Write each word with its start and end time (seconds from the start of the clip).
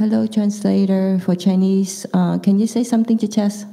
hello, 0.00 0.26
translator 0.26 1.18
for 1.18 1.34
Chinese. 1.34 2.06
Uh, 2.14 2.38
can 2.38 2.58
you 2.58 2.66
say 2.66 2.82
something 2.82 3.18
to 3.18 3.28
Tess? 3.28 3.66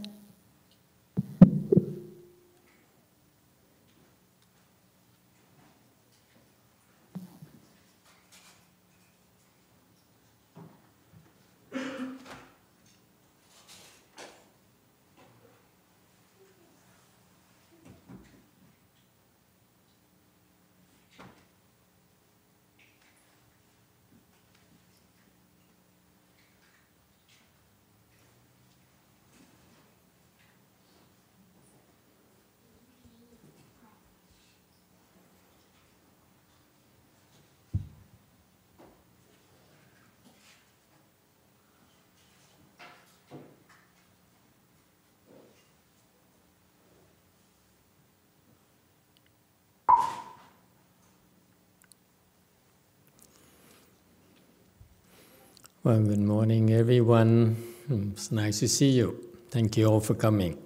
Well, 55.88 56.02
good 56.02 56.20
morning, 56.20 56.74
everyone. 56.74 57.56
It's 57.90 58.30
nice 58.30 58.60
to 58.60 58.68
see 58.68 58.90
you. 58.90 59.24
Thank 59.52 59.78
you 59.78 59.86
all 59.86 60.02
for 60.02 60.16
coming. 60.16 60.58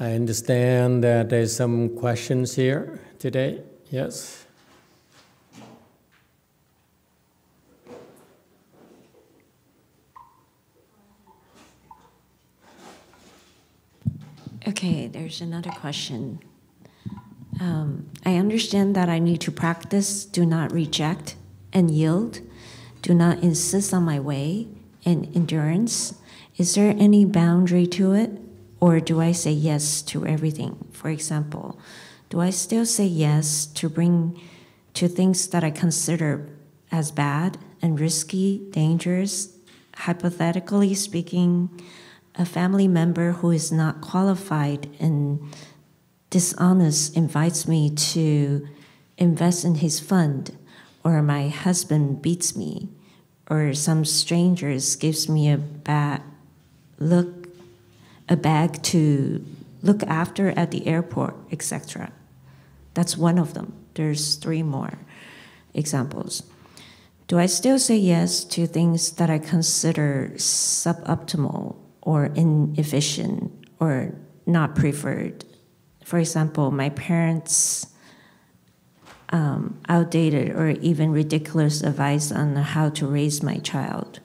I 0.00 0.14
understand 0.14 1.04
that 1.04 1.30
there's 1.30 1.54
some 1.54 1.96
questions 1.96 2.56
here 2.56 2.98
today. 3.20 3.62
Yes? 3.88 4.46
Okay, 14.66 15.06
there's 15.06 15.40
another 15.40 15.70
question. 15.70 16.40
Um, 17.60 18.10
I 18.26 18.38
understand 18.38 18.96
that 18.96 19.08
I 19.08 19.20
need 19.20 19.40
to 19.42 19.52
practice 19.52 20.24
do 20.24 20.44
not 20.44 20.72
reject 20.72 21.36
and 21.72 21.92
yield, 21.92 22.40
do 23.02 23.12
not 23.14 23.40
insist 23.40 23.92
on 23.92 24.04
my 24.04 24.18
way, 24.18 24.68
and 25.04 25.28
endurance. 25.34 26.14
Is 26.56 26.74
there 26.74 26.94
any 26.96 27.24
boundary 27.24 27.86
to 27.88 28.12
it? 28.12 28.30
Or 28.80 29.00
do 29.00 29.20
I 29.20 29.32
say 29.32 29.52
yes 29.52 30.02
to 30.02 30.26
everything? 30.26 30.88
For 30.92 31.08
example, 31.10 31.78
do 32.30 32.40
I 32.40 32.50
still 32.50 32.86
say 32.86 33.04
yes 33.04 33.66
to 33.66 33.88
bring 33.88 34.40
to 34.94 35.08
things 35.08 35.48
that 35.48 35.64
I 35.64 35.70
consider 35.70 36.48
as 36.90 37.10
bad 37.10 37.58
and 37.80 37.98
risky, 37.98 38.66
dangerous? 38.70 39.56
Hypothetically 39.96 40.94
speaking, 40.94 41.68
a 42.34 42.44
family 42.44 42.88
member 42.88 43.32
who 43.32 43.50
is 43.50 43.70
not 43.70 44.00
qualified 44.00 44.88
and 44.98 45.40
dishonest 46.30 47.14
invites 47.16 47.68
me 47.68 47.90
to 47.90 48.66
invest 49.18 49.64
in 49.64 49.76
his 49.76 50.00
fund, 50.00 50.56
or 51.04 51.22
my 51.22 51.48
husband 51.48 52.22
beats 52.22 52.56
me, 52.56 52.88
or 53.52 53.74
some 53.74 54.02
strangers 54.02 54.96
gives 54.96 55.28
me 55.28 55.50
a 55.50 55.58
bad 55.58 56.22
look, 56.98 57.48
a 58.26 58.34
bag 58.34 58.82
to 58.82 59.44
look 59.82 60.02
after 60.04 60.48
at 60.56 60.70
the 60.70 60.86
airport, 60.86 61.36
etc. 61.52 62.10
That's 62.94 63.14
one 63.14 63.38
of 63.38 63.52
them. 63.52 63.74
There's 63.92 64.36
three 64.36 64.62
more 64.62 65.00
examples. 65.74 66.44
Do 67.28 67.38
I 67.38 67.44
still 67.44 67.78
say 67.78 67.96
yes 67.96 68.42
to 68.56 68.66
things 68.66 69.12
that 69.12 69.28
I 69.28 69.38
consider 69.38 70.32
suboptimal 70.36 71.76
or 72.00 72.32
inefficient 72.34 73.52
or 73.78 74.14
not 74.46 74.74
preferred? 74.74 75.44
For 76.02 76.18
example, 76.18 76.70
my 76.70 76.88
parents' 76.88 77.91
um, 79.32 79.80
outdated 79.88 80.50
or 80.50 80.70
even 80.70 81.10
ridiculous 81.10 81.82
advice 81.82 82.30
on 82.30 82.54
how 82.54 82.90
to 82.90 83.06
raise 83.06 83.42
my 83.42 83.56
child, 83.56 84.20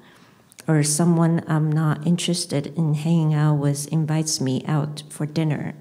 or 0.67 0.83
someone 0.83 1.43
I'm 1.47 1.71
not 1.71 2.05
interested 2.05 2.67
in 2.67 2.93
hanging 2.93 3.33
out 3.33 3.55
with 3.55 3.87
invites 3.87 4.41
me 4.41 4.63
out 4.67 5.03
for 5.09 5.25
dinner, 5.25 5.73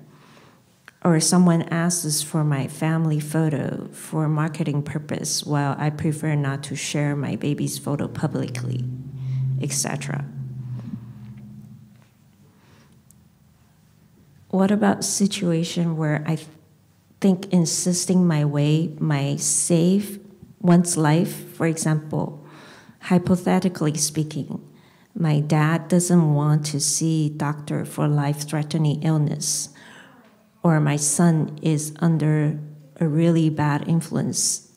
or 1.04 1.18
someone 1.20 1.62
asks 1.62 2.22
for 2.22 2.44
my 2.44 2.68
family 2.68 3.20
photo 3.20 3.88
for 3.92 4.28
marketing 4.28 4.82
purpose 4.82 5.44
while 5.44 5.74
I 5.78 5.90
prefer 5.90 6.36
not 6.36 6.62
to 6.64 6.76
share 6.76 7.16
my 7.16 7.34
baby's 7.36 7.78
photo 7.78 8.06
publicly, 8.06 8.84
etc. 9.60 10.24
What 14.48 14.70
about 14.70 15.04
situation 15.04 15.96
where 15.96 16.24
I 16.26 16.38
think 17.20 17.52
insisting 17.52 18.26
my 18.26 18.44
way 18.44 18.94
might 18.98 19.40
save 19.40 20.20
one's 20.60 20.96
life? 20.96 21.54
For 21.54 21.66
example, 21.66 22.44
hypothetically 23.00 23.96
speaking, 23.96 24.62
my 25.14 25.40
dad 25.40 25.88
doesn't 25.88 26.34
want 26.34 26.66
to 26.66 26.80
see 26.80 27.30
doctor 27.30 27.84
for 27.84 28.06
life-threatening 28.06 29.02
illness, 29.02 29.70
or 30.62 30.78
my 30.80 30.96
son 30.96 31.58
is 31.62 31.94
under 32.00 32.58
a 33.00 33.06
really 33.08 33.48
bad 33.48 33.88
influence 33.88 34.72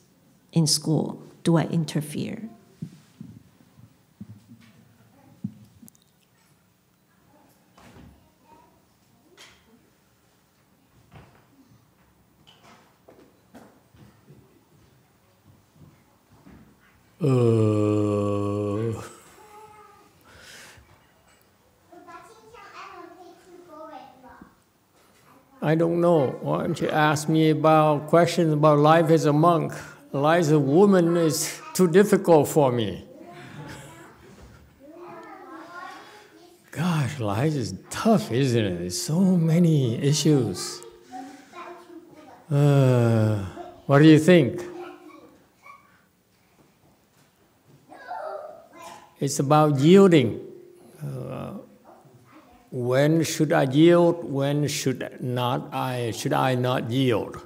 in 0.52 0.66
school. 0.66 1.22
Do 1.42 1.56
I 1.56 1.64
interfere? 1.64 2.48
Uh, 17.22 18.98
I 25.62 25.74
don't 25.74 26.00
know. 26.00 26.38
Why 26.40 26.62
don't 26.62 26.80
you 26.80 26.88
ask 26.88 27.28
me 27.28 27.50
about 27.50 28.06
questions 28.06 28.54
about 28.54 28.78
life 28.78 29.10
as 29.10 29.26
a 29.26 29.32
monk? 29.34 29.74
Life 30.12 30.40
as 30.40 30.52
a 30.52 30.58
woman 30.58 31.18
is 31.18 31.60
too 31.74 31.88
difficult 31.88 32.48
for 32.48 32.72
me. 32.72 33.04
Gosh, 36.70 37.20
life 37.20 37.52
is 37.52 37.74
tough, 37.90 38.32
isn't 38.32 38.64
it? 38.64 38.78
There's 38.78 39.02
so 39.02 39.20
many 39.20 40.02
issues. 40.02 40.80
Uh, 42.50 43.44
what 43.84 43.98
do 43.98 44.06
you 44.06 44.18
think? 44.18 44.62
It's 49.20 49.38
about 49.38 49.78
yielding. 49.78 50.40
Uh, 51.04 51.52
when 52.70 53.22
should 53.22 53.52
I 53.52 53.64
yield? 53.64 54.24
When 54.24 54.66
should 54.66 55.20
not 55.20 55.68
I? 55.74 56.12
Should 56.12 56.32
I 56.32 56.54
not 56.54 56.90
yield? 56.90 57.36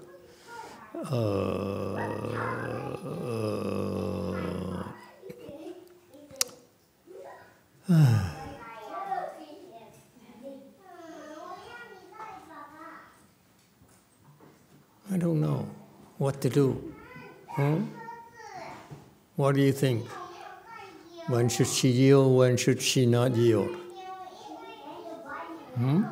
Uh, 0.94 1.94
uh, 7.90 8.30
I 15.10 15.16
don't 15.18 15.40
know 15.40 15.68
what 16.18 16.40
to 16.40 16.48
do. 16.48 16.94
Hmm? 17.48 17.84
What 19.34 19.56
do 19.56 19.60
you 19.60 19.72
think? 19.72 20.06
When 21.26 21.48
should 21.48 21.68
she 21.68 21.88
yield? 21.88 22.36
When 22.36 22.56
should 22.56 22.82
she 22.82 23.06
not 23.06 23.34
yield? 23.34 23.74
Hmm? 25.74 26.04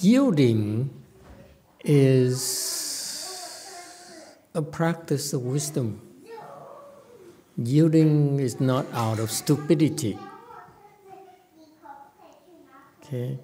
Yielding 0.00 0.90
is 1.84 2.74
a 4.54 4.62
practice 4.62 5.32
of 5.32 5.42
wisdom. 5.42 6.00
Yielding 7.56 8.38
is 8.38 8.60
not 8.60 8.86
out 8.92 9.18
of 9.18 9.30
stupidity. 9.30 10.18
Okay, 13.02 13.38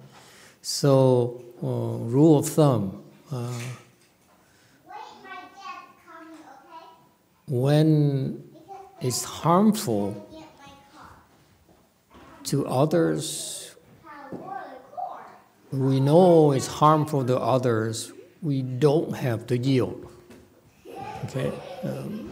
so 0.61 1.43
uh, 1.61 1.97
rule 2.09 2.39
of 2.39 2.47
thumb. 2.47 3.03
Uh, 3.31 3.51
when 7.51 8.41
it's 9.01 9.25
harmful 9.25 10.25
to 12.45 12.65
others, 12.65 13.75
we 15.69 15.99
know 15.99 16.53
it's 16.53 16.67
harmful 16.67 17.25
to 17.25 17.37
others, 17.37 18.13
we 18.41 18.61
don't 18.61 19.13
have 19.17 19.45
to 19.47 19.57
yield. 19.57 20.09
Okay? 21.25 21.51
Um, 21.83 22.31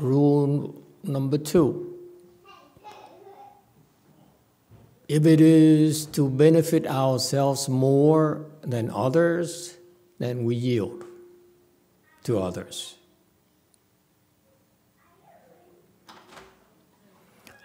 rule 0.00 0.82
number 1.04 1.36
two 1.36 1.92
if 5.08 5.24
it 5.24 5.40
is 5.40 6.06
to 6.06 6.28
benefit 6.28 6.86
ourselves 6.86 7.68
more 7.68 8.44
than 8.62 8.90
others, 8.90 9.75
then 10.18 10.44
we 10.44 10.54
yield 10.54 11.04
to 12.24 12.38
others. 12.38 12.96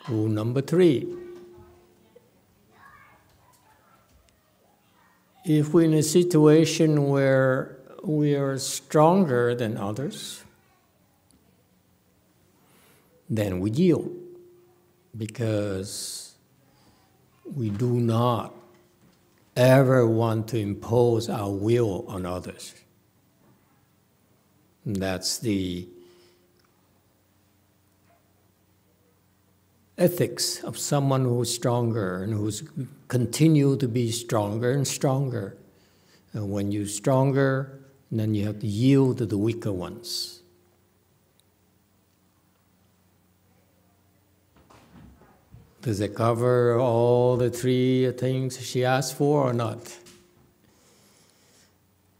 Rule 0.07 0.27
number 0.27 0.61
three 0.61 1.21
if 5.45 5.73
we're 5.73 5.85
in 5.85 5.93
a 5.93 6.03
situation 6.03 7.07
where 7.07 7.77
we 8.03 8.35
are 8.35 8.57
stronger 8.57 9.55
than 9.55 9.77
others, 9.77 10.43
then 13.29 13.59
we 13.59 13.71
yield 13.71 14.11
because 15.17 16.33
we 17.55 17.69
do 17.69 17.99
not 17.99 18.53
ever 19.55 20.07
want 20.07 20.47
to 20.49 20.57
impose 20.57 21.29
our 21.29 21.51
will 21.51 22.05
on 22.07 22.25
others. 22.25 22.73
That's 24.85 25.37
the 25.39 25.87
ethics 29.97 30.63
of 30.63 30.77
someone 30.77 31.25
who's 31.25 31.53
stronger 31.53 32.23
and 32.23 32.33
who's 32.33 32.63
continue 33.07 33.77
to 33.77 33.87
be 33.87 34.11
stronger 34.11 34.71
and 34.71 34.87
stronger. 34.87 35.57
And 36.33 36.51
when 36.51 36.71
you're 36.71 36.87
stronger, 36.87 37.79
then 38.11 38.33
you 38.33 38.45
have 38.47 38.59
to 38.59 38.67
yield 38.67 39.19
to 39.19 39.25
the 39.25 39.37
weaker 39.37 39.71
ones. 39.71 40.40
Does 45.81 45.99
it 45.99 46.13
cover 46.13 46.79
all 46.79 47.37
the 47.37 47.49
three 47.49 48.11
things 48.11 48.63
she 48.63 48.85
asked 48.85 49.15
for 49.15 49.49
or 49.49 49.53
not? 49.53 49.97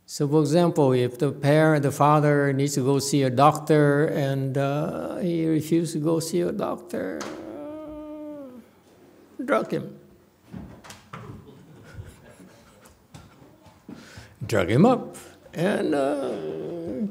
So, 0.08 0.28
for 0.28 0.42
example, 0.42 0.94
if 0.94 1.20
the 1.20 1.32
parent, 1.32 1.84
the 1.84 1.92
father 1.92 2.52
needs 2.54 2.74
to 2.74 2.82
go 2.82 2.98
see 2.98 3.22
a 3.22 3.30
doctor 3.30 4.08
and 4.08 4.58
uh, 4.58 5.18
he 5.18 5.46
refuses 5.46 5.94
to 5.94 6.00
go 6.00 6.20
see 6.20 6.42
a 6.42 6.52
doctor, 6.52 7.20
drug 9.46 9.72
him. 9.72 9.96
Drug 14.48 14.72
him 14.72 14.88
up 14.88 15.18
and 15.54 15.94
uh, 15.94 16.34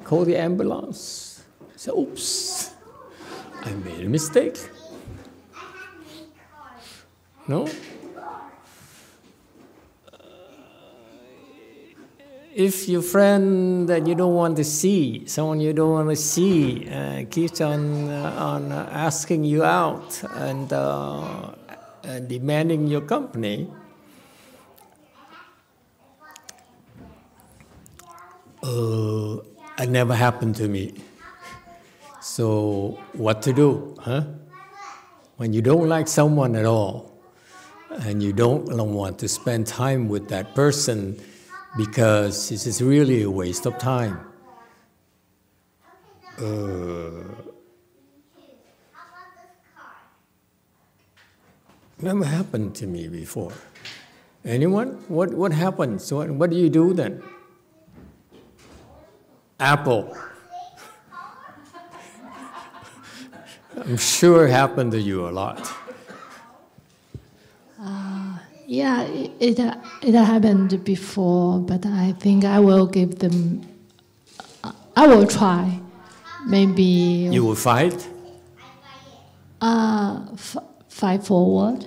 call 0.05 0.25
the 0.25 0.37
ambulance. 0.37 1.45
Say, 1.77 1.93
oops, 1.93 2.75
I 3.63 3.71
made 3.71 4.05
a 4.05 4.09
mistake. 4.09 4.59
No? 7.49 7.69
if 12.55 12.89
your 12.89 13.03
friend 13.03 13.89
that 13.89 14.07
you 14.07 14.15
don't 14.15 14.35
want 14.35 14.57
to 14.57 14.65
see, 14.65 15.25
someone 15.27 15.61
you 15.61 15.73
don't 15.73 15.93
want 15.93 16.11
to 16.11 16.17
see, 16.17 16.89
uh, 16.91 17.25
keeps 17.31 17.61
on 17.61 18.09
uh, 18.11 18.35
on 18.37 18.73
asking 18.73 19.45
you 19.45 19.65
out 19.65 20.23
and 20.35 20.73
uh, 20.73 21.53
demanding 22.27 22.87
your 22.87 23.01
company, 23.03 23.71
uh, 28.63 29.37
it 29.79 29.89
never 29.89 30.15
happened 30.15 30.57
to 30.57 30.69
me. 30.69 30.95
So 32.21 32.99
what 33.15 33.43
to 33.43 33.53
do, 33.53 33.97
huh? 34.01 34.25
When 35.37 35.55
you 35.55 35.63
don't 35.63 35.89
like 35.89 36.09
someone 36.09 36.55
at 36.57 36.67
all, 36.67 37.10
and 37.91 38.23
you 38.23 38.33
don't 38.33 38.67
want 38.67 39.19
to 39.19 39.29
spend 39.29 39.67
time 39.67 40.09
with 40.09 40.29
that 40.29 40.55
person 40.55 41.21
because 41.77 42.49
this 42.49 42.67
is 42.67 42.81
really 42.83 43.23
a 43.23 43.31
waste 43.31 43.67
of 43.67 43.77
time. 43.79 44.21
Uh, 46.39 47.25
never 52.01 52.25
happened 52.25 52.75
to 52.77 52.87
me 52.87 53.09
before. 53.09 53.53
Anyone? 54.45 55.03
What, 55.09 55.35
what 55.35 55.53
happens? 55.53 56.13
What, 56.13 56.31
what 56.31 56.51
do 56.51 56.57
you 56.57 56.71
do 56.71 56.95
then? 56.95 57.23
Apple. 59.59 60.17
I'm 63.77 63.99
sure 63.99 64.47
it 64.47 64.51
happened 64.51 64.93
to 64.93 65.01
you 65.01 65.29
a 65.29 65.31
lot. 65.31 65.71
Uh, 67.83 68.37
yeah, 68.81 69.03
it, 69.03 69.31
it, 69.41 69.59
it 70.03 70.15
happened 70.15 70.83
before, 70.85 71.59
but 71.61 71.85
I 71.85 72.13
think 72.13 72.45
I 72.45 72.59
will 72.61 72.87
give 72.87 73.19
them. 73.19 73.61
I 74.97 75.07
will 75.07 75.27
try. 75.27 75.81
Maybe. 76.47 77.29
You 77.37 77.45
will 77.45 77.55
fight. 77.55 78.09
Uh, 79.61 80.21
f- 80.33 80.65
fight 80.89 81.23
forward. 81.23 81.85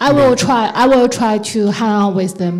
I 0.00 0.12
will 0.12 0.34
try. 0.36 0.70
I 0.74 0.86
will 0.86 1.08
try 1.08 1.38
to 1.52 1.66
hang 1.70 1.90
out 2.02 2.14
with 2.14 2.38
them, 2.38 2.56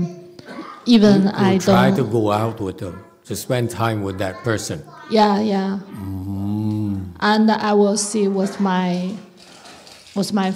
even 0.86 1.22
you, 1.22 1.28
you 1.28 1.34
I 1.34 1.58
try 1.58 1.90
don't. 1.90 1.96
Try 1.96 2.04
to 2.04 2.04
go 2.10 2.30
out 2.32 2.60
with 2.60 2.78
them 2.78 3.04
to 3.24 3.34
spend 3.34 3.70
time 3.70 4.02
with 4.02 4.18
that 4.18 4.36
person. 4.44 4.84
Yeah, 5.10 5.40
yeah. 5.40 5.80
Mm. 5.90 7.16
And 7.20 7.50
I 7.50 7.72
will 7.72 7.96
see 7.96 8.28
what 8.28 8.60
my, 8.60 9.14
what 10.12 10.32
my, 10.32 10.54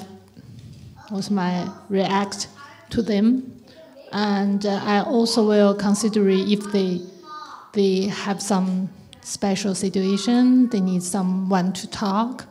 what 1.11 1.31
my 1.31 1.71
react 1.89 2.49
to 2.91 3.03
them, 3.03 3.63
and 4.13 4.65
uh, 4.65 4.81
I 4.85 5.03
also 5.03 5.47
will 5.47 5.75
consider 5.75 6.29
if 6.29 6.73
they, 6.73 7.01
they 7.73 8.03
have 8.07 8.41
some 8.41 8.89
special 9.23 9.75
situation, 9.75 10.69
they 10.71 10.81
need 10.81 11.03
someone 11.03 11.73
to 11.75 11.87
talk. 11.91 12.47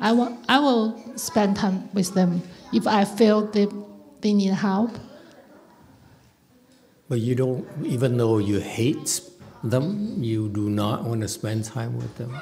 I 0.00 0.12
will, 0.12 0.36
I 0.48 0.58
will 0.58 1.00
spend 1.16 1.56
time 1.56 1.88
with 1.92 2.14
them 2.14 2.42
if 2.72 2.86
I 2.86 3.04
feel 3.04 3.46
they, 3.46 3.68
they 4.20 4.32
need 4.32 4.54
help. 4.54 4.90
But 7.08 7.20
you 7.20 7.34
don't, 7.34 7.66
even 7.84 8.16
though 8.16 8.38
you 8.38 8.60
hate 8.60 9.20
them, 9.62 10.22
you 10.22 10.48
do 10.48 10.68
not 10.70 11.04
want 11.04 11.20
to 11.20 11.28
spend 11.28 11.64
time 11.64 11.96
with 11.96 12.16
them. 12.16 12.36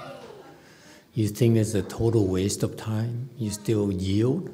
You 1.14 1.28
think 1.28 1.56
it's 1.56 1.74
a 1.74 1.82
total 1.82 2.26
waste 2.26 2.62
of 2.62 2.76
time. 2.76 3.28
You 3.36 3.50
still 3.50 3.92
yield. 3.92 4.48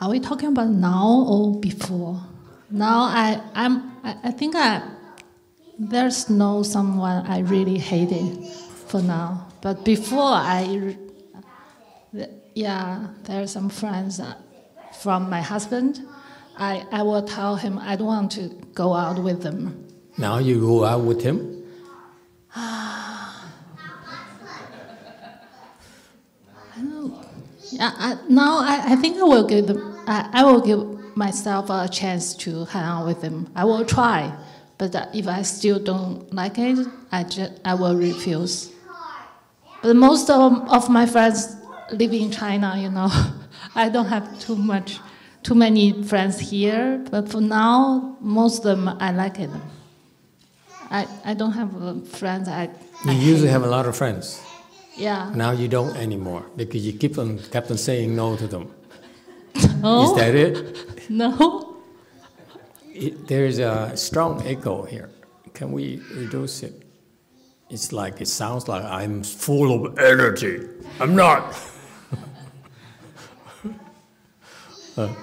Are 0.00 0.10
we 0.10 0.20
talking 0.20 0.50
about 0.50 0.68
now 0.68 1.26
or 1.28 1.58
before? 1.58 2.20
Now 2.70 3.00
I, 3.00 3.40
I'm, 3.54 3.96
I, 4.04 4.16
I 4.24 4.30
think 4.30 4.54
I, 4.54 4.82
there's 5.78 6.30
no 6.30 6.62
someone 6.62 7.26
I 7.26 7.40
really 7.40 7.78
hated 7.78 8.46
for 8.86 9.02
now. 9.02 9.48
But 9.60 9.84
before 9.84 10.22
I, 10.22 10.96
yeah, 12.54 13.08
there 13.24 13.42
are 13.42 13.46
some 13.46 13.68
friends 13.68 14.20
from 15.00 15.28
my 15.28 15.40
husband. 15.40 16.06
I, 16.56 16.84
I 16.92 17.02
will 17.02 17.22
tell 17.22 17.56
him 17.56 17.78
I 17.78 17.96
don't 17.96 18.06
want 18.06 18.32
to 18.32 18.48
go 18.74 18.94
out 18.94 19.20
with 19.22 19.42
them. 19.42 19.84
Now 20.16 20.38
you 20.38 20.60
go 20.60 20.84
out 20.84 21.02
with 21.02 21.22
him. 21.22 21.64
Ah. 22.54 23.17
Yeah, 27.70 27.92
I, 27.96 28.16
now 28.28 28.58
I, 28.58 28.92
I 28.92 28.96
think 28.96 29.18
I 29.18 29.22
will 29.24 29.46
give 29.46 29.66
them. 29.66 29.98
I, 30.06 30.28
I 30.32 30.44
will 30.44 30.60
give 30.60 31.16
myself 31.16 31.68
a 31.70 31.88
chance 31.88 32.34
to 32.36 32.64
hang 32.66 32.84
out 32.84 33.06
with 33.06 33.20
them. 33.20 33.50
I 33.54 33.64
will 33.64 33.84
try, 33.84 34.32
but 34.78 34.94
if 35.14 35.26
I 35.28 35.42
still 35.42 35.78
don't 35.78 36.32
like 36.32 36.58
it, 36.58 36.86
I 37.12 37.24
just 37.24 37.52
I 37.64 37.74
will 37.74 37.96
refuse. 37.96 38.72
But 39.82 39.94
most 39.96 40.28
of, 40.30 40.68
of 40.68 40.88
my 40.90 41.06
friends 41.06 41.56
live 41.92 42.12
in 42.12 42.30
China. 42.30 42.74
You 42.78 42.90
know, 42.90 43.08
I 43.74 43.88
don't 43.88 44.06
have 44.06 44.38
too 44.40 44.56
much, 44.56 44.98
too 45.42 45.54
many 45.54 46.02
friends 46.04 46.38
here. 46.38 47.04
But 47.10 47.28
for 47.28 47.40
now, 47.40 48.16
most 48.20 48.64
of 48.64 48.76
them 48.78 48.88
I 49.00 49.12
like 49.12 49.38
it. 49.40 49.50
I, 50.90 51.06
I 51.24 51.34
don't 51.34 51.52
have 51.52 51.82
uh, 51.82 51.94
friends. 52.00 52.48
I, 52.48 52.70
You 53.04 53.10
I 53.10 53.12
hate. 53.14 53.44
have 53.50 53.62
a 53.62 53.68
lot 53.68 53.86
of 53.86 53.94
friends. 53.96 54.40
Yeah. 54.98 55.30
Now 55.34 55.52
you 55.52 55.68
don't 55.68 55.96
anymore 55.96 56.44
because 56.56 56.84
you 56.86 56.92
keep 56.92 57.18
on 57.18 57.38
kept 57.38 57.70
on 57.70 57.78
saying 57.78 58.14
no 58.14 58.36
to 58.36 58.46
them. 58.46 58.74
Oh 59.82 60.10
Is 60.10 60.16
that 60.18 60.34
it? 60.34 61.10
no. 61.10 61.76
it, 62.94 63.26
there's 63.28 63.58
a 63.58 63.96
strong 63.96 64.46
echo 64.46 64.82
here. 64.82 65.10
Can 65.54 65.72
we 65.72 66.02
reduce 66.14 66.62
it? 66.62 66.82
It's 67.70 67.92
like 67.92 68.20
it 68.20 68.28
sounds 68.28 68.66
like 68.66 68.84
I'm 68.84 69.22
full 69.22 69.86
of 69.86 69.98
energy. 69.98 70.66
I'm 71.00 71.14
not. 71.14 71.54
uh, 74.96 75.14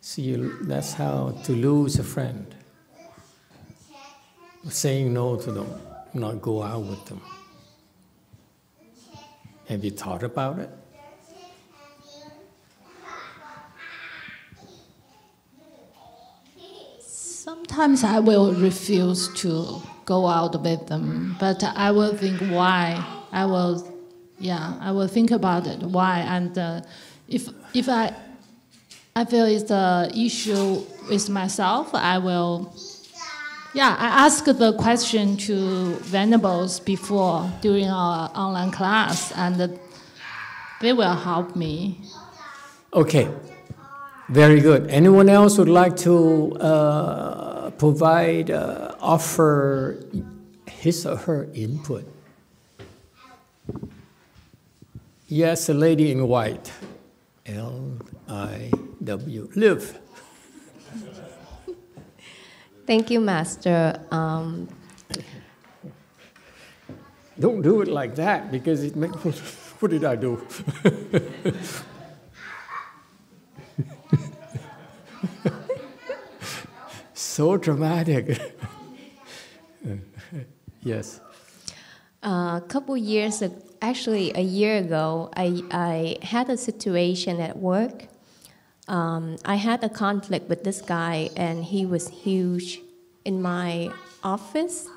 see, 0.00 0.34
that's 0.62 0.92
how 0.92 1.30
to 1.44 1.52
lose 1.52 1.98
a 1.98 2.04
friend. 2.04 2.54
Saying 4.68 5.14
no 5.14 5.36
to 5.36 5.52
them, 5.52 5.68
not 6.12 6.42
go 6.42 6.62
out 6.62 6.82
with 6.82 7.04
them. 7.06 7.22
Have 9.68 9.84
you 9.84 9.90
thought 9.90 10.22
about 10.22 10.58
it? 10.58 10.70
Sometimes 17.00 18.02
I 18.02 18.18
will 18.18 18.54
refuse 18.54 19.28
to 19.42 19.82
go 20.06 20.26
out 20.26 20.58
with 20.62 20.86
them, 20.86 21.36
but 21.38 21.62
I 21.62 21.90
will 21.90 22.16
think 22.16 22.40
why. 22.40 23.04
I 23.30 23.44
will, 23.44 23.86
yeah, 24.38 24.74
I 24.80 24.90
will 24.92 25.06
think 25.06 25.30
about 25.30 25.66
it 25.66 25.82
why, 25.82 26.20
and 26.20 26.56
uh, 26.56 26.80
if 27.28 27.48
if 27.74 27.90
I 27.90 28.14
I 29.14 29.26
feel 29.26 29.44
it's 29.44 29.64
the 29.64 30.10
issue 30.16 30.82
with 31.10 31.28
myself, 31.28 31.94
I 31.94 32.16
will. 32.16 32.72
Yeah, 33.74 33.94
I 33.98 34.26
asked 34.26 34.46
the 34.46 34.72
question 34.72 35.36
to 35.36 35.94
Venerables 36.00 36.80
before 36.80 37.52
during 37.60 37.88
our 37.88 38.30
online 38.34 38.70
class, 38.70 39.30
and 39.32 39.78
they 40.80 40.92
will 40.92 41.14
help 41.14 41.54
me. 41.54 42.00
Okay, 42.94 43.28
very 44.30 44.60
good. 44.60 44.88
Anyone 44.88 45.28
else 45.28 45.58
would 45.58 45.68
like 45.68 45.96
to 45.98 46.52
uh, 46.54 47.70
provide, 47.72 48.50
uh, 48.50 48.94
offer 49.00 50.02
his 50.66 51.04
or 51.04 51.16
her 51.16 51.48
input? 51.52 52.04
Yes, 55.28 55.68
a 55.68 55.74
lady 55.74 56.10
in 56.10 56.26
white. 56.26 56.72
L 57.44 57.98
I 58.28 58.70
W. 59.04 59.50
Live. 59.54 59.98
Thank 62.88 63.10
you, 63.10 63.20
Master. 63.20 64.00
Um, 64.10 64.66
Don't 67.38 67.60
do 67.60 67.82
it 67.82 67.88
like 67.88 68.14
that 68.14 68.50
because 68.50 68.82
it 68.82 68.96
makes. 68.96 69.14
What 69.78 69.90
did 69.90 70.06
I 70.06 70.16
do? 70.16 70.40
so 77.12 77.58
dramatic. 77.58 78.40
yes. 80.82 81.20
a 82.22 82.62
couple 82.68 82.96
years, 82.96 83.42
actually 83.82 84.32
a 84.34 84.40
year 84.40 84.78
ago, 84.78 85.30
I, 85.36 85.62
I 85.70 86.16
had 86.22 86.48
a 86.48 86.56
situation 86.56 87.38
at 87.38 87.58
work. 87.58 88.06
Um, 88.88 89.36
I 89.44 89.56
had 89.56 89.84
a 89.84 89.88
conflict 89.88 90.48
with 90.48 90.64
this 90.64 90.80
guy, 90.80 91.30
and 91.36 91.62
he 91.62 91.86
was 91.86 92.08
huge 92.08 92.80
in 93.24 93.40
my 93.42 93.90
office. 94.24 94.88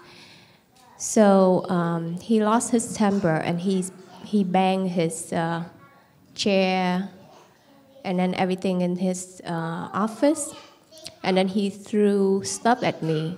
So 0.98 1.66
um, 1.70 2.16
he 2.20 2.44
lost 2.44 2.72
his 2.72 2.94
temper, 2.94 3.36
and 3.36 3.60
he's, 3.60 3.92
he 4.24 4.44
banged 4.44 4.90
his 4.90 5.34
uh, 5.34 5.64
chair 6.36 7.10
and 8.04 8.18
then 8.18 8.34
everything 8.36 8.82
in 8.82 8.96
his 8.96 9.42
uh, 9.46 9.90
office. 9.94 10.54
And 11.24 11.38
then 11.38 11.48
he 11.48 11.70
threw 11.70 12.44
stuff 12.44 12.84
at 12.84 13.02
me. 13.04 13.38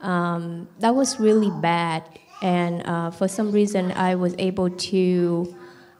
Um, 0.00 0.68
that 0.78 0.94
was 0.94 1.20
really 1.20 1.50
bad. 1.50 2.04
And 2.42 2.86
uh, 2.86 3.10
for 3.10 3.28
some 3.28 3.52
reason, 3.52 3.92
I 3.92 4.14
was 4.14 4.34
able 4.38 4.70
to, 4.70 5.54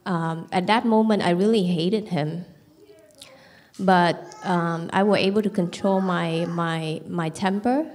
um, 0.06 0.48
at 0.52 0.66
that 0.68 0.86
moment, 0.86 1.22
I 1.22 1.30
really 1.30 1.64
hated 1.64 2.08
him. 2.08 2.46
But 3.80 4.34
um, 4.44 4.90
I 4.92 5.02
was 5.02 5.18
able 5.20 5.42
to 5.42 5.50
control 5.50 6.00
my, 6.00 6.44
my, 6.46 7.00
my 7.08 7.30
temper. 7.30 7.90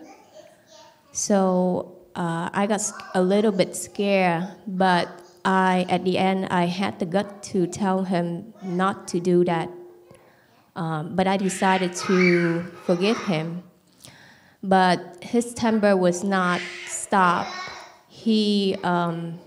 So 1.11 1.95
uh, 2.15 2.49
I 2.51 2.67
got 2.67 2.81
a 3.13 3.21
little 3.21 3.51
bit 3.51 3.75
scared, 3.75 4.47
but 4.67 5.07
I, 5.45 5.85
at 5.89 6.03
the 6.03 6.17
end, 6.17 6.47
I 6.49 6.65
had 6.65 6.99
the 6.99 7.05
gut 7.05 7.43
to 7.53 7.67
tell 7.67 8.03
him 8.03 8.53
not 8.63 9.07
to 9.09 9.19
do 9.19 9.45
that. 9.45 9.69
Um, 10.75 11.15
but 11.15 11.27
I 11.27 11.37
decided 11.37 11.93
to 12.07 12.63
forgive 12.85 13.17
him 13.17 13.63
but 14.65 15.17
his 15.21 15.53
temper 15.53 15.95
was 15.95 16.23
not 16.23 16.59
stopped. 16.87 17.51
He, 18.07 18.75
um, 18.83 19.39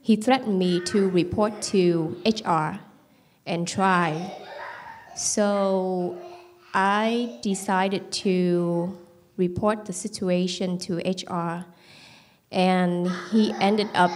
he 0.00 0.14
threatened 0.16 0.58
me 0.58 0.80
to 0.84 1.08
report 1.10 1.60
to 1.74 2.16
HR 2.24 2.78
and 3.44 3.66
try. 3.66 4.32
So 5.22 6.18
I 6.74 7.38
decided 7.42 8.10
to 8.24 8.98
report 9.36 9.86
the 9.86 9.92
situation 9.92 10.78
to 10.78 10.98
HR, 10.98 11.64
and 12.50 13.08
he 13.30 13.52
ended 13.60 13.88
up 13.94 14.10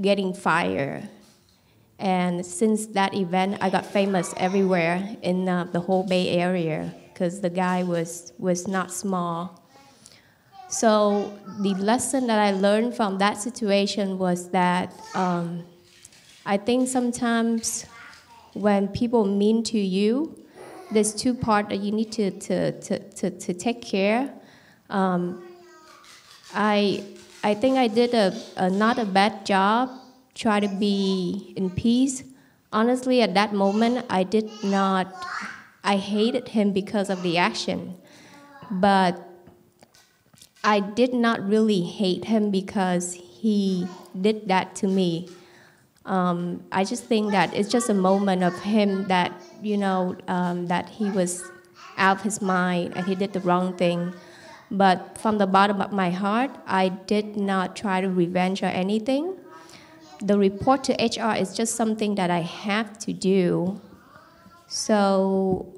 getting 0.00 0.34
fired. 0.34 1.08
And 2.00 2.44
since 2.44 2.86
that 2.98 3.14
event, 3.14 3.58
I 3.60 3.70
got 3.70 3.86
famous 3.86 4.34
everywhere 4.36 5.16
in 5.22 5.48
uh, 5.48 5.64
the 5.70 5.78
whole 5.78 6.02
Bay 6.02 6.30
Area 6.30 6.92
because 7.12 7.40
the 7.40 7.50
guy 7.50 7.84
was, 7.84 8.32
was 8.36 8.66
not 8.66 8.92
small. 8.92 9.62
So 10.68 11.38
the 11.60 11.74
lesson 11.74 12.26
that 12.26 12.40
I 12.40 12.50
learned 12.50 12.96
from 12.96 13.18
that 13.18 13.38
situation 13.38 14.18
was 14.18 14.50
that 14.50 14.92
um, 15.14 15.62
I 16.44 16.56
think 16.56 16.88
sometimes 16.88 17.86
when 18.54 18.88
people 18.88 19.24
mean 19.24 19.62
to 19.64 19.78
you, 19.78 20.40
there's 20.90 21.14
two 21.14 21.34
parts 21.34 21.68
that 21.70 21.80
you 21.80 21.92
need 21.92 22.12
to, 22.12 22.30
to, 22.30 22.80
to, 22.80 22.98
to, 22.98 23.30
to 23.30 23.54
take 23.54 23.82
care. 23.82 24.32
Um, 24.90 25.42
I, 26.54 27.04
I 27.42 27.54
think 27.54 27.76
I 27.76 27.88
did 27.88 28.14
a, 28.14 28.32
a 28.56 28.70
not 28.70 28.98
a 28.98 29.04
bad 29.04 29.44
job, 29.44 29.90
try 30.34 30.60
to 30.60 30.68
be 30.68 31.52
in 31.56 31.70
peace. 31.70 32.24
Honestly, 32.72 33.22
at 33.22 33.34
that 33.34 33.52
moment, 33.52 34.06
I 34.08 34.22
did 34.22 34.50
not, 34.62 35.26
I 35.82 35.96
hated 35.96 36.48
him 36.48 36.72
because 36.72 37.10
of 37.10 37.22
the 37.22 37.38
action. 37.38 37.96
But 38.70 39.20
I 40.62 40.80
did 40.80 41.12
not 41.12 41.46
really 41.46 41.82
hate 41.82 42.24
him 42.24 42.50
because 42.50 43.14
he 43.14 43.86
did 44.18 44.48
that 44.48 44.74
to 44.76 44.88
me. 44.88 45.28
Um, 46.06 46.64
I 46.70 46.84
just 46.84 47.04
think 47.04 47.30
that 47.32 47.54
it's 47.54 47.68
just 47.68 47.88
a 47.88 47.94
moment 47.94 48.42
of 48.42 48.58
him 48.60 49.04
that, 49.08 49.32
you 49.62 49.78
know, 49.78 50.16
um, 50.28 50.66
that 50.66 50.88
he 50.88 51.10
was 51.10 51.42
out 51.96 52.18
of 52.18 52.22
his 52.22 52.42
mind 52.42 52.92
and 52.96 53.06
he 53.06 53.14
did 53.14 53.32
the 53.32 53.40
wrong 53.40 53.76
thing. 53.76 54.12
But 54.70 55.18
from 55.18 55.38
the 55.38 55.46
bottom 55.46 55.80
of 55.80 55.92
my 55.92 56.10
heart, 56.10 56.50
I 56.66 56.88
did 56.88 57.36
not 57.36 57.76
try 57.76 58.00
to 58.00 58.08
revenge 58.08 58.62
or 58.62 58.66
anything. 58.66 59.36
The 60.20 60.38
report 60.38 60.84
to 60.84 60.92
HR 60.94 61.36
is 61.36 61.54
just 61.54 61.74
something 61.74 62.14
that 62.16 62.30
I 62.30 62.40
have 62.40 62.98
to 63.00 63.12
do. 63.12 63.80
So, 64.66 65.74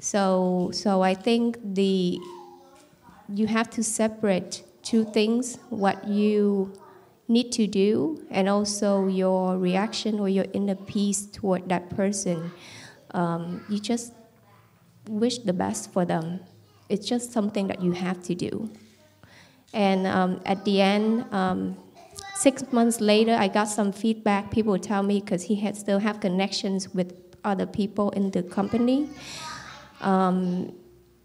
so, 0.00 0.70
so 0.72 1.02
I 1.02 1.14
think 1.14 1.58
the 1.62 2.18
you 3.32 3.46
have 3.46 3.70
to 3.70 3.84
separate 3.84 4.64
two 4.82 5.04
things 5.04 5.58
what 5.68 6.08
you 6.08 6.72
need 7.30 7.52
to 7.52 7.66
do 7.66 8.22
and 8.30 8.48
also 8.48 9.06
your 9.06 9.56
reaction 9.56 10.18
or 10.18 10.28
your 10.28 10.46
inner 10.52 10.74
peace 10.74 11.26
toward 11.26 11.68
that 11.68 11.88
person. 11.90 12.50
Um, 13.12 13.64
you 13.68 13.78
just 13.78 14.12
wish 15.08 15.38
the 15.38 15.52
best 15.52 15.92
for 15.92 16.04
them. 16.04 16.40
It's 16.88 17.06
just 17.06 17.32
something 17.32 17.68
that 17.68 17.80
you 17.80 17.92
have 17.92 18.22
to 18.24 18.34
do. 18.34 18.70
And 19.72 20.06
um, 20.06 20.40
at 20.44 20.64
the 20.64 20.80
end 20.80 21.24
um, 21.32 21.76
six 22.34 22.72
months 22.72 23.00
later 23.00 23.34
i 23.34 23.46
got 23.46 23.68
some 23.68 23.92
feedback. 23.92 24.50
People 24.50 24.76
tell 24.78 25.02
me 25.02 25.20
because 25.20 25.44
he 25.44 25.54
had 25.54 25.76
still 25.76 26.00
have 26.00 26.20
connections 26.20 26.92
with 26.92 27.14
other 27.44 27.66
people 27.66 28.10
in 28.10 28.30
the 28.32 28.42
company. 28.42 29.08
Um, 30.00 30.72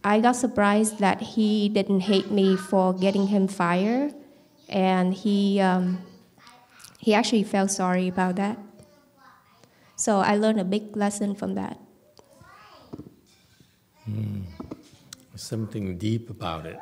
I 0.03 0.19
got 0.19 0.35
surprised 0.35 0.99
that 0.99 1.19
he 1.19 1.69
didn't 1.69 2.01
hate 2.01 2.29
me 2.29 2.55
for 2.55 2.93
getting 2.93 3.27
him 3.27 3.47
fired, 3.47 4.13
and 4.69 5.13
he 5.13 5.59
um, 5.59 5.99
he 6.99 7.13
actually 7.13 7.43
felt 7.43 7.71
sorry 7.71 8.07
about 8.07 8.35
that. 8.37 8.57
So 9.95 10.19
I 10.19 10.35
learned 10.35 10.59
a 10.59 10.65
big 10.65 10.95
lesson 10.97 11.35
from 11.35 11.55
that. 11.55 11.79
Hmm. 14.05 14.41
Something 15.35 15.97
deep 15.97 16.29
about 16.29 16.65
it. 16.65 16.79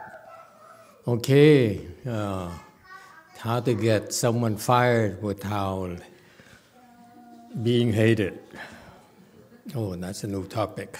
Okay, 1.08 1.82
uh, 2.08 2.50
how 3.38 3.60
to 3.60 3.74
get 3.74 4.13
someone 4.13 4.56
fired 4.56 5.22
without 5.22 5.98
being 7.62 7.92
hated. 7.92 8.40
Oh, 9.75 9.96
that's 9.96 10.24
a 10.24 10.28
new 10.28 10.46
topic. 10.48 10.98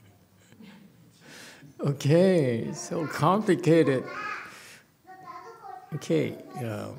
okay, 1.80 2.72
so 2.72 3.06
complicated. 3.06 4.04
Okay. 5.94 6.36
Um, 6.58 6.94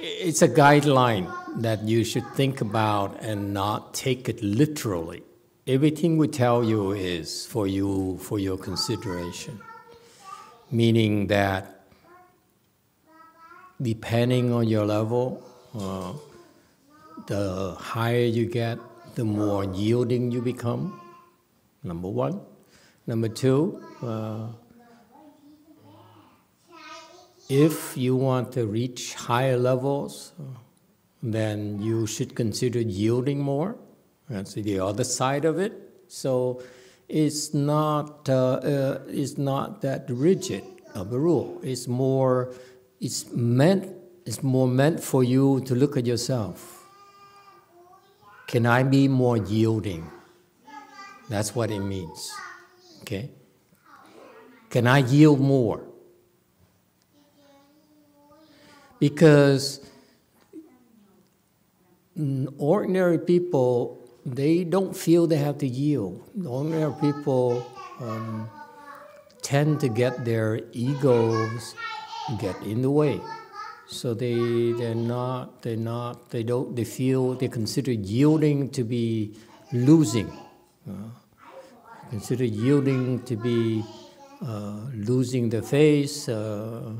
it's 0.00 0.42
a 0.42 0.48
guideline 0.48 1.32
that 1.60 1.82
you 1.82 2.04
should 2.04 2.26
think 2.34 2.60
about 2.60 3.22
and 3.22 3.52
not 3.52 3.94
take 3.94 4.28
it 4.28 4.42
literally. 4.42 5.22
Everything 5.66 6.16
we 6.16 6.28
tell 6.28 6.64
you 6.64 6.92
is 6.92 7.46
for 7.46 7.66
you 7.66 8.18
for 8.18 8.38
your 8.38 8.56
consideration. 8.56 9.60
Meaning 10.70 11.26
that 11.28 11.86
depending 13.80 14.52
on 14.52 14.66
your 14.68 14.86
level, 14.86 15.42
uh, 15.78 16.12
the 17.26 17.74
higher 17.78 18.24
you 18.24 18.46
get, 18.46 18.78
the 19.14 19.24
more 19.24 19.64
yielding 19.64 20.30
you 20.30 20.40
become. 20.40 21.00
Number 21.82 22.08
one. 22.08 22.40
Number 23.06 23.28
two, 23.28 23.82
uh, 24.02 24.46
if 27.48 27.96
you 27.96 28.16
want 28.16 28.52
to 28.52 28.66
reach 28.66 29.14
higher 29.14 29.56
levels, 29.56 30.32
then 31.22 31.80
you 31.80 32.06
should 32.06 32.34
consider 32.34 32.80
yielding 32.80 33.40
more. 33.40 33.76
That's 34.28 34.54
the 34.54 34.80
other 34.80 35.04
side 35.04 35.44
of 35.44 35.58
it. 35.58 35.72
So 36.08 36.62
it's 37.08 37.52
not, 37.52 38.28
uh, 38.28 38.54
uh, 38.54 39.00
it's 39.08 39.36
not 39.36 39.82
that 39.82 40.06
rigid 40.08 40.64
of 40.94 41.12
a 41.12 41.18
rule. 41.18 41.60
It's 41.62 41.86
more, 41.86 42.54
it's 43.00 43.30
meant, 43.32 43.94
it's 44.24 44.42
more 44.42 44.68
meant 44.68 45.02
for 45.02 45.22
you 45.22 45.60
to 45.66 45.74
look 45.74 45.96
at 45.96 46.06
yourself. 46.06 46.84
Can 48.46 48.66
I 48.66 48.82
be 48.82 49.08
more 49.08 49.36
yielding? 49.36 50.10
That's 51.28 51.54
what 51.54 51.70
it 51.70 51.80
means. 51.80 52.32
Okay? 53.02 53.30
Can 54.70 54.86
I 54.86 54.98
yield 54.98 55.40
more? 55.40 55.84
Because 59.00 59.80
ordinary 62.58 63.18
people, 63.18 63.98
they 64.24 64.64
don't 64.64 64.96
feel 64.96 65.26
they 65.26 65.36
have 65.36 65.58
to 65.58 65.66
yield. 65.66 66.22
Ordinary 66.46 66.94
people 67.00 67.66
um, 68.00 68.48
tend 69.42 69.80
to 69.80 69.88
get 69.88 70.24
their 70.24 70.60
egos 70.72 71.74
get 72.38 72.56
in 72.62 72.82
the 72.82 72.90
way. 72.90 73.20
So 73.86 74.14
they 74.14 74.72
they're 74.72 74.94
not 74.94 75.60
they're 75.62 75.76
not 75.76 76.30
they 76.30 76.42
don't 76.42 76.74
they 76.74 76.84
feel 76.84 77.34
they 77.34 77.48
consider 77.48 77.92
yielding 77.92 78.70
to 78.70 78.82
be 78.82 79.34
losing, 79.72 80.32
uh, 80.88 81.10
consider 82.08 82.44
yielding 82.44 83.22
to 83.24 83.36
be 83.36 83.84
uh, 84.40 84.80
losing 84.94 85.50
the 85.50 85.60
face 85.60 86.28
uh, 86.28 86.92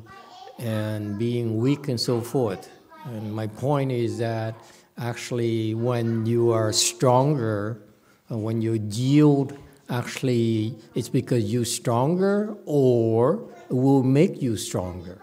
and 0.58 1.18
being 1.18 1.58
weak 1.58 1.88
and 1.88 2.00
so 2.00 2.20
forth. 2.20 2.70
And 3.04 3.34
my 3.34 3.46
point 3.46 3.92
is 3.92 4.18
that 4.18 4.54
actually, 4.98 5.74
when 5.74 6.26
you 6.26 6.50
are 6.52 6.72
stronger, 6.72 7.82
uh, 8.30 8.38
when 8.38 8.62
you 8.62 8.74
yield, 8.90 9.58
actually, 9.90 10.74
it's 10.94 11.08
because 11.08 11.52
you're 11.52 11.64
stronger 11.64 12.56
or 12.64 13.48
it 13.68 13.74
will 13.74 14.02
make 14.02 14.40
you 14.40 14.56
stronger. 14.56 15.20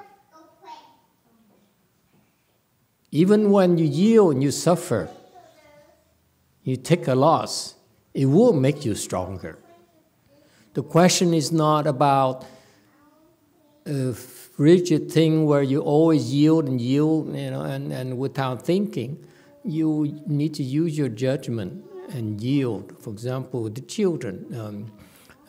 Even 3.12 3.52
when 3.52 3.78
you 3.78 3.86
yield 3.86 4.34
and 4.36 4.44
you 4.44 4.52
suffer, 4.52 5.10
you 6.64 6.76
take 6.76 7.08
a 7.08 7.16
loss, 7.16 7.76
it 8.14 8.26
will 8.26 8.54
make 8.54 8.86
you 8.86 8.96
stronger. 8.96 9.58
The 10.74 10.84
question 10.84 11.34
is 11.34 11.52
not 11.52 11.88
about 11.88 12.46
a 13.86 14.14
rigid 14.58 15.12
thing 15.12 15.46
where 15.46 15.64
you 15.64 15.82
always 15.82 16.34
yield 16.34 16.68
and 16.68 16.80
yield, 16.80 17.36
you 17.36 17.52
know, 17.52 17.62
and, 17.62 17.92
and 17.92 18.18
without 18.18 18.66
thinking. 18.66 19.26
You 19.64 20.22
need 20.26 20.54
to 20.56 20.64
use 20.64 20.98
your 20.98 21.10
judgment 21.10 21.84
and 22.10 22.42
yield. 22.42 22.96
For 23.00 23.12
example, 23.12 23.70
the 23.70 23.82
children. 23.82 24.46
Um, 24.60 24.92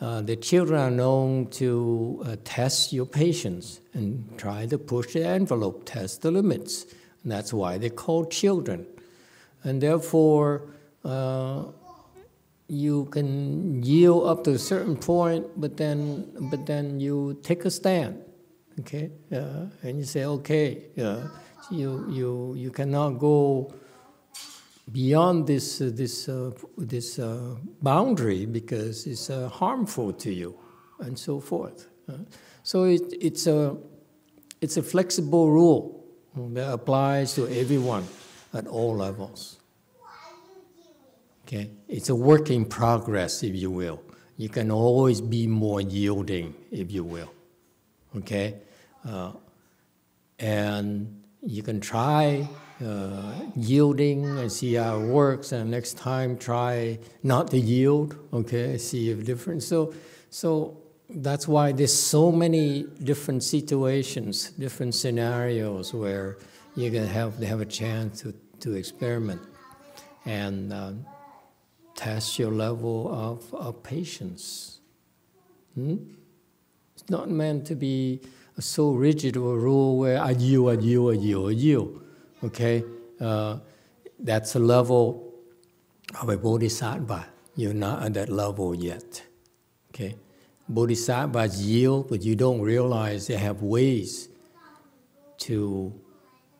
uh, 0.01 0.21
the 0.21 0.35
children 0.35 0.79
are 0.79 0.91
known 0.91 1.47
to 1.47 2.21
uh, 2.25 2.35
test 2.43 2.91
your 2.91 3.05
patience 3.05 3.79
and 3.93 4.37
try 4.37 4.65
to 4.65 4.77
push 4.77 5.13
the 5.13 5.25
envelope, 5.25 5.83
test 5.85 6.21
the 6.23 6.31
limits. 6.31 6.85
And 7.23 7.31
that's 7.31 7.53
why 7.53 7.77
they're 7.77 7.89
called 7.89 8.29
children. 8.29 8.85
And 9.63 9.81
therefore, 9.81 10.63
uh, 11.05 11.63
you 12.67 13.05
can 13.05 13.83
yield 13.83 14.27
up 14.27 14.43
to 14.43 14.51
a 14.51 14.59
certain 14.59 14.97
point, 14.97 15.47
but 15.55 15.77
then, 15.77 16.31
but 16.51 16.65
then 16.65 16.99
you 16.99 17.39
take 17.43 17.65
a 17.65 17.71
stand, 17.71 18.21
okay? 18.79 19.11
Uh, 19.31 19.65
and 19.83 19.99
you 19.99 20.05
say, 20.05 20.25
okay, 20.25 20.85
uh, 20.99 21.27
you, 21.71 22.05
you, 22.09 22.53
you 22.55 22.71
cannot 22.71 23.11
go 23.19 23.73
beyond 24.91 25.47
this, 25.47 25.81
uh, 25.81 25.89
this, 25.93 26.27
uh, 26.27 26.51
this 26.77 27.19
uh, 27.19 27.55
boundary 27.81 28.45
because 28.45 29.07
it's 29.07 29.29
uh, 29.29 29.47
harmful 29.49 30.11
to 30.13 30.33
you, 30.33 30.57
and 30.99 31.17
so 31.17 31.39
forth. 31.39 31.87
so 32.63 32.83
it, 32.83 33.01
it's, 33.21 33.47
a, 33.47 33.77
it's 34.61 34.77
a 34.77 34.83
flexible 34.83 35.49
rule 35.49 36.05
that 36.35 36.71
applies 36.71 37.33
to 37.35 37.47
everyone 37.47 38.05
at 38.53 38.67
all 38.67 38.95
levels. 38.95 39.59
Okay, 41.45 41.71
it's 41.87 42.09
a 42.09 42.15
work 42.15 42.49
in 42.49 42.65
progress, 42.65 43.43
if 43.43 43.55
you 43.55 43.69
will. 43.69 44.01
You 44.37 44.49
can 44.49 44.71
always 44.71 45.21
be 45.21 45.45
more 45.45 45.81
yielding, 45.81 46.55
if 46.71 46.91
you 46.91 47.03
will. 47.03 47.31
Okay, 48.17 48.55
uh, 49.07 49.31
and 50.39 51.23
you 51.41 51.63
can 51.63 51.81
try 51.81 52.47
uh, 52.83 53.33
yielding 53.55 54.25
and 54.37 54.51
see 54.51 54.75
how 54.75 54.99
it 54.99 55.07
works, 55.07 55.51
and 55.51 55.71
next 55.71 55.97
time 55.97 56.37
try 56.37 56.99
not 57.23 57.49
to 57.51 57.57
yield. 57.57 58.15
Okay, 58.31 58.77
see 58.77 59.09
if 59.09 59.25
different. 59.25 59.63
So, 59.63 59.93
so 60.29 60.77
that's 61.09 61.47
why 61.47 61.71
there's 61.71 61.93
so 61.93 62.31
many 62.31 62.83
different 63.03 63.43
situations, 63.43 64.51
different 64.51 64.95
scenarios 64.95 65.93
where 65.93 66.37
going 66.91 67.07
to 67.07 67.13
have 67.13 67.39
to 67.39 67.45
have 67.45 67.61
a 67.61 67.65
chance 67.65 68.21
to, 68.21 68.33
to 68.59 68.73
experiment 68.73 69.41
and 70.25 70.73
uh, 70.73 70.91
test 71.95 72.39
your 72.39 72.51
level 72.51 73.13
of, 73.13 73.53
of 73.53 73.83
patience. 73.83 74.79
Hmm? 75.75 75.97
It's 76.95 77.09
not 77.09 77.29
meant 77.29 77.65
to 77.67 77.75
be 77.75 78.21
so 78.59 78.91
rigid 78.91 79.35
a 79.35 79.39
rule 79.39 79.97
where 79.97 80.21
I 80.21 80.31
yield, 80.31 80.69
I 80.69 80.81
yield, 80.81 81.15
I 81.15 81.19
yield, 81.19 81.49
I 81.49 81.51
yield. 81.51 82.01
Okay? 82.43 82.83
Uh, 83.19 83.57
that's 84.19 84.55
a 84.55 84.59
level 84.59 85.33
of 86.21 86.29
a 86.29 86.37
bodhisattva. 86.37 87.25
You're 87.55 87.73
not 87.73 88.03
at 88.03 88.13
that 88.13 88.29
level 88.29 88.75
yet. 88.75 89.23
Okay? 89.89 90.15
Bodhisattvas 90.69 91.61
yield, 91.61 92.09
but 92.09 92.21
you 92.23 92.35
don't 92.35 92.61
realize 92.61 93.27
they 93.27 93.37
have 93.37 93.61
ways 93.61 94.29
to 95.39 95.93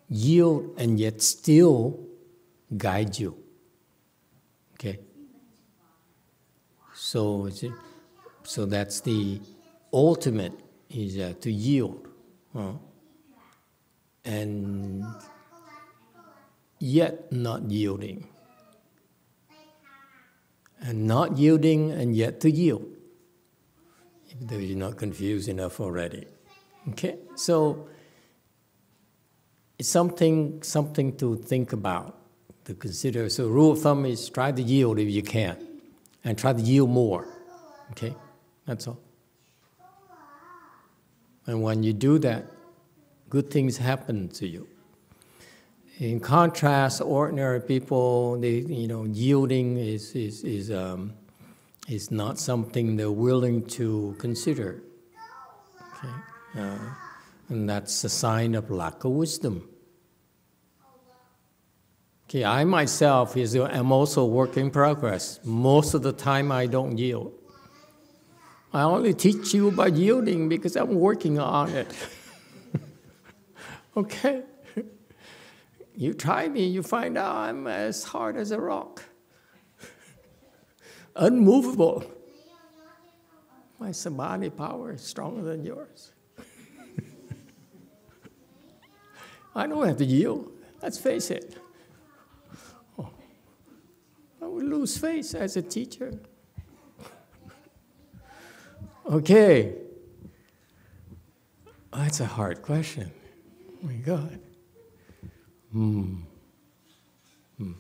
yield 0.10 0.74
and 0.78 1.00
yet 1.00 1.22
still 1.22 2.00
guide 2.76 3.18
you. 3.18 3.38
Okay? 4.74 5.00
So, 6.94 7.50
so 8.44 8.66
that's 8.66 9.02
the 9.02 9.40
ultimate 9.94 10.54
is 10.90 11.18
uh, 11.18 11.34
to 11.42 11.52
yield. 11.52 12.08
Uh, 12.56 12.74
and 14.26 15.06
yet 16.80 17.32
not 17.32 17.70
yielding. 17.70 18.28
And 20.82 21.08
not 21.08 21.38
yielding 21.38 21.92
and 21.92 22.16
yet 22.16 22.42
to 22.42 22.52
yield 22.52 22.94
though 24.42 24.58
you're 24.58 24.78
not 24.78 24.98
confused 24.98 25.50
enough 25.50 25.80
already. 25.80 26.28
Okay, 26.90 27.18
so 27.36 27.88
it's 29.80 29.90
something 29.90 30.62
something 30.64 31.16
to 31.18 31.38
think 31.38 31.74
about, 31.74 32.18
to 32.66 32.74
consider. 32.74 33.30
So 33.30 33.48
rule 33.48 33.72
of 33.72 33.82
thumb 33.82 34.06
is 34.06 34.30
try 34.30 34.52
to 34.52 34.62
yield 34.62 35.00
if 35.00 35.10
you 35.10 35.24
can, 35.24 35.58
and 36.24 36.38
try 36.38 36.54
to 36.54 36.62
yield 36.62 36.90
more. 36.90 37.28
Okay, 37.92 38.16
that's 38.66 38.88
all. 38.88 39.00
And 41.46 41.62
when 41.62 41.84
you 41.84 41.94
do 41.94 42.20
that, 42.20 42.46
good 43.30 43.50
things 43.50 43.78
happen 43.78 44.30
to 44.30 44.48
you. 44.48 44.68
In 46.00 46.20
contrast, 46.20 47.02
ordinary 47.02 47.62
people, 47.62 48.40
they, 48.40 48.60
you 48.60 48.88
know, 48.88 49.04
yielding 49.06 49.78
is 49.78 50.16
is 50.16 50.44
is 50.44 50.72
um, 50.72 51.14
is 51.88 52.12
not 52.12 52.40
something 52.40 52.96
they're 52.96 53.12
willing 53.12 53.66
to 53.68 54.16
consider. 54.18 54.82
Okay? 55.98 56.14
Uh, 56.60 56.78
and 57.50 57.70
that's 57.70 58.04
a 58.04 58.10
sign 58.10 58.56
of 58.56 58.72
lack 58.72 59.04
of 59.04 59.12
wisdom. 59.12 59.68
Okay, 62.30 62.46
I 62.46 62.64
myself 62.64 63.38
is 63.38 63.56
am 63.56 63.92
also 63.92 64.26
work 64.26 64.58
in 64.58 64.72
progress. 64.72 65.40
Most 65.44 65.94
of 65.94 66.02
the 66.02 66.14
time, 66.14 66.52
I 66.52 66.66
don't 66.66 66.98
yield. 66.98 67.34
I 68.74 68.82
only 68.82 69.14
teach 69.14 69.54
you 69.54 69.68
about 69.68 69.94
yielding 69.94 70.50
because 70.50 70.76
I'm 70.76 70.96
working 70.96 71.38
on 71.38 71.70
it. 71.70 71.88
okay? 73.98 74.42
You 75.96 76.16
try 76.16 76.50
me, 76.50 76.66
you 76.66 76.82
find 76.82 77.16
out 77.18 77.36
I'm 77.36 77.68
as 77.68 78.04
hard 78.04 78.36
as 78.36 78.50
a 78.50 78.60
rock, 78.60 79.04
unmovable. 81.16 82.04
My 83.80 83.92
samadhi 83.92 84.50
power 84.50 84.94
is 84.94 85.02
stronger 85.02 85.44
than 85.44 85.64
yours. 85.64 86.14
I 89.56 89.68
don't 89.68 89.86
have 89.86 89.98
to 89.98 90.06
yield. 90.06 90.52
Let's 90.82 90.98
face 90.98 91.30
it. 91.30 91.56
Oh, 92.98 93.12
I 94.42 94.48
would 94.48 94.66
lose 94.66 94.98
face 94.98 95.36
as 95.36 95.58
a 95.58 95.62
teacher. 95.62 96.20
Okay. 99.06 99.76
That's 101.94 102.20
a 102.22 102.26
hard 102.26 102.62
question. 102.62 103.12
Oh 103.70 103.88
my 103.88 103.94
God. 103.94 104.40
Hmm. 105.72 106.16
hmm. 107.58 107.72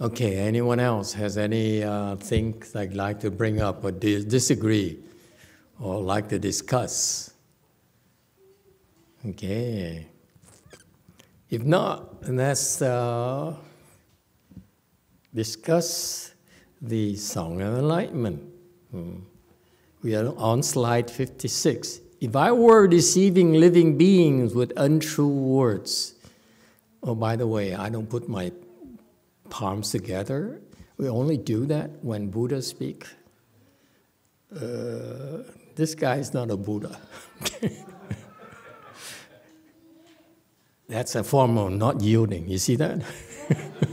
Okay, 0.00 0.36
anyone 0.38 0.80
else 0.80 1.12
has 1.12 1.38
any 1.38 1.84
uh, 1.84 2.16
they'd 2.16 2.94
like 2.94 3.20
to 3.20 3.30
bring 3.30 3.60
up 3.60 3.84
or 3.84 3.92
dis- 3.92 4.24
disagree 4.24 4.98
or 5.80 6.00
like 6.00 6.28
to 6.30 6.38
discuss? 6.38 7.32
Okay. 9.24 10.06
If 11.48 11.62
not, 11.62 12.28
let's 12.28 12.82
uh, 12.82 13.54
discuss 15.32 16.31
the 16.82 17.14
Song 17.14 17.62
of 17.62 17.78
Enlightenment. 17.78 18.42
Hmm. 18.90 19.20
We 20.02 20.16
are 20.16 20.36
on 20.36 20.64
slide 20.64 21.08
56. 21.08 22.00
If 22.20 22.34
I 22.34 22.50
were 22.50 22.88
deceiving 22.88 23.54
living 23.54 23.96
beings 23.96 24.52
with 24.52 24.72
untrue 24.76 25.28
words, 25.28 26.16
oh, 27.04 27.14
by 27.14 27.36
the 27.36 27.46
way, 27.46 27.74
I 27.74 27.88
don't 27.88 28.10
put 28.10 28.28
my 28.28 28.50
palms 29.48 29.92
together. 29.92 30.60
We 30.96 31.08
only 31.08 31.36
do 31.36 31.66
that 31.66 31.90
when 32.02 32.30
Buddha 32.30 32.60
speak. 32.62 33.06
Uh, 34.54 35.44
this 35.76 35.94
guy 35.94 36.16
is 36.16 36.34
not 36.34 36.50
a 36.50 36.56
Buddha. 36.56 36.98
That's 40.88 41.14
a 41.14 41.22
form 41.22 41.56
of 41.58 41.72
not 41.72 42.00
yielding. 42.00 42.48
You 42.48 42.58
see 42.58 42.74
that? 42.76 43.02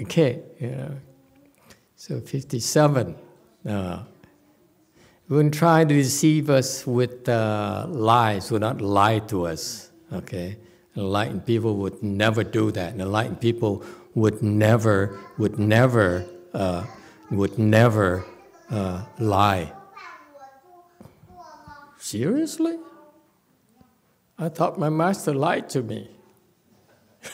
okay, 0.00 0.42
yeah. 0.60 0.90
So 1.96 2.20
57. 2.20 3.16
Uh, 3.68 4.02
wouldn't 5.28 5.54
try 5.54 5.84
to 5.84 5.94
deceive 5.94 6.48
us 6.48 6.86
with 6.86 7.28
uh, 7.28 7.86
lies, 7.88 8.50
would 8.50 8.62
not 8.62 8.80
lie 8.80 9.18
to 9.18 9.46
us. 9.46 9.90
Okay? 10.12 10.56
Enlightened 10.96 11.44
people 11.44 11.76
would 11.76 12.02
never 12.02 12.42
do 12.42 12.70
that. 12.70 12.92
And 12.92 13.02
Enlightened 13.02 13.40
people 13.40 13.84
would 14.14 14.42
never, 14.42 15.18
would 15.36 15.58
never, 15.58 16.24
uh, 16.54 16.86
would 17.30 17.58
never 17.58 18.24
uh, 18.70 19.04
lie. 19.18 19.72
Seriously? 21.98 22.78
I 24.38 24.48
thought 24.48 24.78
my 24.78 24.88
master 24.88 25.34
lied 25.34 25.68
to 25.70 25.82
me. 25.82 26.10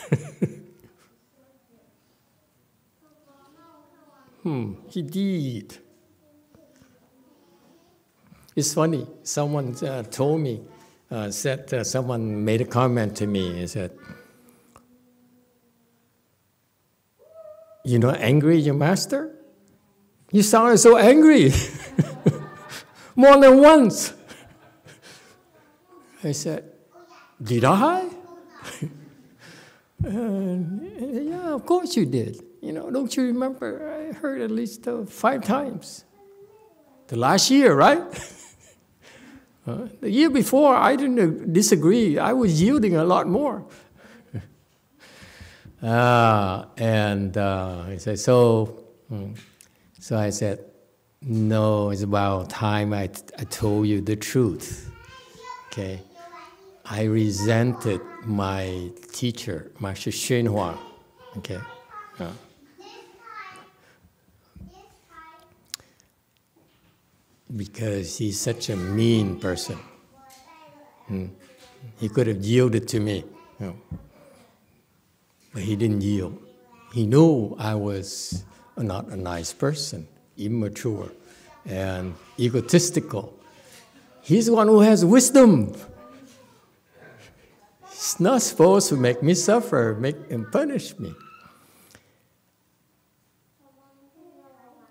hmm, 4.45 4.73
he 4.89 5.01
did. 5.01 5.79
It's 8.55 8.73
funny, 8.73 9.07
someone 9.23 9.75
uh, 9.83 10.03
told 10.03 10.39
me, 10.39 10.61
uh, 11.09 11.31
said, 11.31 11.73
uh, 11.73 11.83
someone 11.83 12.45
made 12.45 12.61
a 12.61 12.65
comment 12.65 13.17
to 13.17 13.25
me 13.25 13.59
and 13.59 13.69
said, 13.69 13.91
You're 17.83 17.99
not 17.99 18.19
angry, 18.19 18.57
your 18.57 18.75
master? 18.75 19.35
You 20.31 20.43
sounded 20.43 20.77
so 20.77 20.97
angry. 20.97 21.51
More 23.15 23.39
than 23.39 23.59
once. 23.61 24.13
I 26.23 26.31
said, 26.33 26.71
did 27.41 27.63
I? 27.63 28.09
and, 30.03 31.29
yeah, 31.29 31.53
of 31.53 31.65
course 31.65 31.95
you 31.95 32.05
did. 32.05 32.44
You 32.65 32.73
know, 32.73 32.89
don't 32.89 33.15
you 33.15 33.25
remember? 33.25 34.09
I 34.09 34.11
heard 34.11 34.41
at 34.41 34.49
least 34.49 34.87
uh, 34.87 35.05
five 35.05 35.43
times. 35.43 36.03
The 37.07 37.15
last 37.15 37.51
year, 37.51 37.75
right? 37.75 38.01
uh, 39.67 39.87
the 40.01 40.09
year 40.09 40.31
before, 40.31 40.75
I 40.75 40.95
didn't 40.95 41.53
disagree. 41.53 42.17
I 42.17 42.33
was 42.33 42.59
yielding 42.59 42.95
a 42.95 43.05
lot 43.05 43.27
more. 43.27 43.63
uh, 45.83 46.65
and 46.75 47.37
uh, 47.37 47.83
I 47.87 47.97
said, 47.97 48.17
so, 48.17 48.83
mm. 49.13 49.37
so 49.99 50.17
I 50.17 50.31
said, 50.31 50.65
no, 51.21 51.91
it's 51.91 52.01
about 52.01 52.49
time 52.49 52.93
I, 52.93 53.07
t- 53.07 53.21
I 53.37 53.43
told 53.43 53.85
you 53.85 54.01
the 54.01 54.15
truth. 54.15 54.91
Okay. 55.67 56.01
I 56.83 57.03
resented 57.03 58.01
my 58.25 58.89
teacher, 59.11 59.71
Master 59.79 60.09
Hsuan 60.09 60.47
Hua. 60.47 60.79
Okay. 61.37 61.59
Uh, 62.19 62.31
because 67.53 68.17
he's 68.17 68.39
such 68.39 68.69
a 68.69 68.75
mean 68.75 69.39
person. 69.39 69.77
Hmm. 71.07 71.27
He 71.99 72.09
could 72.09 72.27
have 72.27 72.43
yielded 72.43 72.87
to 72.89 72.99
me, 72.99 73.23
you 73.59 73.65
know. 73.67 73.75
but 75.53 75.61
he 75.61 75.75
didn't 75.75 76.01
yield. 76.01 76.37
He 76.93 77.05
knew 77.05 77.55
I 77.59 77.75
was 77.75 78.43
not 78.77 79.07
a 79.07 79.15
nice 79.15 79.53
person, 79.53 80.07
immature, 80.37 81.11
and 81.65 82.15
egotistical. 82.39 83.37
He's 84.21 84.47
the 84.47 84.53
one 84.53 84.67
who 84.67 84.79
has 84.79 85.05
wisdom. 85.05 85.75
It's 87.91 88.19
not 88.19 88.41
supposed 88.41 88.89
to 88.89 88.97
make 88.97 89.21
me 89.21 89.33
suffer, 89.33 89.95
make 89.99 90.15
and 90.29 90.51
punish 90.51 90.97
me. 90.99 91.13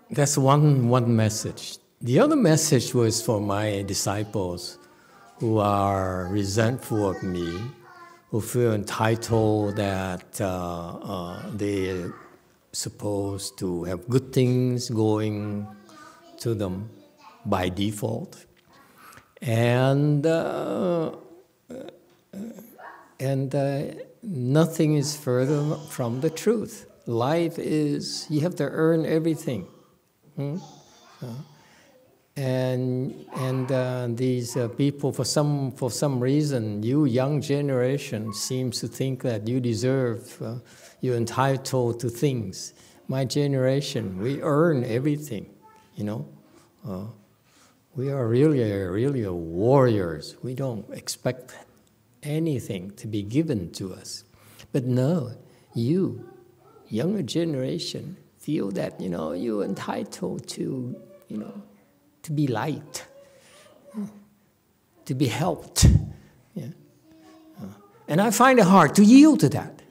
That's 0.09 0.37
one, 0.37 0.87
one 0.87 1.15
message. 1.15 1.77
The 2.05 2.19
other 2.19 2.35
message 2.35 2.93
was 2.93 3.19
for 3.19 3.41
my 3.41 3.81
disciples 3.81 4.77
who 5.39 5.57
are 5.57 6.27
resentful 6.29 7.09
of 7.09 7.23
me, 7.23 7.59
who 8.29 8.41
feel 8.41 8.73
entitled 8.73 9.77
that 9.77 10.39
uh, 10.39 10.45
uh, 10.45 11.49
they're 11.53 12.13
supposed 12.71 13.57
to 13.57 13.85
have 13.85 14.07
good 14.07 14.31
things 14.31 14.87
going 14.91 15.65
to 16.41 16.53
them 16.53 16.91
by 17.43 17.69
default. 17.69 18.45
And 19.41 20.27
uh, 20.27 21.15
and 23.19 23.55
uh, 23.55 23.81
nothing 24.21 24.93
is 24.93 25.17
further 25.17 25.75
from 25.89 26.21
the 26.21 26.29
truth. 26.29 26.85
Life 27.07 27.57
is, 27.57 28.27
you 28.29 28.41
have 28.41 28.55
to 28.57 28.65
earn 28.69 29.07
everything. 29.07 29.65
Hmm? 30.35 30.57
And 32.37 33.25
and 33.35 33.71
uh, 33.71 34.07
these 34.09 34.57
uh, 34.57 34.67
people, 34.67 35.13
for 35.13 35.23
some, 35.23 35.71
for 35.71 35.89
some 35.89 36.19
reason, 36.19 36.83
you 36.83 37.05
young 37.05 37.41
generation 37.41 38.33
seems 38.33 38.81
to 38.81 38.87
think 38.87 39.21
that 39.23 39.47
you 39.47 39.61
deserve, 39.61 40.41
uh, 40.41 40.55
you're 40.99 41.15
entitled 41.15 42.01
to 42.01 42.09
things. 42.09 42.73
My 43.07 43.23
generation, 43.23 44.19
we 44.19 44.41
earn 44.41 44.83
everything, 44.83 45.49
you 45.95 46.03
know. 46.03 46.27
Uh, 46.85 47.05
we 47.95 48.11
are 48.11 48.27
really, 48.27 48.69
really 48.73 49.25
warriors. 49.27 50.35
We 50.43 50.55
don't 50.55 50.85
expect 50.91 51.55
anything 52.21 52.91
to 52.97 53.07
be 53.07 53.23
given 53.23 53.71
to 53.73 53.93
us. 53.93 54.25
But 54.73 54.83
no, 54.83 55.31
you, 55.73 56.29
younger 56.89 57.21
generation, 57.21 58.17
feel 58.39 58.69
that 58.71 58.99
you 58.99 59.09
know 59.09 59.31
you're 59.31 59.63
entitled 59.63 60.47
to 60.47 60.95
you 61.29 61.37
know 61.37 61.63
to 62.25 62.31
be 62.31 62.47
light, 62.47 63.05
to 65.05 65.13
be 65.13 65.27
helped. 65.27 65.85
Yeah. 66.55 66.65
Uh, 67.61 67.65
and 68.07 68.19
I 68.19 68.31
find 68.31 68.57
it 68.57 68.65
hard 68.65 68.95
to 68.95 69.03
yield 69.03 69.41
to 69.41 69.49
that. 69.49 69.83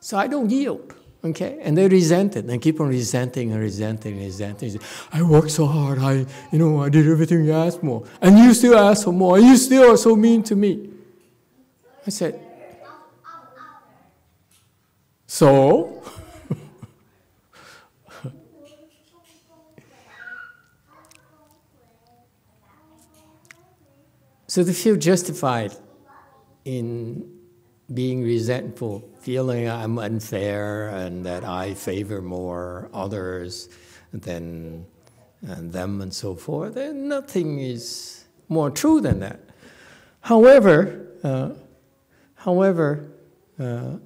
So 0.00 0.16
I 0.16 0.28
don't 0.28 0.50
yield. 0.50 0.94
Okay, 1.24 1.58
and 1.62 1.76
they 1.76 1.88
resent 1.88 2.36
it. 2.36 2.46
They 2.46 2.58
keep 2.58 2.80
on 2.80 2.88
resenting 2.88 3.50
and 3.50 3.60
resenting 3.60 4.12
and 4.12 4.22
resenting. 4.22 4.78
I 5.12 5.20
worked 5.22 5.50
so 5.50 5.66
hard. 5.66 5.98
I, 5.98 6.24
you 6.52 6.58
know, 6.60 6.80
I 6.80 6.88
did 6.88 7.08
everything 7.08 7.44
you 7.44 7.52
asked 7.52 7.80
for, 7.80 8.06
and 8.20 8.38
you 8.38 8.54
still 8.54 8.78
ask 8.78 9.02
for 9.02 9.12
more. 9.12 9.36
and 9.36 9.46
You 9.46 9.56
still 9.56 9.90
are 9.90 9.96
so 9.96 10.14
mean 10.14 10.44
to 10.44 10.54
me. 10.54 10.90
I 12.06 12.10
said, 12.10 12.38
so. 15.26 16.04
So 24.58 24.64
they 24.64 24.72
feel 24.72 24.96
justified 24.96 25.72
in 26.64 27.32
being 27.94 28.24
resentful, 28.24 29.08
feeling 29.20 29.70
I'm 29.70 30.00
unfair 30.00 30.88
and 30.88 31.24
that 31.24 31.44
I 31.44 31.74
favor 31.74 32.20
more 32.20 32.90
others 32.92 33.68
than 34.12 34.84
and 35.42 35.72
them 35.72 36.00
and 36.00 36.12
so 36.12 36.34
forth, 36.34 36.76
and 36.76 37.08
nothing 37.08 37.60
is 37.60 38.24
more 38.48 38.68
true 38.68 39.00
than 39.00 39.20
that. 39.20 39.38
However, 40.22 41.06
uh, 41.22 41.50
however, 42.34 43.12
uh, 43.60 43.98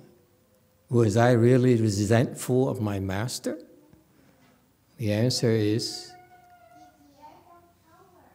was 0.90 1.16
I 1.16 1.32
really 1.32 1.80
resentful 1.80 2.68
of 2.68 2.82
my 2.82 3.00
master? 3.00 3.58
The 4.98 5.14
answer 5.14 5.50
is 5.50 6.11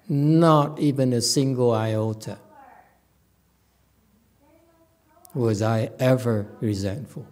not 0.09 0.79
even 0.79 1.13
a 1.13 1.21
single 1.21 1.71
iota 1.71 2.37
was 5.33 5.61
I 5.61 5.91
ever 5.99 6.47
resentful. 6.61 7.27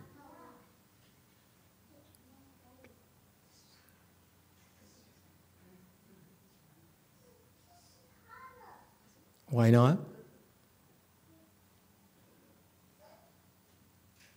Why 9.48 9.70
not? 9.72 10.00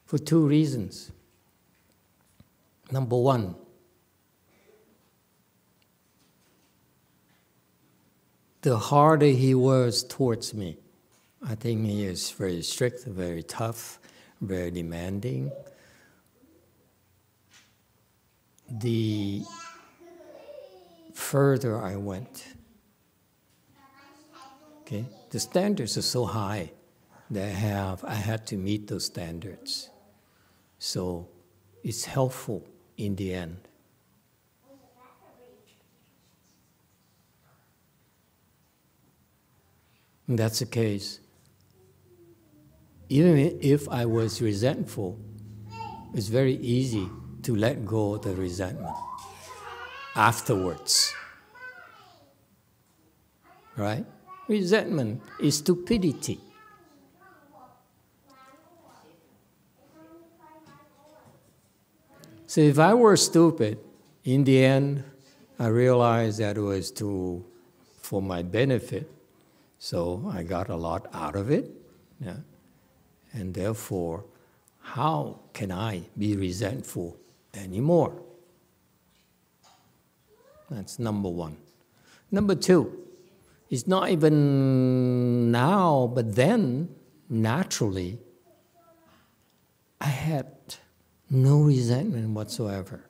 For 0.06 0.16
two 0.16 0.46
reasons. 0.46 1.10
Number 2.90 3.16
one, 3.16 3.56
the 8.68 8.76
harder 8.76 9.24
he 9.24 9.54
was 9.54 10.04
towards 10.04 10.52
me, 10.52 10.76
I 11.42 11.54
think 11.54 11.86
he 11.86 12.04
is 12.04 12.30
very 12.32 12.60
strict, 12.60 13.06
very 13.06 13.42
tough, 13.42 13.98
very 14.42 14.70
demanding. 14.70 15.50
The 18.68 19.42
further 21.14 21.80
I 21.80 21.96
went, 21.96 22.44
okay, 24.82 25.06
the 25.30 25.40
standards 25.40 25.96
are 25.96 26.02
so 26.02 26.26
high 26.26 26.72
that 27.30 27.46
I 27.46 27.58
have 27.70 28.04
I 28.04 28.16
had 28.16 28.46
to 28.48 28.58
meet 28.58 28.88
those 28.88 29.06
standards. 29.06 29.88
So 30.78 31.26
it's 31.82 32.04
helpful 32.04 32.68
in 32.98 33.16
the 33.16 33.32
end. 33.32 33.67
That's 40.28 40.58
the 40.58 40.66
case 40.66 41.20
even 43.08 43.58
if 43.62 43.88
I 43.88 44.04
was 44.04 44.42
resentful, 44.42 45.18
it's 46.12 46.28
very 46.28 46.56
easy 46.56 47.08
to 47.42 47.56
let 47.56 47.86
go 47.86 48.14
of 48.14 48.22
the 48.22 48.34
resentment 48.34 48.94
afterwards. 50.14 51.14
Right? 53.76 54.04
Resentment 54.48 55.22
is 55.40 55.58
stupidity. 55.58 56.40
So 62.46 62.60
if 62.62 62.78
I 62.78 62.94
were 62.94 63.16
stupid, 63.16 63.78
in 64.24 64.44
the 64.44 64.64
end, 64.64 65.04
I 65.58 65.68
realized 65.68 66.40
that 66.40 66.56
it 66.56 66.60
was 66.60 66.90
to 66.92 67.44
for 68.00 68.20
my 68.20 68.42
benefit. 68.42 69.10
So 69.78 70.30
I 70.34 70.42
got 70.42 70.68
a 70.68 70.76
lot 70.76 71.06
out 71.12 71.36
of 71.36 71.50
it. 71.50 71.70
Yeah. 72.20 72.36
And 73.32 73.54
therefore, 73.54 74.24
how 74.80 75.40
can 75.52 75.70
I 75.70 76.02
be 76.16 76.36
resentful 76.36 77.16
anymore? 77.54 78.22
That's 80.70 80.98
number 80.98 81.28
one. 81.28 81.56
Number 82.30 82.54
two, 82.54 83.06
it's 83.70 83.86
not 83.86 84.10
even 84.10 85.50
now, 85.50 86.10
but 86.14 86.34
then, 86.34 86.94
naturally, 87.28 88.18
I 90.00 90.06
had 90.06 90.46
no 91.30 91.60
resentment 91.60 92.30
whatsoever. 92.30 93.04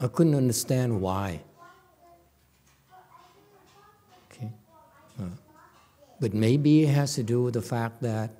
I 0.00 0.08
couldn't 0.08 0.34
understand 0.34 1.00
why. 1.00 1.42
But 6.20 6.34
maybe 6.34 6.84
it 6.84 6.90
has 6.90 7.14
to 7.14 7.22
do 7.22 7.42
with 7.42 7.54
the 7.54 7.62
fact 7.62 8.02
that 8.02 8.30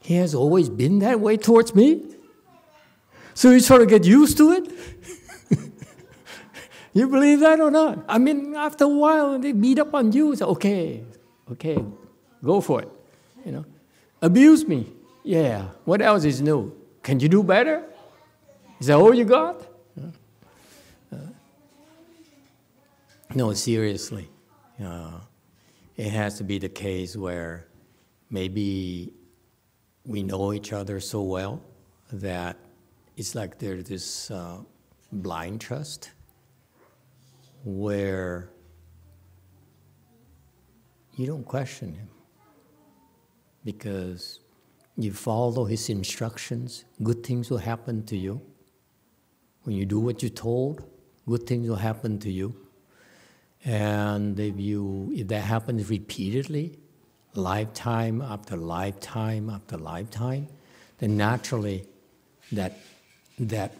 he 0.00 0.16
has 0.16 0.34
always 0.34 0.68
been 0.68 0.98
that 0.98 1.20
way 1.20 1.36
towards 1.36 1.74
me. 1.74 2.04
So 3.32 3.50
you 3.50 3.60
sort 3.60 3.80
of 3.82 3.88
get 3.88 4.04
used 4.04 4.36
to 4.38 4.52
it. 4.52 4.72
you 6.92 7.08
believe 7.08 7.40
that 7.40 7.60
or 7.60 7.70
not? 7.70 8.04
I 8.08 8.18
mean, 8.18 8.54
after 8.54 8.84
a 8.84 8.88
while, 8.88 9.38
they 9.38 9.52
beat 9.52 9.78
up 9.78 9.94
on 9.94 10.12
you. 10.12 10.36
So, 10.36 10.46
okay, 10.48 11.04
okay, 11.52 11.78
go 12.42 12.60
for 12.60 12.82
it. 12.82 12.88
You 13.46 13.52
know, 13.52 13.64
abuse 14.20 14.66
me. 14.66 14.92
Yeah. 15.22 15.68
What 15.84 16.02
else 16.02 16.24
is 16.24 16.42
new? 16.42 16.74
Can 17.02 17.18
you 17.20 17.28
do 17.28 17.42
better? 17.42 17.84
Is 18.80 18.88
that 18.88 18.96
all 18.96 19.14
you 19.14 19.24
got? 19.24 19.66
Uh, 21.12 21.16
no, 23.34 23.52
seriously. 23.52 24.28
Uh, 24.82 25.20
it 25.96 26.10
has 26.10 26.38
to 26.38 26.44
be 26.44 26.58
the 26.58 26.68
case 26.68 27.16
where 27.16 27.66
maybe 28.30 29.12
we 30.04 30.22
know 30.22 30.52
each 30.52 30.72
other 30.72 31.00
so 31.00 31.22
well 31.22 31.62
that 32.12 32.56
it's 33.16 33.34
like 33.34 33.58
there's 33.58 33.84
this 33.84 34.30
uh, 34.30 34.58
blind 35.12 35.60
trust 35.60 36.10
where 37.64 38.50
you 41.16 41.26
don't 41.26 41.44
question 41.44 41.94
him 41.94 42.08
because 43.64 44.40
you 44.96 45.12
follow 45.12 45.64
his 45.64 45.88
instructions, 45.88 46.84
good 47.02 47.24
things 47.24 47.50
will 47.50 47.58
happen 47.58 48.04
to 48.06 48.16
you. 48.16 48.40
When 49.62 49.74
you 49.76 49.86
do 49.86 49.98
what 49.98 50.22
you're 50.22 50.30
told, 50.30 50.84
good 51.26 51.46
things 51.46 51.68
will 51.68 51.76
happen 51.76 52.18
to 52.20 52.30
you. 52.30 52.63
And 53.64 54.38
if, 54.38 54.58
you, 54.58 55.10
if 55.14 55.28
that 55.28 55.40
happens 55.40 55.88
repeatedly, 55.88 56.78
lifetime 57.34 58.20
after 58.20 58.56
lifetime 58.56 59.50
after 59.50 59.76
lifetime, 59.76 60.48
then 60.98 61.16
naturally 61.16 61.84
that, 62.52 62.78
that 63.38 63.72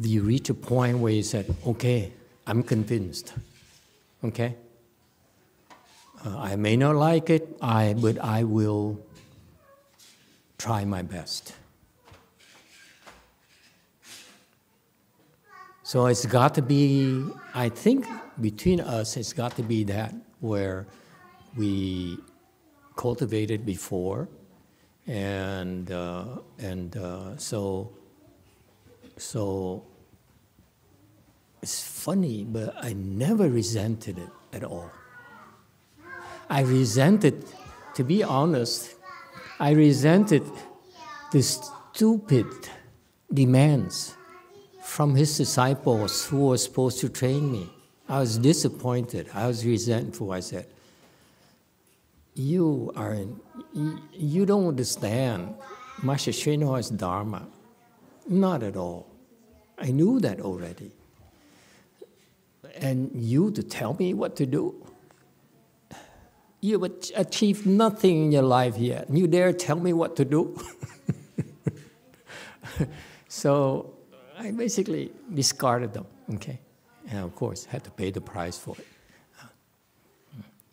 you 0.00 0.22
reach 0.22 0.48
a 0.50 0.54
point 0.54 0.98
where 0.98 1.12
you 1.12 1.22
said, 1.22 1.54
okay, 1.66 2.12
I'm 2.46 2.62
convinced. 2.62 3.34
Okay? 4.24 4.56
Uh, 6.24 6.38
I 6.38 6.56
may 6.56 6.76
not 6.76 6.94
like 6.94 7.28
it, 7.28 7.56
I, 7.60 7.94
but 7.98 8.18
I 8.18 8.44
will 8.44 9.04
try 10.58 10.84
my 10.84 11.02
best. 11.02 11.54
So 15.82 16.06
it's 16.06 16.24
got 16.24 16.54
to 16.54 16.62
be, 16.62 17.26
I 17.52 17.68
think 17.68 18.06
between 18.40 18.80
us, 18.80 19.16
it's 19.16 19.32
got 19.32 19.56
to 19.56 19.62
be 19.62 19.84
that 19.84 20.14
where 20.40 20.86
we 21.56 22.18
cultivated 22.96 23.64
before. 23.66 24.28
And, 25.06 25.90
uh, 25.90 26.38
and 26.58 26.96
uh, 26.96 27.36
so, 27.36 27.92
so 29.16 29.84
it's 31.60 31.82
funny, 31.82 32.44
but 32.44 32.74
I 32.80 32.92
never 32.92 33.48
resented 33.48 34.18
it 34.18 34.30
at 34.52 34.64
all. 34.64 34.90
I 36.48 36.62
resented, 36.62 37.44
to 37.94 38.04
be 38.04 38.22
honest, 38.22 38.94
I 39.58 39.70
resented 39.70 40.42
the 41.32 41.42
stupid 41.42 42.46
demands 43.32 44.14
from 44.82 45.14
his 45.14 45.36
disciples 45.36 46.26
who 46.26 46.48
were 46.48 46.58
supposed 46.58 46.98
to 47.00 47.08
train 47.08 47.50
me. 47.50 47.71
I 48.12 48.20
was 48.20 48.36
disappointed. 48.36 49.30
I 49.32 49.46
was 49.46 49.64
resentful. 49.64 50.32
I 50.32 50.40
said, 50.40 50.66
You 52.34 52.92
are, 52.94 53.14
in, 53.14 53.40
you 54.12 54.44
don't 54.44 54.68
understand. 54.68 55.54
Master 56.02 56.30
is 56.30 56.90
Dharma. 56.90 57.48
Not 58.28 58.62
at 58.62 58.76
all. 58.76 59.06
I 59.78 59.92
knew 59.92 60.20
that 60.20 60.42
already. 60.42 60.90
And 62.76 63.10
you 63.14 63.50
to 63.52 63.62
tell 63.62 63.94
me 63.94 64.12
what 64.12 64.36
to 64.36 64.44
do? 64.44 64.74
You 66.60 66.80
have 66.80 66.92
achieved 67.16 67.64
nothing 67.64 68.24
in 68.24 68.32
your 68.32 68.42
life 68.42 68.76
yet. 68.76 69.08
You 69.08 69.26
dare 69.26 69.54
tell 69.54 69.76
me 69.76 69.94
what 69.94 70.16
to 70.16 70.26
do? 70.26 70.60
so 73.28 73.94
I 74.38 74.50
basically 74.50 75.12
discarded 75.32 75.94
them, 75.94 76.04
okay? 76.34 76.60
And 77.12 77.20
of 77.20 77.34
course, 77.34 77.66
had 77.66 77.84
to 77.84 77.90
pay 77.90 78.10
the 78.10 78.22
price 78.22 78.56
for 78.56 78.74
it, 78.78 78.86
uh, 79.38 79.46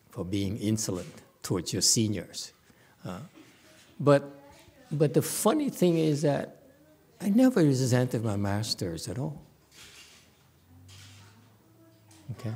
for 0.08 0.24
being 0.24 0.56
insolent 0.56 1.22
towards 1.42 1.70
your 1.70 1.82
seniors. 1.82 2.52
Uh, 3.04 3.18
but, 4.00 4.22
but 4.90 5.12
the 5.12 5.20
funny 5.20 5.68
thing 5.68 5.98
is 5.98 6.22
that 6.22 6.56
I 7.20 7.28
never 7.28 7.60
resented 7.60 8.24
my 8.24 8.36
masters 8.36 9.06
at 9.06 9.18
all. 9.18 9.38
Okay? 12.32 12.54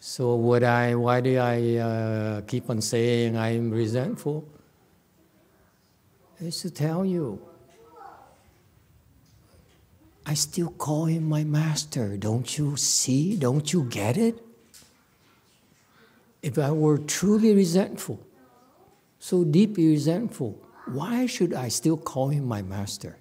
So 0.00 0.36
would 0.36 0.62
I, 0.62 0.94
why 0.94 1.20
do 1.20 1.36
I 1.36 1.76
uh, 1.76 2.40
keep 2.42 2.70
on 2.70 2.80
saying 2.80 3.36
I'm 3.36 3.70
resentful? 3.70 4.48
It's 6.40 6.62
to 6.62 6.70
tell 6.70 7.04
you, 7.04 7.38
I 10.28 10.34
still 10.34 10.68
call 10.68 11.06
him 11.06 11.24
my 11.24 11.42
master. 11.42 12.18
Don't 12.18 12.58
you 12.58 12.76
see? 12.76 13.34
Don't 13.34 13.72
you 13.72 13.84
get 13.84 14.18
it? 14.18 14.36
If 16.42 16.58
I 16.58 16.70
were 16.70 16.98
truly 16.98 17.54
resentful, 17.54 18.20
so 19.18 19.42
deeply 19.42 19.88
resentful, 19.88 20.60
why 20.84 21.24
should 21.24 21.54
I 21.54 21.68
still 21.68 21.96
call 21.96 22.28
him 22.28 22.44
my 22.44 22.60
master? 22.60 23.16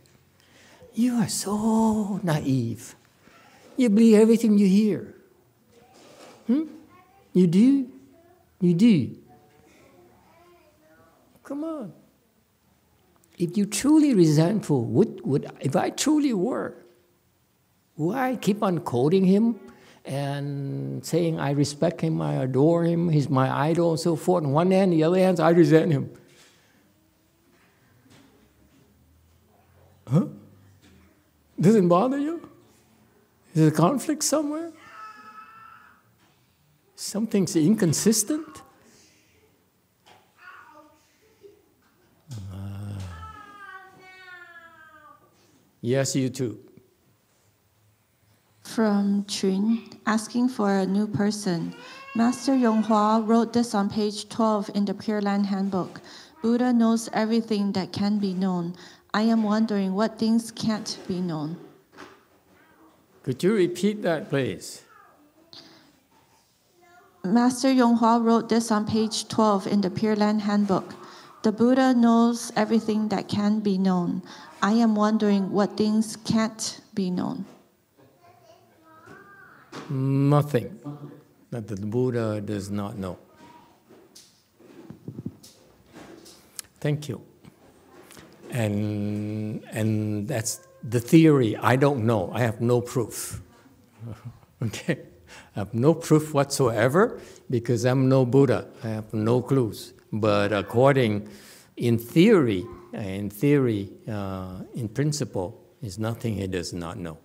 You 0.94 1.16
are 1.16 1.30
so 1.30 2.20
naive. 2.24 2.94
You 3.78 3.90
believe 3.90 4.20
everything 4.20 4.58
you 4.58 4.68
hear. 4.68 5.16
Hmm? 6.48 6.64
You 7.32 7.48
do? 7.48 7.90
You 8.60 8.74
do? 8.74 9.16
Come 11.46 11.64
on. 11.64 11.94
If 13.38 13.56
you 13.56 13.66
truly 13.66 14.14
resentful, 14.14 14.84
would, 14.84 15.22
would 15.26 15.50
if 15.62 15.74
I 15.78 15.90
truly 15.90 16.34
were, 16.34 16.76
I 18.00 18.36
keep 18.36 18.62
on 18.62 18.80
quoting 18.80 19.26
him 19.26 19.60
and 20.06 21.06
saying 21.06 21.40
I 21.40 21.52
respect 21.52 22.00
him, 22.02 22.22
I 22.22 22.36
adore 22.36 22.84
him, 22.84 23.10
he's 23.10 23.30
my 23.30 23.50
idol, 23.70 23.92
and 23.92 24.00
so 24.00 24.16
forth? 24.16 24.44
On 24.44 24.52
one 24.52 24.72
hand, 24.72 24.94
the 24.94 25.04
other 25.04 25.20
hand, 25.20 25.40
I 25.40 25.50
resent 25.50 25.92
him. 25.92 26.12
Huh? 30.08 30.26
Doesn't 31.60 31.88
bother 31.88 32.18
you? 32.18 32.50
Is 33.54 33.62
there 33.62 33.68
a 33.68 33.72
conflict 33.72 34.24
somewhere? 34.24 34.72
Something's 36.96 37.56
inconsistent? 37.56 38.62
Uh, 42.32 43.00
yes, 45.82 46.16
you 46.16 46.30
too. 46.30 46.67
From 48.68 49.26
Chun, 49.26 49.90
asking 50.06 50.50
for 50.50 50.72
a 50.78 50.86
new 50.86 51.08
person. 51.08 51.74
Master 52.14 52.52
Yonghua 52.52 53.26
wrote 53.26 53.54
this 53.54 53.74
on 53.74 53.90
page 53.90 54.30
12 54.30 54.70
in 54.76 54.86
the 54.86 54.94
Pure 54.94 55.22
Land 55.22 55.48
Handbook. 55.48 56.02
Buddha 56.44 56.74
knows 56.74 57.10
everything 57.12 57.72
that 57.72 57.92
can 57.92 58.20
be 58.20 58.36
known. 58.36 58.76
I 59.14 59.24
am 59.24 59.42
wondering 59.42 59.96
what 59.96 60.20
things 60.20 60.52
can't 60.52 61.00
be 61.08 61.22
known. 61.22 61.58
Could 63.24 63.42
you 63.42 63.56
repeat 63.56 64.04
that, 64.04 64.30
please? 64.30 64.84
Master 67.24 67.70
Yonghua 67.70 68.24
wrote 68.24 68.50
this 68.50 68.70
on 68.70 68.86
page 68.86 69.28
12 69.28 69.66
in 69.66 69.82
the 69.82 69.90
Pure 69.90 70.18
Land 70.18 70.42
Handbook. 70.42 70.94
The 71.42 71.52
Buddha 71.52 71.96
knows 71.96 72.52
everything 72.56 73.08
that 73.08 73.28
can 73.28 73.60
be 73.60 73.80
known. 73.80 74.22
I 74.62 74.74
am 74.74 74.96
wondering 74.96 75.52
what 75.52 75.78
things 75.78 76.16
can't 76.18 76.82
be 76.94 77.10
known. 77.10 77.46
Nothing 79.90 80.80
that 81.52 81.68
the 81.68 81.76
Buddha 81.76 82.42
does 82.42 82.70
not 82.70 82.98
know. 82.98 83.18
Thank 86.80 87.10
you. 87.10 87.22
And, 88.52 89.64
and 89.72 90.28
that's 90.28 90.68
the 90.84 91.00
theory. 91.00 91.58
I 91.58 91.76
don't 91.76 92.06
know. 92.06 92.32
I 92.34 92.42
have 92.42 92.62
no 92.62 92.82
proof. 92.82 93.42
okay? 94.64 95.00
I 95.56 95.60
have 95.60 95.74
no 95.74 95.94
proof 95.94 96.34
whatsoever 96.34 97.20
because 97.50 97.86
I'm 97.86 98.08
no 98.08 98.26
Buddha. 98.26 98.68
I 98.84 98.90
have 98.90 99.14
no 99.14 99.42
clues. 99.42 99.94
But 100.12 100.54
according, 100.54 101.30
in 101.76 101.98
theory, 101.98 102.66
in 102.94 103.30
theory, 103.30 103.90
uh, 104.08 104.62
in 104.76 104.88
principle, 104.90 105.64
is 105.82 106.00
nothing 106.00 106.36
he 106.36 106.48
does 106.48 106.74
not 106.74 106.98
know. 106.98 107.18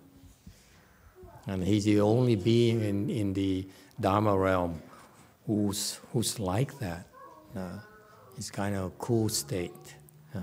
And 1.47 1.63
he's 1.63 1.85
the 1.85 1.99
only 1.99 2.35
being 2.35 2.81
in, 2.81 3.09
in 3.09 3.33
the 3.33 3.67
Dharma 3.99 4.37
realm 4.37 4.81
who's, 5.45 5.99
who's 6.11 6.39
like 6.39 6.79
that. 6.79 7.07
Uh, 7.55 7.79
it's 8.37 8.49
kind 8.49 8.75
of 8.75 8.85
a 8.85 8.89
cool 8.91 9.29
state 9.29 9.95
uh, 10.35 10.39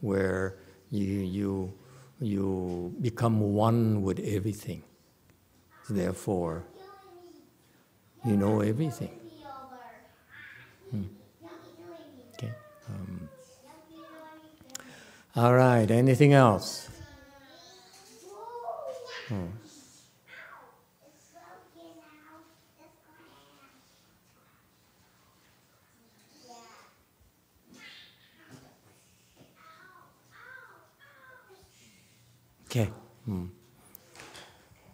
where 0.00 0.56
you, 0.90 1.06
you, 1.06 1.72
you 2.20 2.94
become 3.00 3.40
one 3.40 4.02
with 4.02 4.18
everything. 4.20 4.82
Therefore, 5.88 6.64
you 8.24 8.36
know 8.36 8.60
everything. 8.60 9.18
Hmm. 10.90 11.02
Okay. 12.34 12.52
Um, 12.88 13.28
all 15.36 15.54
right. 15.54 15.90
Anything 15.90 16.32
else? 16.32 16.88
Hmm. 19.28 19.46
Okay. 32.68 32.90
Hmm. 33.24 33.46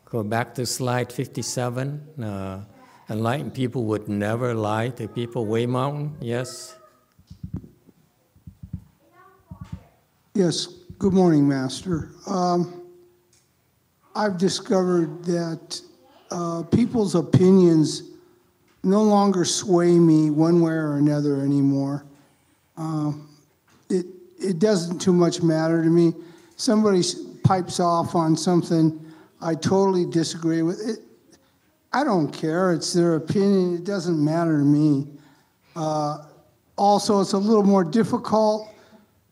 Go 0.05 0.23
back 0.23 0.55
to 0.55 0.65
slide 0.65 1.13
57. 1.13 2.23
Uh, 2.23 2.61
enlightened 3.11 3.53
people 3.53 3.85
would 3.87 4.09
never 4.09 4.55
lie 4.55 4.91
to 4.91 5.09
people. 5.09 5.45
Way 5.45 5.67
Mountain, 5.67 6.17
yes? 6.21 6.77
Yes, 10.35 10.67
good 11.01 11.13
morning, 11.13 11.49
Master. 11.49 12.11
Um, 12.29 12.85
I've 14.15 14.39
discovered 14.39 15.25
that 15.25 15.81
uh, 16.31 16.63
people's 16.71 17.17
opinions 17.17 18.05
no 18.85 19.03
longer 19.03 19.45
sway 19.45 19.99
me 19.99 20.31
one 20.31 20.61
way 20.61 20.75
or 20.75 20.99
another 20.99 21.41
anymore. 21.41 22.05
Uh, 22.77 23.15
it, 23.91 24.07
it 24.39 24.61
doesn't 24.61 25.01
too 25.01 25.13
much 25.13 25.43
matter 25.43 25.83
to 25.83 25.91
me. 25.91 26.13
Somebody 26.55 27.03
pipes 27.45 27.79
off 27.79 28.15
on 28.15 28.37
something 28.37 29.01
I 29.41 29.55
totally 29.55 30.07
disagree 30.07 30.63
with. 30.63 30.81
It, 30.81 30.99
I 31.93 32.03
don't 32.03 32.33
care. 32.33 32.73
It's 32.73 32.93
their 32.93 33.17
opinion. 33.17 33.75
It 33.75 33.85
doesn't 33.85 34.23
matter 34.23 34.59
to 34.59 34.65
me. 34.65 35.07
Uh, 35.77 36.25
also, 36.77 37.21
it's 37.21 37.35
a 37.35 37.39
little 37.39 37.63
more 37.63 37.85
difficult, 37.85 38.69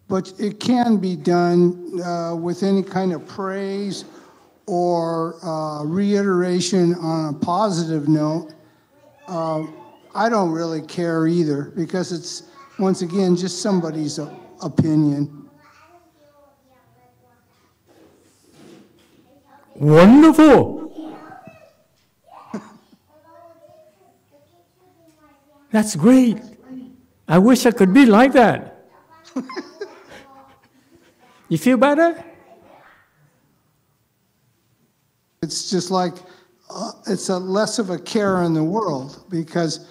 but 0.06 0.32
it 0.38 0.60
can 0.60 0.98
be 0.98 1.16
done 1.16 2.00
uh, 2.02 2.36
with 2.36 2.62
any 2.62 2.82
kind 2.82 3.12
of 3.12 3.26
praise 3.26 4.04
or 4.66 5.44
uh, 5.44 5.82
reiteration 5.84 6.94
on 6.94 7.34
a 7.34 7.38
positive 7.38 8.08
note. 8.08 8.52
Uh, 9.26 9.64
I 10.14 10.28
don't 10.28 10.50
really 10.50 10.82
care 10.82 11.26
either 11.26 11.72
because 11.74 12.12
it's, 12.12 12.44
once 12.78 13.02
again, 13.02 13.34
just 13.34 13.60
somebody's 13.60 14.20
opinion. 14.62 15.41
Wonderful. 19.82 21.18
That's 25.72 25.96
great. 25.96 26.38
I 27.26 27.38
wish 27.38 27.66
I 27.66 27.72
could 27.72 27.92
be 27.92 28.06
like 28.06 28.32
that. 28.34 28.86
you 31.48 31.58
feel 31.58 31.76
better? 31.78 32.22
It's 35.42 35.68
just 35.68 35.90
like 35.90 36.14
uh, 36.70 36.92
it's 37.08 37.28
a 37.28 37.36
less 37.36 37.80
of 37.80 37.90
a 37.90 37.98
care 37.98 38.44
in 38.44 38.54
the 38.54 38.62
world 38.62 39.24
because 39.30 39.88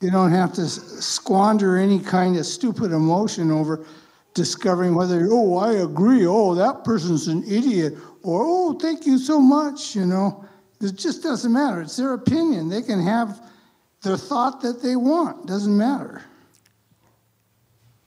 you 0.00 0.10
don't 0.10 0.32
have 0.32 0.52
to 0.54 0.66
squander 0.66 1.76
any 1.76 2.00
kind 2.00 2.36
of 2.36 2.44
stupid 2.44 2.90
emotion 2.90 3.52
over 3.52 3.86
discovering 4.34 4.94
whether, 4.94 5.28
oh, 5.30 5.56
I 5.58 5.74
agree, 5.74 6.26
oh, 6.26 6.54
that 6.54 6.84
person's 6.84 7.28
an 7.28 7.42
idiot, 7.44 7.94
or 8.22 8.42
oh, 8.44 8.78
thank 8.78 9.06
you 9.06 9.18
so 9.18 9.40
much, 9.40 9.94
you 9.94 10.06
know. 10.06 10.44
It 10.80 10.96
just 10.96 11.22
doesn't 11.22 11.52
matter. 11.52 11.80
It's 11.82 11.96
their 11.96 12.14
opinion. 12.14 12.68
They 12.68 12.82
can 12.82 13.02
have 13.02 13.40
their 14.02 14.16
thought 14.16 14.60
that 14.62 14.82
they 14.82 14.96
want. 14.96 15.46
Doesn't 15.46 15.76
matter. 15.76 16.22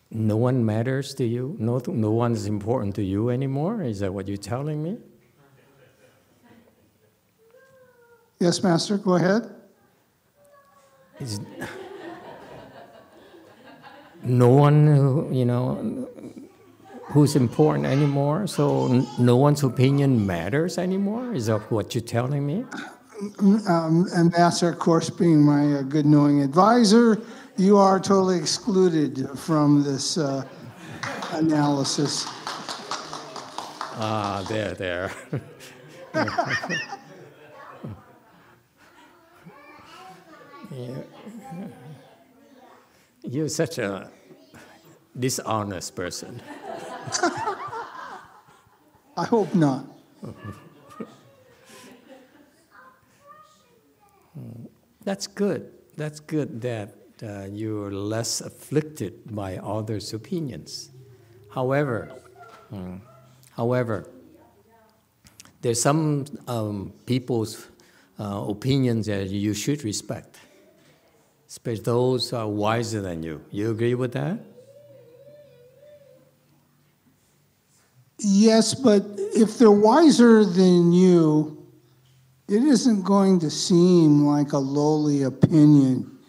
No 0.09 0.35
one 0.35 0.65
matters 0.65 1.13
to 1.15 1.25
you? 1.25 1.55
No, 1.57 1.81
no 1.87 2.11
one 2.11 2.33
is 2.33 2.45
important 2.45 2.95
to 2.95 3.03
you 3.03 3.29
anymore? 3.29 3.81
Is 3.81 3.99
that 3.99 4.13
what 4.13 4.27
you're 4.27 4.37
telling 4.37 4.83
me? 4.83 4.97
Yes, 8.39 8.63
Master, 8.63 8.97
go 8.97 9.15
ahead. 9.15 9.53
Is 11.19 11.39
no 14.23 14.49
one, 14.49 15.33
you 15.33 15.45
know, 15.45 16.09
who's 17.11 17.35
important 17.35 17.85
anymore? 17.85 18.47
So 18.47 18.87
n- 18.87 19.07
no 19.19 19.35
one's 19.37 19.63
opinion 19.63 20.25
matters 20.25 20.77
anymore? 20.77 21.33
Is 21.33 21.47
that 21.47 21.69
what 21.71 21.93
you're 21.93 22.03
telling 22.03 22.45
me? 22.45 22.65
Um, 23.67 24.07
Master, 24.35 24.69
of 24.69 24.79
course, 24.79 25.09
being 25.09 25.43
my 25.43 25.79
uh, 25.79 25.81
good 25.83 26.05
knowing 26.05 26.41
advisor, 26.41 27.21
you 27.57 27.77
are 27.77 27.99
totally 27.99 28.37
excluded 28.37 29.29
from 29.37 29.83
this 29.83 30.17
uh, 30.17 30.43
analysis. 31.33 32.25
Ah, 33.97 34.43
there, 34.49 34.73
there. 34.73 35.11
Yeah. 40.71 41.01
You're 43.23 43.49
such 43.49 43.77
a 43.77 44.09
dishonest 45.19 45.95
person. 45.95 46.41
I 49.17 49.25
hope 49.25 49.53
not. 49.53 49.85
That's 55.03 55.27
good. 55.27 55.71
That's 55.97 56.19
good 56.19 56.61
that 56.61 56.95
uh, 57.23 57.47
you're 57.51 57.91
less 57.91 58.41
afflicted 58.41 59.35
by 59.35 59.57
others' 59.57 60.13
opinions. 60.13 60.91
However, 61.49 62.11
mm, 62.73 62.99
however, 63.51 64.07
there's 65.61 65.81
some 65.81 66.25
um, 66.47 66.93
people's 67.05 67.67
uh, 68.19 68.45
opinions 68.47 69.07
that 69.07 69.29
you 69.29 69.53
should 69.53 69.83
respect, 69.83 70.37
especially 71.47 71.83
those 71.83 72.29
who 72.29 72.37
are 72.37 72.47
wiser 72.47 73.01
than 73.01 73.21
you. 73.21 73.43
You 73.51 73.71
agree 73.71 73.95
with 73.95 74.13
that? 74.13 74.39
Yes, 78.23 78.75
but 78.75 79.03
if 79.17 79.57
they're 79.57 79.71
wiser 79.71 80.45
than 80.45 80.93
you, 80.93 81.57
it 82.47 82.63
isn't 82.63 83.03
going 83.03 83.39
to 83.39 83.49
seem 83.49 84.25
like 84.25 84.51
a 84.51 84.57
lowly 84.57 85.23
opinion. 85.23 86.19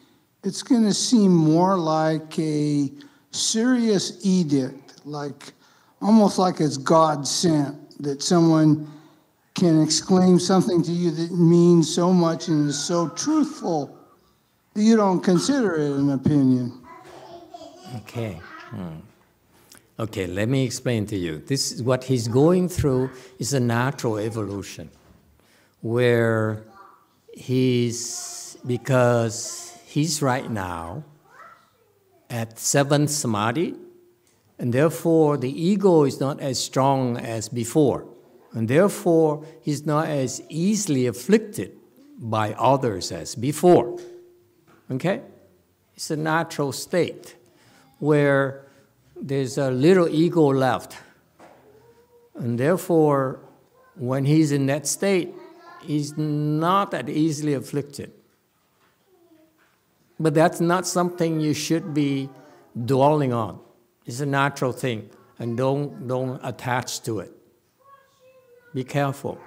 It's 0.43 0.62
going 0.62 0.84
to 0.84 0.95
seem 0.95 1.34
more 1.34 1.76
like 1.76 2.38
a 2.38 2.90
serious 3.30 4.24
edict, 4.24 5.05
like 5.05 5.53
almost 6.01 6.38
like 6.38 6.61
it's 6.61 6.78
God 6.78 7.28
sent, 7.28 7.76
that 8.03 8.22
someone 8.22 8.90
can 9.55 9.82
exclaim 9.82 10.38
something 10.38 10.82
to 10.82 10.93
you 10.93 11.11
that 11.11 11.32
means 11.32 11.95
so 11.95 12.12
much 12.12 12.49
and 12.49 12.68
is 12.68 12.82
so 12.82 13.09
truthful 13.11 13.99
that 14.72 14.82
you 14.82 14.97
don't 14.97 15.20
consider 15.20 15.74
it 15.74 15.93
an 15.93 16.11
opinion. 16.11 16.72
Okay. 17.97 18.40
Hmm. 18.70 19.01
Okay, 20.03 20.26
let 20.26 20.48
me 20.48 20.64
explain 20.64 21.07
to 21.07 21.16
you. 21.16 21.38
This 21.46 21.70
is 21.70 21.80
what 21.80 22.03
he's 22.03 22.26
going 22.26 22.68
through 22.68 23.11
is 23.38 23.53
a 23.53 23.61
natural 23.61 24.18
evolution 24.18 24.90
where 25.80 26.64
he's 27.32 28.57
because 28.66 29.78
he's 29.86 30.20
right 30.20 30.50
now 30.50 31.05
at 32.28 32.59
seventh 32.59 33.11
samadhi, 33.11 33.76
and 34.59 34.72
therefore 34.72 35.36
the 35.36 35.53
ego 35.53 36.03
is 36.03 36.18
not 36.18 36.40
as 36.40 36.59
strong 36.59 37.16
as 37.16 37.48
before, 37.48 38.05
and 38.55 38.66
therefore 38.66 39.46
he's 39.61 39.86
not 39.86 40.09
as 40.09 40.42
easily 40.48 41.07
afflicted 41.07 41.76
by 42.18 42.55
others 42.55 43.12
as 43.12 43.36
before. 43.36 44.00
Okay? 44.90 45.20
It's 45.94 46.11
a 46.11 46.16
natural 46.16 46.72
state 46.72 47.36
where 48.00 48.66
there's 49.22 49.56
a 49.56 49.70
little 49.70 50.08
ego 50.08 50.52
left. 50.52 50.96
And 52.34 52.58
therefore, 52.58 53.38
when 53.94 54.24
he's 54.24 54.50
in 54.50 54.66
that 54.66 54.86
state, 54.86 55.32
he's 55.82 56.16
not 56.18 56.90
that 56.90 57.08
easily 57.08 57.54
afflicted. 57.54 58.12
But 60.18 60.34
that's 60.34 60.60
not 60.60 60.86
something 60.86 61.40
you 61.40 61.54
should 61.54 61.94
be 61.94 62.28
dwelling 62.84 63.32
on. 63.32 63.60
It's 64.06 64.20
a 64.20 64.26
natural 64.26 64.72
thing, 64.72 65.08
and 65.38 65.56
don't, 65.56 66.08
don't 66.08 66.40
attach 66.42 67.02
to 67.02 67.20
it. 67.20 67.32
Be 68.74 68.82
careful. 68.82 69.38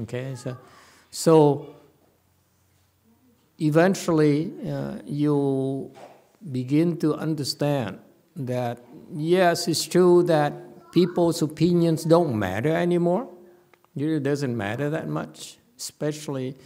Okay, 0.00 0.34
so, 0.34 0.56
so 1.10 1.74
eventually 3.60 4.52
uh, 4.68 4.94
you 5.04 5.92
begin 6.50 6.96
to 6.98 7.14
understand 7.14 7.98
that 8.36 8.82
yes, 9.14 9.68
it's 9.68 9.84
true 9.86 10.22
that 10.24 10.52
people's 10.92 11.42
opinions 11.42 12.04
don't 12.04 12.38
matter 12.38 12.74
anymore. 12.74 13.28
It 13.96 14.22
doesn't 14.22 14.56
matter 14.56 14.88
that 14.90 15.08
much, 15.08 15.58
especially 15.76 16.56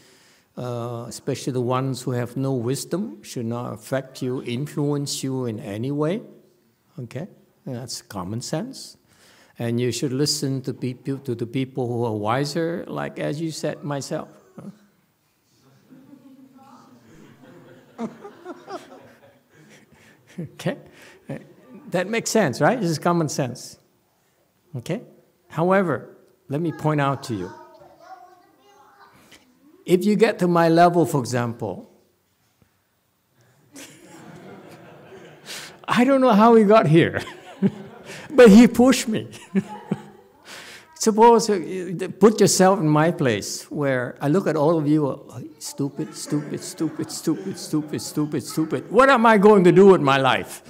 uh, 0.57 1.07
especially 1.09 1.53
the 1.53 1.61
ones 1.61 2.03
who 2.03 2.13
have 2.13 2.37
no 2.37 2.53
wisdom 2.53 3.23
should 3.23 3.47
not 3.47 3.73
affect 3.73 4.23
you, 4.23 4.43
influence 4.45 5.23
you 5.25 5.47
in 5.47 5.59
any 5.59 5.91
way. 5.91 6.23
Okay, 6.99 7.27
and 7.67 7.75
that's 7.75 8.03
common 8.03 8.41
sense. 8.41 8.97
And 9.59 9.81
you 9.81 9.91
should 9.91 10.13
listen 10.13 10.63
to 10.63 10.75
people 10.75 11.19
to 11.19 11.35
the 11.35 11.47
people 11.47 11.89
who 11.89 12.05
are 12.05 12.13
wiser, 12.13 12.85
like 12.87 13.19
as 13.19 13.41
you 13.41 13.51
said 13.51 13.83
myself. 13.83 14.29
Okay? 20.39 20.79
That 21.91 22.09
makes 22.09 22.31
sense, 22.31 22.61
right? 22.61 22.81
This 22.81 22.91
is 22.91 22.99
common 22.99 23.29
sense. 23.29 23.79
Okay? 24.77 25.03
However, 25.49 26.17
let 26.49 26.61
me 26.61 26.73
point 26.73 27.01
out 27.01 27.23
to 27.25 27.35
you. 27.35 27.53
If 29.87 30.05
you 30.05 30.17
get 30.17 30.39
to 30.41 30.49
my 30.49 30.69
level, 30.69 31.05
for 31.07 31.21
example, 31.21 31.91
I 35.87 36.05
don't 36.05 36.21
know 36.21 36.33
how 36.33 36.55
he 36.55 36.65
got 36.65 36.87
here, 36.87 37.23
but 38.31 38.51
he 38.51 38.67
pushed 38.67 39.09
me. 39.09 39.29
Suppose 41.05 41.51
uh, 41.51 42.09
put 42.19 42.41
yourself 42.41 42.81
in 42.81 42.89
my 42.89 43.11
place 43.11 43.71
where 43.71 44.17
I 44.23 44.29
look 44.29 44.47
at 44.47 44.57
all 44.57 44.79
of 44.79 44.89
you, 44.89 45.07
oh, 45.07 45.43
stupid, 45.59 46.15
stupid, 46.15 46.65
stupid, 46.65 47.11
stupid, 47.11 47.59
stupid, 47.59 48.01
stupid, 48.01 48.43
stupid. 48.43 48.91
What 48.91 49.11
am 49.11 49.27
I 49.27 49.37
going 49.37 49.65
to 49.65 49.73
do 49.73 49.89
with 49.89 50.01
my 50.01 50.17
life? 50.17 50.63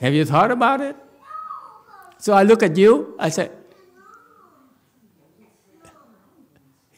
Have 0.00 0.12
you 0.12 0.24
thought 0.24 0.50
about 0.50 0.80
it? 0.80 0.96
So 2.18 2.32
I 2.32 2.42
look 2.42 2.64
at 2.64 2.76
you, 2.76 3.14
I 3.20 3.28
say, 3.28 3.50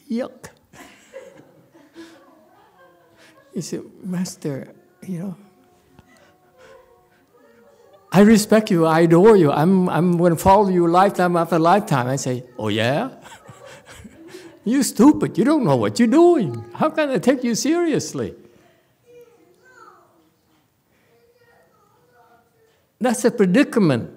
yuck. 0.09 0.49
You 3.53 3.61
say, 3.61 3.79
Master, 4.01 4.73
you 5.05 5.19
know, 5.19 5.35
I 8.15 8.21
respect 8.21 8.71
you, 8.71 8.85
I 8.85 9.01
adore 9.01 9.35
you, 9.35 9.51
I'm, 9.51 9.89
I'm 9.89 10.15
going 10.15 10.31
to 10.31 10.41
follow 10.41 10.69
you 10.69 10.87
lifetime 10.87 11.35
after 11.35 11.59
lifetime. 11.59 12.07
I 12.07 12.15
say, 12.15 12.45
Oh, 12.57 12.69
yeah? 12.69 13.09
you 14.63 14.83
stupid, 14.83 15.37
you 15.37 15.43
don't 15.43 15.65
know 15.65 15.75
what 15.75 15.99
you're 15.99 16.07
doing. 16.07 16.63
How 16.75 16.89
can 16.91 17.09
I 17.09 17.17
take 17.17 17.43
you 17.43 17.55
seriously? 17.55 18.33
That's 23.01 23.25
a 23.25 23.31
predicament, 23.31 24.09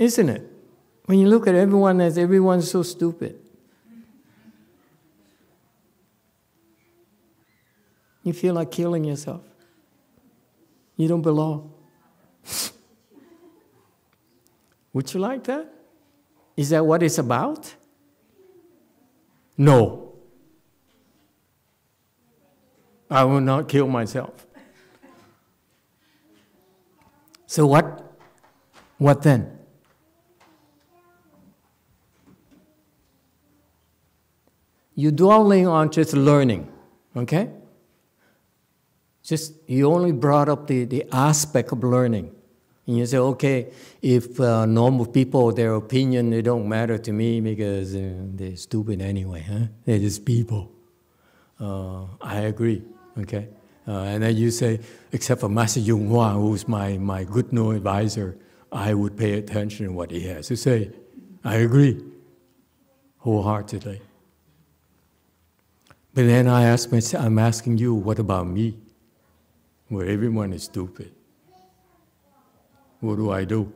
isn't 0.00 0.28
it? 0.28 0.50
When 1.06 1.20
you 1.20 1.28
look 1.28 1.46
at 1.46 1.54
everyone 1.54 2.00
as 2.00 2.18
everyone's 2.18 2.68
so 2.68 2.82
stupid. 2.82 3.38
You 8.24 8.32
feel 8.32 8.54
like 8.54 8.72
killing 8.72 9.04
yourself. 9.04 9.53
You 10.96 11.08
don't 11.08 11.22
belong. 11.22 11.72
Would 14.92 15.12
you 15.12 15.20
like 15.20 15.44
that? 15.44 15.72
Is 16.56 16.70
that 16.70 16.86
what 16.86 17.02
it's 17.02 17.18
about? 17.18 17.74
No. 19.56 20.12
I 23.10 23.24
will 23.24 23.40
not 23.40 23.68
kill 23.68 23.88
myself. 23.88 24.46
So 27.46 27.66
what? 27.66 28.16
What 28.98 29.22
then? 29.22 29.58
You're 34.94 35.12
dwelling 35.12 35.66
on 35.66 35.90
just 35.90 36.14
learning, 36.14 36.68
okay? 37.16 37.50
Just 39.24 39.54
you 39.66 39.90
only 39.90 40.12
brought 40.12 40.48
up 40.48 40.66
the, 40.66 40.84
the 40.84 41.04
aspect 41.10 41.72
of 41.72 41.82
learning. 41.82 42.30
And 42.86 42.98
you 42.98 43.06
say, 43.06 43.16
okay, 43.16 43.72
if 44.02 44.38
uh, 44.38 44.66
normal 44.66 45.06
people, 45.06 45.50
their 45.52 45.74
opinion, 45.74 46.28
they 46.28 46.42
don't 46.42 46.68
matter 46.68 46.98
to 46.98 47.12
me 47.12 47.40
because 47.40 47.96
uh, 47.96 48.12
they're 48.34 48.56
stupid 48.56 49.00
anyway, 49.00 49.40
huh? 49.40 49.66
They're 49.86 49.98
just 49.98 50.26
people. 50.26 50.70
Uh, 51.58 52.04
I 52.20 52.40
agree, 52.40 52.82
okay? 53.18 53.48
Uh, 53.88 54.02
and 54.02 54.22
then 54.22 54.36
you 54.36 54.50
say, 54.50 54.80
except 55.12 55.40
for 55.40 55.48
Master 55.48 55.80
Yonghua, 55.80 56.34
who's 56.34 56.68
my, 56.68 56.98
my 56.98 57.24
good 57.24 57.50
no 57.52 57.70
advisor, 57.70 58.36
I 58.70 58.92
would 58.92 59.16
pay 59.16 59.38
attention 59.38 59.86
to 59.86 59.92
what 59.92 60.10
he 60.10 60.20
has 60.28 60.48
to 60.48 60.56
say. 60.56 60.90
I 61.42 61.56
agree 61.56 62.02
wholeheartedly. 63.18 64.02
But 66.12 66.26
then 66.26 66.46
I 66.46 66.64
ask 66.64 66.92
myself, 66.92 67.24
I'm 67.24 67.38
asking 67.38 67.78
you, 67.78 67.94
what 67.94 68.18
about 68.18 68.46
me? 68.46 68.76
Where 69.94 70.08
everyone 70.08 70.52
is 70.52 70.64
stupid. 70.64 71.12
What 72.98 73.14
do 73.14 73.30
I 73.30 73.44
do? 73.44 73.72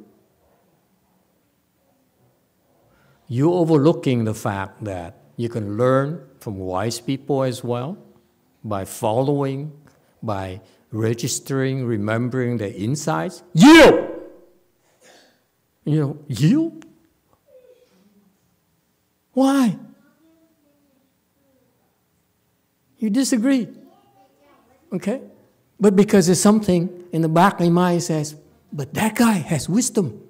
You're 3.28 3.54
overlooking 3.54 4.24
the 4.24 4.34
fact 4.34 4.82
that 4.82 5.14
you 5.36 5.48
can 5.48 5.76
learn 5.76 6.26
from 6.40 6.58
wise 6.58 6.98
people 6.98 7.44
as 7.44 7.62
well 7.62 7.96
by 8.64 8.84
following, 8.84 9.70
by 10.20 10.60
registering, 10.90 11.86
remembering 11.86 12.56
their 12.56 12.74
insights. 12.74 13.44
You! 13.54 14.26
You 15.84 16.00
know, 16.00 16.18
you? 16.26 16.80
Why? 19.34 19.78
You 22.98 23.08
disagree. 23.08 23.68
Okay? 24.92 25.22
But 25.80 25.94
because 25.94 26.26
there's 26.26 26.40
something 26.40 27.04
in 27.12 27.22
the 27.22 27.28
back 27.28 27.54
of 27.54 27.60
my 27.60 27.68
mind 27.68 28.02
says, 28.02 28.36
but 28.72 28.94
that 28.94 29.14
guy 29.14 29.32
has 29.32 29.68
wisdom. 29.68 30.22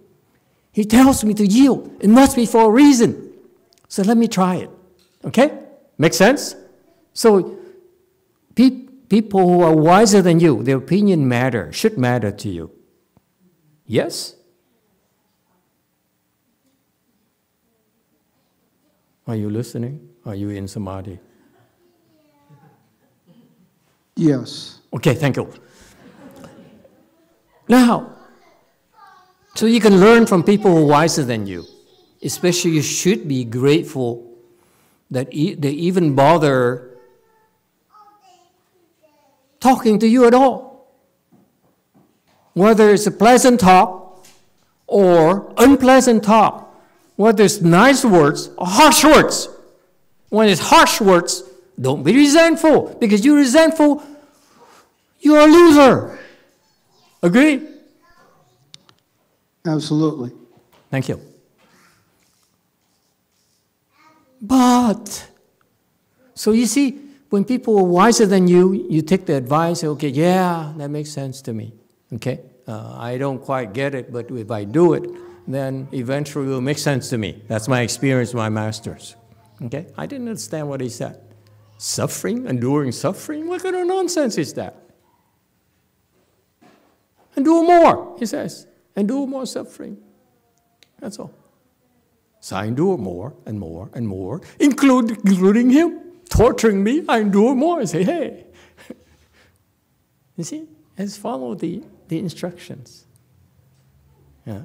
He 0.73 0.85
tells 0.85 1.25
me 1.25 1.35
to 1.35 1.47
yield. 1.47 1.97
It 2.01 2.11
must 2.11 2.37
be 2.37 2.47
for 2.47 2.67
a 2.67 2.71
reason. 2.71 3.33
So 3.89 4.03
let 4.03 4.17
me 4.17 4.29
try 4.29 4.57
it. 4.57 4.71
Okay? 5.25 5.59
Make 5.97 6.15
sense? 6.15 6.55
So 7.15 7.59
pe- 8.55 8.87
people 9.09 9.41
who 9.49 9.63
are 9.63 9.75
wiser 9.75 10.23
than 10.23 10.39
you, 10.39 10.63
their 10.63 10.77
opinion 10.77 11.27
matter, 11.27 11.73
should 11.73 11.99
matter 11.99 12.31
to 12.31 12.49
you. 12.49 12.71
Yes? 13.87 14.37
Are 19.27 19.37
you 19.37 19.51
listening? 19.51 20.09
Are 20.25 20.35
you 20.35 20.51
in 20.51 20.69
samadhi? 20.69 21.19
Yes. 24.15 24.78
Okay, 24.93 25.15
thank 25.15 25.37
you. 25.37 25.53
Now, 27.69 28.15
so 29.55 29.67
you 29.67 29.81
can 29.81 30.01
learn 30.01 30.27
from 30.27 30.43
people 30.43 30.71
who 30.71 30.85
are 30.85 30.87
wiser 30.87 31.25
than 31.25 31.47
you. 31.47 31.65
Especially, 32.23 32.73
you 32.73 32.83
should 32.83 33.29
be 33.29 33.45
grateful 33.45 34.25
that 35.11 35.29
e- 35.33 35.55
they 35.55 35.71
even 35.71 36.15
bother 36.15 36.97
talking 39.61 39.99
to 39.99 40.07
you 40.07 40.27
at 40.27 40.35
all. 40.35 40.89
Whether 42.55 42.91
it's 42.91 43.07
a 43.07 43.11
pleasant 43.11 43.61
talk 43.61 44.27
or 44.87 45.53
unpleasant 45.59 46.25
talk, 46.25 46.75
whether 47.17 47.45
it's 47.45 47.61
nice 47.61 48.05
words 48.05 48.51
or 48.57 48.67
harsh 48.67 49.05
words. 49.05 49.49
When 50.31 50.49
it's 50.49 50.61
harsh 50.61 51.01
words, 51.01 51.43
don't 51.81 52.03
be 52.03 52.15
resentful 52.15 52.97
because 53.01 53.25
you're 53.25 53.37
resentful, 53.37 54.03
you're 55.21 55.39
a 55.39 55.47
loser. 55.47 56.19
Agree? 57.23 57.67
Absolutely. 59.67 60.33
Thank 60.91 61.09
you. 61.09 61.21
But, 64.41 65.29
so 66.35 66.53
you 66.53 66.67
see, 66.67 67.01
when 67.31 67.45
people 67.45 67.79
are 67.79 67.85
wiser 67.85 68.25
than 68.25 68.49
you, 68.49 68.73
you 68.89 69.03
take 69.03 69.27
the 69.27 69.35
advice, 69.35 69.83
okay, 69.85 70.09
yeah, 70.09 70.73
that 70.77 70.89
makes 70.89 71.11
sense 71.11 71.43
to 71.43 71.53
me. 71.53 71.73
Okay? 72.15 72.41
Uh, 72.67 72.97
I 72.97 73.19
don't 73.19 73.41
quite 73.41 73.73
get 73.73 73.95
it, 73.95 74.13
but 74.13 74.31
if 74.31 74.51
I 74.51 74.65
do 74.65 74.95
it, 74.95 75.05
then 75.47 75.89
eventually 75.93 76.47
it 76.47 76.51
will 76.51 76.61
make 76.61 76.79
sense 76.79 77.11
to 77.11 77.19
me. 77.19 77.43
That's 77.49 77.69
my 77.69 77.81
experience 77.81 78.31
with 78.31 78.39
my 78.39 78.49
masters. 78.49 79.17
Okay? 79.63 79.87
I 79.97 80.07
didn't 80.07 80.29
understand 80.29 80.69
what 80.69 80.81
he 80.81 80.89
said. 80.89 81.21
Suffering, 81.79 82.47
enduring 82.47 82.93
suffering? 82.93 83.49
What 83.49 83.63
kind 83.63 83.77
of 83.77 83.87
nonsense 83.87 84.39
is 84.39 84.55
that? 84.55 84.88
Endure 87.39 87.63
more, 87.63 88.17
he 88.19 88.27
says. 88.27 88.67
Endure 88.97 89.25
more 89.25 89.47
suffering. 89.47 89.97
That's 90.99 91.21
all. 91.21 91.33
So 92.41 92.57
I 92.57 92.65
endure 92.65 92.99
more 92.99 93.33
and 93.47 93.61
more 93.61 93.91
and 93.95 94.09
more, 94.09 94.41
include, 94.59 95.13
including 95.25 95.71
him 95.71 96.01
torturing 96.29 96.83
me. 96.83 97.05
I 97.09 97.21
endure 97.21 97.55
more. 97.55 97.81
I 97.81 97.85
say, 97.85 98.03
hey. 98.03 98.45
you 100.37 100.43
see, 100.43 100.67
let's 100.99 101.17
follow 101.17 101.55
the, 101.55 101.85
the 102.09 102.19
instructions. 102.19 103.07
Yeah. 104.45 104.63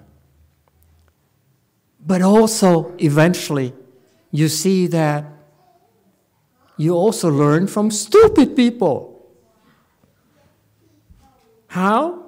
But 2.03 2.23
also, 2.23 2.95
eventually, 2.97 3.73
you 4.31 4.47
see 4.49 4.87
that 4.87 5.25
you 6.77 6.95
also 6.95 7.29
learn 7.29 7.67
from 7.67 7.91
stupid 7.91 8.55
people. 8.55 9.29
How? 11.67 12.22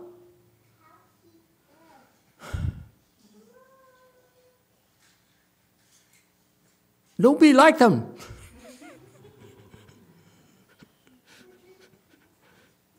Don't 7.19 7.39
be 7.39 7.53
like 7.53 7.77
them. 7.77 8.13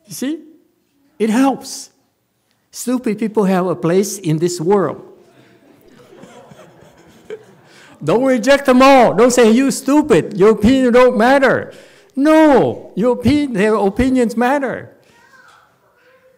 you 0.05 0.13
see? 0.13 0.43
It 1.19 1.29
helps. 1.29 1.91
Stupid 2.71 3.19
people 3.19 3.43
have 3.43 3.67
a 3.67 3.75
place 3.75 4.17
in 4.17 4.37
this 4.37 4.61
world. 4.61 5.03
don't 8.03 8.23
reject 8.23 8.65
them 8.65 8.81
all. 8.81 9.13
Don't 9.13 9.31
say 9.31 9.51
you 9.51 9.71
stupid. 9.71 10.37
Your 10.37 10.51
opinion 10.51 10.93
don't 10.93 11.17
matter. 11.17 11.73
No, 12.15 12.93
your 12.95 13.13
opinion, 13.13 13.53
their 13.53 13.75
opinions 13.75 14.35
matter. 14.35 14.95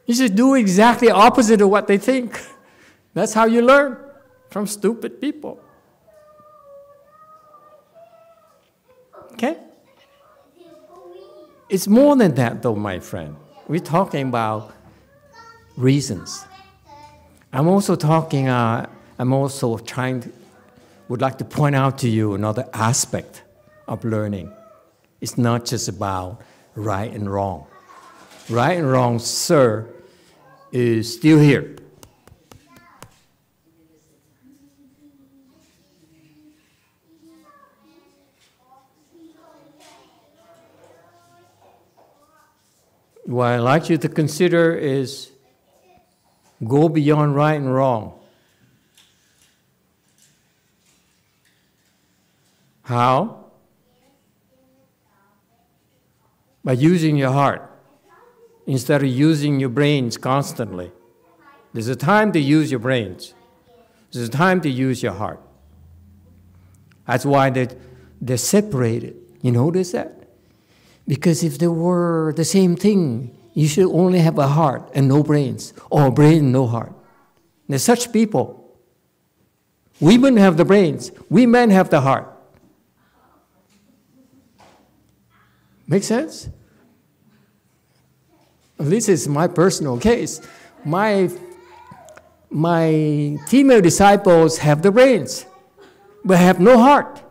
You 0.05 0.15
should 0.15 0.35
do 0.35 0.55
exactly 0.55 1.09
opposite 1.09 1.61
of 1.61 1.69
what 1.69 1.87
they 1.87 1.97
think. 1.97 2.41
That's 3.13 3.33
how 3.33 3.45
you 3.45 3.61
learn 3.61 3.97
from 4.49 4.67
stupid 4.67 5.21
people. 5.21 5.61
Okay? 9.39 9.57
It's 11.69 11.87
more 11.87 12.13
than 12.17 12.35
that, 12.35 12.61
though, 12.61 12.75
my 12.75 12.99
friend. 12.99 13.37
We're 13.69 13.79
talking 13.79 14.27
about 14.27 14.73
reasons. 15.77 16.45
I'm 17.53 17.69
also 17.69 17.95
talking, 17.95 18.49
uh, 18.49 18.89
I'm 19.17 19.31
also 19.31 19.77
trying 19.77 20.21
to, 20.21 20.31
would 21.07 21.21
like 21.21 21.37
to 21.37 21.45
point 21.45 21.73
out 21.73 21.99
to 21.99 22.09
you 22.09 22.33
another 22.33 22.67
aspect 22.73 23.43
of 23.87 24.03
learning. 24.03 24.51
It's 25.21 25.37
not 25.37 25.65
just 25.65 25.87
about 25.87 26.41
right 26.75 27.09
and 27.09 27.31
wrong. 27.31 27.65
Right 28.49 28.77
and 28.77 28.91
wrong, 28.91 29.19
sir, 29.19 29.87
is 30.73 31.13
still 31.13 31.39
here. 31.39 31.77
What 43.29 43.45
I'd 43.45 43.59
like 43.59 43.89
you 43.91 43.97
to 43.99 44.09
consider 44.09 44.73
is 44.73 45.29
go 46.67 46.89
beyond 46.89 47.35
right 47.35 47.53
and 47.53 47.71
wrong. 47.71 48.19
How? 52.81 53.51
By 56.63 56.71
using 56.73 57.17
your 57.17 57.31
heart 57.31 57.69
instead 58.65 59.03
of 59.03 59.09
using 59.09 59.59
your 59.59 59.69
brains 59.69 60.17
constantly. 60.17 60.91
There's 61.71 61.87
a 61.87 61.95
time 61.95 62.31
to 62.31 62.39
use 62.39 62.71
your 62.71 62.79
brains, 62.79 63.35
there's 64.11 64.27
a 64.27 64.31
time 64.31 64.59
to 64.61 64.69
use 64.69 65.03
your 65.03 65.13
heart. 65.13 65.39
That's 67.05 67.25
why 67.25 67.51
they, 67.51 67.67
they're 68.19 68.37
separated. 68.37 69.17
You 69.43 69.51
notice 69.51 69.91
that? 69.91 70.18
Because 71.09 71.43
if 71.43 71.57
they 71.57 71.67
were 71.67 72.33
the 72.37 72.45
same 72.45 72.75
thing, 72.75 73.35
you 73.55 73.67
should 73.67 73.89
only 73.89 74.19
have 74.19 74.37
a 74.37 74.45
heart 74.45 74.91
and 74.93 75.07
no 75.07 75.23
brains, 75.23 75.73
or 75.89 76.05
a 76.05 76.11
brain 76.11 76.37
and 76.37 76.51
no 76.51 76.67
heart. 76.67 76.93
There's 77.67 77.81
such 77.81 78.13
people. 78.13 78.77
Women 79.99 80.37
have 80.37 80.55
the 80.55 80.65
brains, 80.65 81.11
we 81.27 81.47
men 81.47 81.71
have 81.71 81.89
the 81.89 82.01
heart. 82.01 82.31
Make 85.87 86.03
sense? 86.03 86.47
This 88.77 89.09
is 89.09 89.27
my 89.27 89.47
personal 89.47 89.97
case. 89.97 90.39
My, 90.85 91.27
my 92.51 93.39
female 93.47 93.81
disciples 93.81 94.59
have 94.59 94.83
the 94.83 94.91
brains, 94.91 95.47
but 96.23 96.37
have 96.37 96.59
no 96.59 96.77
heart. 96.77 97.23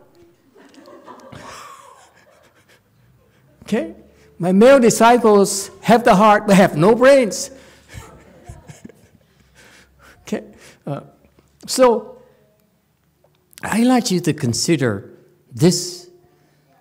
Okay? 3.69 3.93
My 4.39 4.51
male 4.51 4.79
disciples 4.79 5.69
have 5.81 6.03
the 6.03 6.15
heart, 6.15 6.47
but 6.47 6.55
have 6.55 6.75
no 6.75 6.95
brains. 6.95 7.51
okay? 10.21 10.43
Uh, 10.87 11.01
so, 11.67 12.17
I'd 13.61 13.85
like 13.85 14.09
you 14.09 14.21
to 14.21 14.33
consider 14.33 15.11
this, 15.51 16.09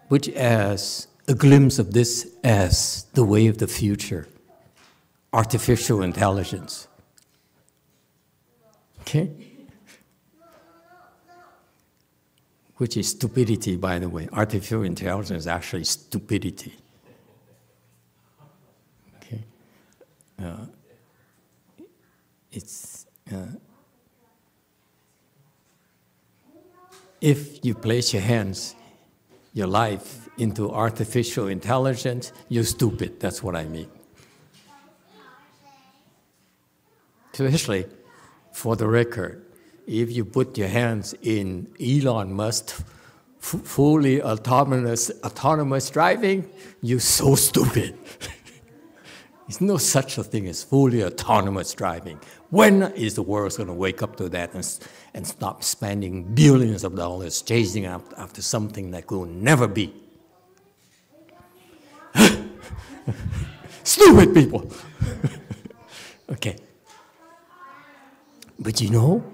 which 0.09 0.31
as 0.31 1.09
a 1.27 1.35
glimpse 1.35 1.79
of 1.79 1.93
this 1.93 2.27
as 2.43 3.05
the 3.13 3.25
way 3.25 3.49
of 3.49 3.59
the 3.59 3.69
future 3.69 4.27
artificial 5.35 6.01
intelligence. 6.01 6.89
Okay? 9.03 9.31
Which 12.79 12.97
is 12.97 13.09
stupidity, 13.09 13.77
by 13.77 13.99
the 13.99 14.09
way. 14.09 14.29
Artificial 14.33 14.83
intelligence 14.83 15.41
is 15.41 15.47
actually 15.47 15.85
stupidity. 15.85 16.75
Okay? 19.17 19.45
Uh, 20.43 20.67
it's. 22.53 23.07
Uh, 23.33 23.47
if 27.21 27.65
you 27.65 27.75
place 27.75 28.13
your 28.13 28.23
hands, 28.23 28.77
your 29.53 29.67
life 29.67 30.29
into 30.39 30.71
artificial 30.71 31.49
intelligence, 31.49 32.33
you're 32.49 32.65
stupid. 32.65 33.19
That's 33.19 33.43
what 33.43 33.57
I 33.57 33.65
mean. 33.65 33.89
Especially 37.33 37.87
for 38.53 38.77
the 38.77 38.87
record, 38.87 39.45
if 39.89 40.15
you 40.15 40.25
put 40.27 40.59
your 40.59 40.69
hands 40.69 41.15
in 41.23 41.67
Elon 41.81 42.35
Musk 42.35 42.85
fully 43.41 44.21
autonomous, 44.23 45.11
autonomous 45.25 45.89
driving, 45.89 46.51
you're 46.83 47.01
so 47.01 47.35
stupid. 47.49 47.99
There's 49.47 49.63
no 49.63 49.79
such 49.79 50.19
a 50.19 50.25
thing 50.25 50.47
as 50.47 50.63
fully 50.63 51.03
autonomous 51.03 51.73
driving. 51.73 52.21
When 52.51 52.83
is 52.83 53.15
the 53.15 53.23
world 53.23 53.57
going 53.57 53.69
to 53.69 53.73
wake 53.73 54.03
up 54.03 54.17
to 54.17 54.29
that 54.29 54.53
and, 54.53 54.79
and 55.15 55.27
stop 55.27 55.65
spending 55.65 56.35
billions 56.35 56.85
of 56.85 56.95
dollars 56.95 57.41
chasing 57.41 57.87
after 57.87 58.43
something 58.43 58.91
that 58.91 59.11
will 59.11 59.25
never 59.25 59.67
be? 59.67 59.95
Stupid 63.85 64.35
people! 64.35 64.71
okay. 66.31 66.57
But 68.59 68.83
you 68.83 68.91
know, 68.91 69.25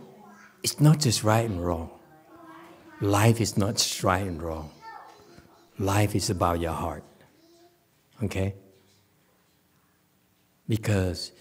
it's 0.65 0.81
not 0.81 0.99
just 0.99 1.23
right 1.23 1.49
and 1.49 1.63
wrong. 1.63 1.91
Life 3.03 3.39
is 3.39 3.59
not 3.59 3.77
just 3.77 4.03
right 4.03 4.27
and 4.27 4.43
wrong. 4.43 4.71
Life 5.79 6.15
is 6.17 6.31
about 6.31 6.59
your 6.59 6.73
heart. 6.73 7.05
Okay? 8.23 8.55
Because 10.67 11.33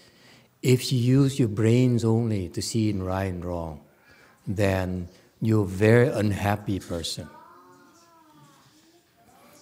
if 0.60 0.92
you 0.92 0.98
use 0.98 1.38
your 1.38 1.48
brains 1.48 2.04
only 2.04 2.50
to 2.50 2.60
see 2.60 2.90
in 2.90 3.02
right 3.02 3.32
and 3.32 3.42
wrong, 3.42 3.80
then 4.46 5.08
you're 5.40 5.64
a 5.64 5.66
very 5.86 6.08
unhappy 6.08 6.78
person. 6.78 7.26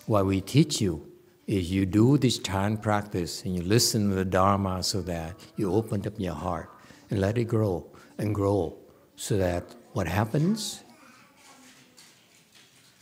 What 0.06 0.26
we 0.26 0.40
teach 0.40 0.80
you 0.80 1.06
is 1.46 1.70
you 1.70 1.86
do 1.86 2.18
this 2.18 2.40
chan 2.40 2.78
practice 2.78 3.44
and 3.44 3.54
you 3.54 3.62
listen 3.62 4.08
to 4.08 4.16
the 4.16 4.24
Dharma 4.24 4.82
so 4.82 5.02
that 5.02 5.36
you 5.54 5.72
open 5.72 6.04
up 6.04 6.14
your 6.18 6.34
heart 6.34 6.68
and 7.10 7.20
let 7.20 7.38
it 7.38 7.44
grow 7.44 7.86
and 8.18 8.34
grow 8.34 8.81
so 9.16 9.36
that 9.36 9.64
what 9.92 10.06
happens? 10.06 10.82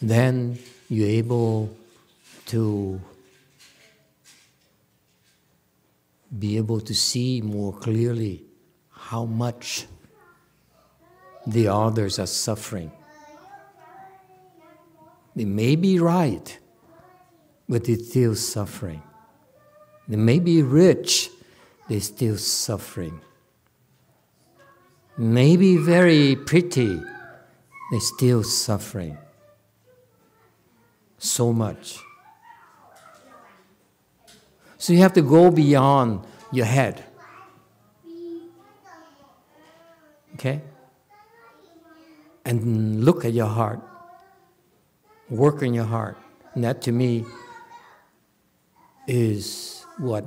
Then 0.02 0.58
you're 0.88 1.08
able 1.08 1.74
to 2.46 3.00
be 6.38 6.56
able 6.56 6.80
to 6.80 6.94
see 6.94 7.40
more 7.40 7.72
clearly 7.72 8.44
how 8.90 9.24
much 9.24 9.86
the 11.46 11.68
others 11.68 12.18
are 12.18 12.26
suffering. 12.26 12.92
They 15.34 15.44
may 15.44 15.76
be 15.76 15.98
right, 15.98 16.58
but 17.68 17.84
they're 17.84 17.98
still 17.98 18.34
suffering. 18.34 19.02
They 20.08 20.16
may 20.16 20.38
be 20.38 20.62
rich, 20.62 21.30
they're 21.88 22.00
still 22.00 22.36
suffering. 22.36 23.20
Maybe 25.20 25.76
very 25.76 26.34
pretty, 26.34 26.98
they're 27.90 28.00
still 28.00 28.42
suffering. 28.42 29.18
So 31.18 31.52
much. 31.52 31.98
So 34.78 34.94
you 34.94 35.00
have 35.00 35.12
to 35.12 35.20
go 35.20 35.50
beyond 35.50 36.24
your 36.50 36.64
head. 36.64 37.04
Okay? 40.36 40.62
And 42.46 43.04
look 43.04 43.26
at 43.26 43.34
your 43.34 43.48
heart. 43.48 43.80
Work 45.28 45.60
in 45.60 45.74
your 45.74 45.84
heart. 45.84 46.16
And 46.54 46.64
that 46.64 46.80
to 46.88 46.92
me 46.92 47.26
is 49.06 49.84
what 49.98 50.24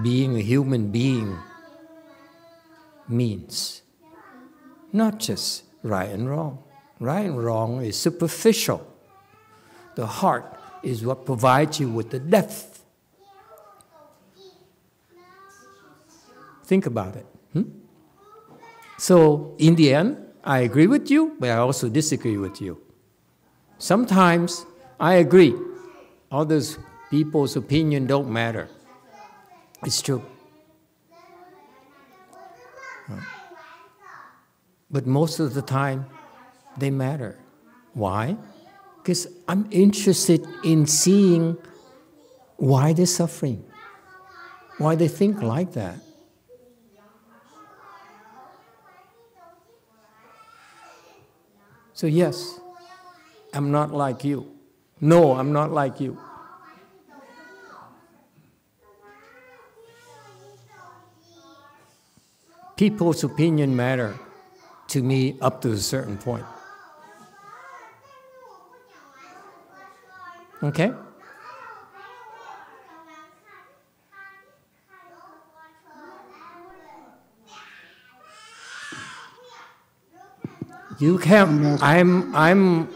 being 0.00 0.36
a 0.36 0.42
human 0.42 0.92
being 0.92 1.36
means. 3.08 3.82
Not 4.92 5.18
just 5.18 5.64
right 5.82 6.10
and 6.10 6.28
wrong. 6.28 6.62
Right 7.00 7.26
and 7.26 7.42
wrong 7.42 7.82
is 7.82 7.98
superficial. 7.98 8.86
The 9.94 10.06
heart 10.06 10.58
is 10.82 11.04
what 11.04 11.26
provides 11.26 11.80
you 11.80 11.88
with 11.90 12.10
the 12.10 12.18
depth 12.18 12.78
Think 16.68 16.84
about 16.84 17.16
it. 17.16 17.24
Hmm? 17.54 17.62
So, 18.98 19.54
in 19.56 19.74
the 19.74 19.94
end, 19.94 20.18
I 20.44 20.58
agree 20.68 20.86
with 20.86 21.10
you, 21.10 21.34
but 21.40 21.48
I 21.48 21.56
also 21.56 21.88
disagree 21.88 22.36
with 22.36 22.60
you. 22.60 22.76
Sometimes 23.78 24.66
I 25.00 25.14
agree. 25.14 25.54
Others 26.30 26.78
people's 27.08 27.56
opinion 27.56 28.06
don't 28.06 28.28
matter. 28.28 28.68
It's 29.82 30.02
true. 30.02 30.22
But 34.90 35.06
most 35.06 35.38
of 35.38 35.54
the 35.54 35.62
time, 35.62 36.06
they 36.78 36.90
matter. 36.90 37.38
Why? 37.92 38.36
Because 38.96 39.26
I'm 39.46 39.68
interested 39.70 40.46
in 40.64 40.86
seeing 40.86 41.56
why 42.56 42.92
they're 42.92 43.06
suffering, 43.06 43.64
why 44.78 44.94
they 44.94 45.08
think 45.08 45.42
like 45.42 45.72
that. 45.72 45.96
So, 51.92 52.06
yes, 52.06 52.60
I'm 53.52 53.70
not 53.70 53.92
like 53.92 54.24
you. 54.24 54.54
No, 55.00 55.34
I'm 55.34 55.52
not 55.52 55.72
like 55.72 56.00
you. 56.00 56.18
People's 62.76 63.24
opinion 63.24 63.74
matter 63.74 64.18
to 64.88 65.02
me 65.02 65.36
up 65.40 65.60
to 65.62 65.72
a 65.72 65.76
certain 65.76 66.18
point. 66.18 66.44
Okay? 70.62 70.92
You 80.98 81.18
can. 81.18 81.78
I'm. 81.80 82.34
I'm. 82.34 82.88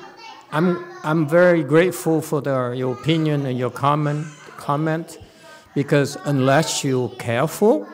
I'm. 0.51 0.85
I'm 1.05 1.29
very 1.29 1.63
grateful 1.63 2.21
for 2.21 2.41
the, 2.41 2.75
your 2.77 2.95
opinion 2.95 3.47
and 3.47 3.57
your 3.57 3.71
comment. 3.71 4.27
Comment, 4.57 5.19
because 5.75 6.17
unless 6.25 6.83
you're 6.83 7.11
careful, 7.11 7.87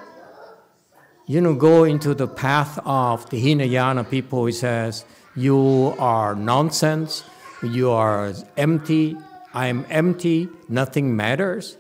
you 1.28 1.42
know, 1.42 1.54
go 1.54 1.84
into 1.84 2.14
the 2.14 2.26
path 2.26 2.78
of 2.86 3.28
the 3.28 3.38
Hinayana 3.38 4.04
people. 4.04 4.46
He 4.46 4.52
says 4.52 5.04
you 5.36 5.94
are 5.98 6.34
nonsense. 6.34 7.22
You 7.62 7.90
are 7.90 8.32
empty. 8.56 9.14
I 9.52 9.66
am 9.66 9.84
empty. 9.90 10.48
Nothing 10.70 11.14
matters. 11.14 11.76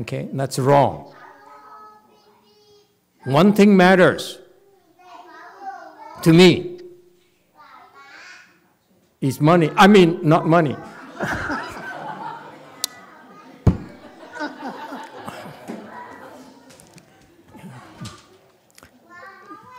Okay, 0.00 0.28
that's 0.32 0.58
wrong. 0.58 1.14
One 3.22 3.52
thing 3.52 3.76
matters 3.76 4.38
to 6.22 6.32
me 6.32 6.80
is 9.20 9.40
money. 9.40 9.70
I 9.76 9.86
mean, 9.86 10.18
not 10.22 10.48
money. 10.48 10.76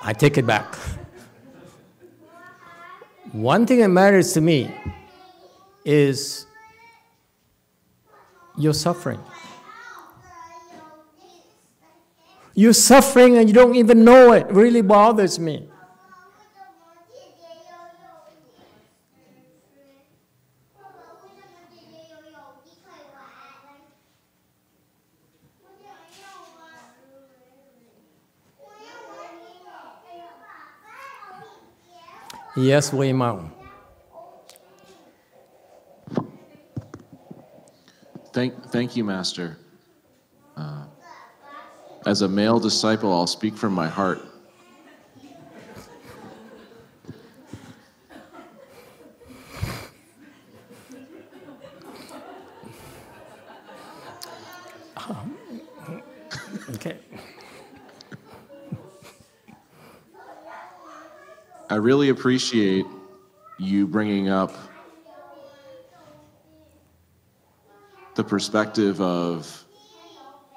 I 0.08 0.14
take 0.14 0.38
it 0.38 0.46
back. 0.46 0.76
One 3.32 3.66
thing 3.66 3.80
that 3.80 3.90
matters 3.90 4.34
to 4.34 4.42
me 4.42 4.72
is 5.84 6.46
your 8.56 8.76
suffering. 8.76 9.20
You're 12.54 12.74
suffering 12.74 13.38
and 13.38 13.50
you 13.50 13.56
don't 13.56 13.76
even 13.76 14.06
know 14.06 14.32
it. 14.34 14.46
really 14.52 14.84
bothers 14.84 15.40
me. 15.40 15.68
Yes, 32.56 32.94
Wei 32.94 33.12
Mao. 33.12 33.52
Thank, 38.32 38.70
thank 38.72 38.96
you, 38.96 39.04
Master. 39.04 39.58
Uh, 40.56 40.86
as 42.06 42.22
a 42.22 42.28
male 42.30 42.60
disciple, 42.60 43.12
I'll 43.14 43.28
speak 43.28 43.58
from 43.58 43.74
my 43.74 43.90
heart. 43.90 44.35
Really 61.86 62.10
appreciate 62.10 62.84
you 63.60 63.86
bringing 63.86 64.28
up 64.28 64.52
the 68.16 68.24
perspective 68.24 69.00
of 69.00 69.64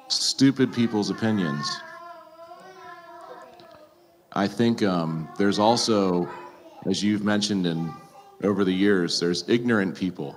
stupid 0.09 0.73
people's 0.73 1.11
opinions. 1.11 1.83
I 4.33 4.49
think 4.49 4.83
um, 4.83 5.29
there's 5.37 5.59
also, 5.59 6.27
as 6.87 7.05
you've 7.05 7.25
mentioned 7.25 7.67
in 7.67 7.93
over 8.43 8.65
the 8.65 8.73
years, 8.73 9.21
there's 9.21 9.47
ignorant 9.51 9.95
people, 9.95 10.35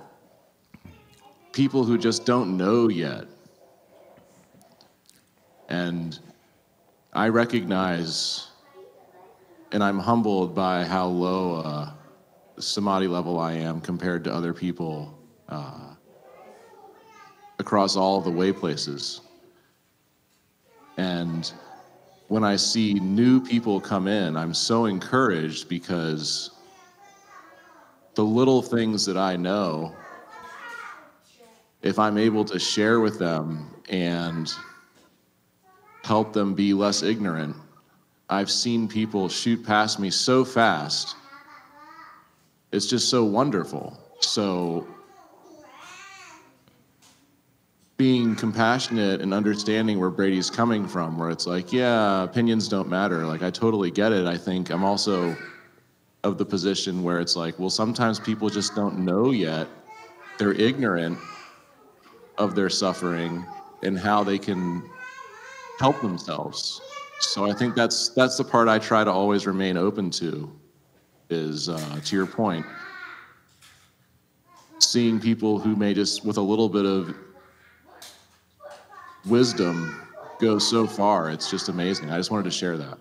people 1.52 1.84
who 1.84 1.96
just 1.96 2.26
don't 2.26 2.58
know 2.58 2.88
yet. 2.88 3.24
And 5.70 6.18
I 7.14 7.30
recognize 7.30 8.51
and 9.72 9.82
I'm 9.82 9.98
humbled 9.98 10.54
by 10.54 10.84
how 10.84 11.06
low 11.06 11.56
uh, 11.56 11.90
samadhi 12.58 13.08
level 13.08 13.40
I 13.40 13.52
am 13.52 13.80
compared 13.80 14.22
to 14.24 14.32
other 14.32 14.52
people 14.52 15.18
uh, 15.48 15.94
across 17.58 17.96
all 17.96 18.20
the 18.20 18.30
way 18.30 18.52
places. 18.52 19.22
And 20.98 21.50
when 22.28 22.44
I 22.44 22.56
see 22.56 22.94
new 22.94 23.40
people 23.40 23.80
come 23.80 24.08
in, 24.08 24.36
I'm 24.36 24.52
so 24.52 24.84
encouraged 24.84 25.68
because 25.70 26.50
the 28.14 28.24
little 28.24 28.60
things 28.60 29.06
that 29.06 29.16
I 29.16 29.36
know, 29.36 29.96
if 31.80 31.98
I'm 31.98 32.18
able 32.18 32.44
to 32.44 32.58
share 32.58 33.00
with 33.00 33.18
them 33.18 33.74
and 33.88 34.52
help 36.04 36.34
them 36.34 36.54
be 36.54 36.74
less 36.74 37.02
ignorant, 37.02 37.56
I've 38.32 38.50
seen 38.50 38.88
people 38.88 39.28
shoot 39.28 39.62
past 39.62 40.00
me 40.00 40.08
so 40.08 40.42
fast. 40.42 41.16
It's 42.72 42.86
just 42.86 43.10
so 43.10 43.24
wonderful. 43.24 43.98
So, 44.20 44.86
being 47.98 48.34
compassionate 48.34 49.20
and 49.20 49.34
understanding 49.34 50.00
where 50.00 50.08
Brady's 50.08 50.48
coming 50.48 50.88
from, 50.88 51.18
where 51.18 51.28
it's 51.28 51.46
like, 51.46 51.74
yeah, 51.74 52.22
opinions 52.22 52.68
don't 52.68 52.88
matter. 52.88 53.26
Like, 53.26 53.42
I 53.42 53.50
totally 53.50 53.90
get 53.90 54.12
it. 54.12 54.26
I 54.26 54.38
think 54.38 54.70
I'm 54.70 54.82
also 54.82 55.36
of 56.24 56.38
the 56.38 56.46
position 56.46 57.02
where 57.02 57.20
it's 57.20 57.36
like, 57.36 57.58
well, 57.58 57.68
sometimes 57.68 58.18
people 58.18 58.48
just 58.48 58.74
don't 58.74 59.00
know 59.00 59.32
yet. 59.32 59.68
They're 60.38 60.54
ignorant 60.54 61.18
of 62.38 62.54
their 62.54 62.70
suffering 62.70 63.44
and 63.82 63.98
how 63.98 64.24
they 64.24 64.38
can 64.38 64.88
help 65.78 66.00
themselves. 66.00 66.80
So 67.22 67.46
I 67.46 67.54
think 67.54 67.74
that's 67.74 68.10
that's 68.10 68.36
the 68.36 68.44
part 68.44 68.68
I 68.68 68.78
try 68.78 69.04
to 69.04 69.10
always 69.10 69.46
remain 69.46 69.76
open 69.76 70.10
to. 70.10 70.52
Is 71.30 71.68
uh, 71.68 72.00
to 72.04 72.16
your 72.16 72.26
point, 72.26 72.66
seeing 74.80 75.18
people 75.18 75.58
who 75.58 75.74
may 75.74 75.94
just 75.94 76.26
with 76.26 76.36
a 76.36 76.42
little 76.42 76.68
bit 76.68 76.84
of 76.84 77.14
wisdom 79.26 79.98
go 80.40 80.58
so 80.58 80.86
far. 80.86 81.30
It's 81.30 81.50
just 81.50 81.68
amazing. 81.70 82.10
I 82.10 82.18
just 82.18 82.30
wanted 82.30 82.44
to 82.44 82.50
share 82.50 82.76
that. 82.76 82.98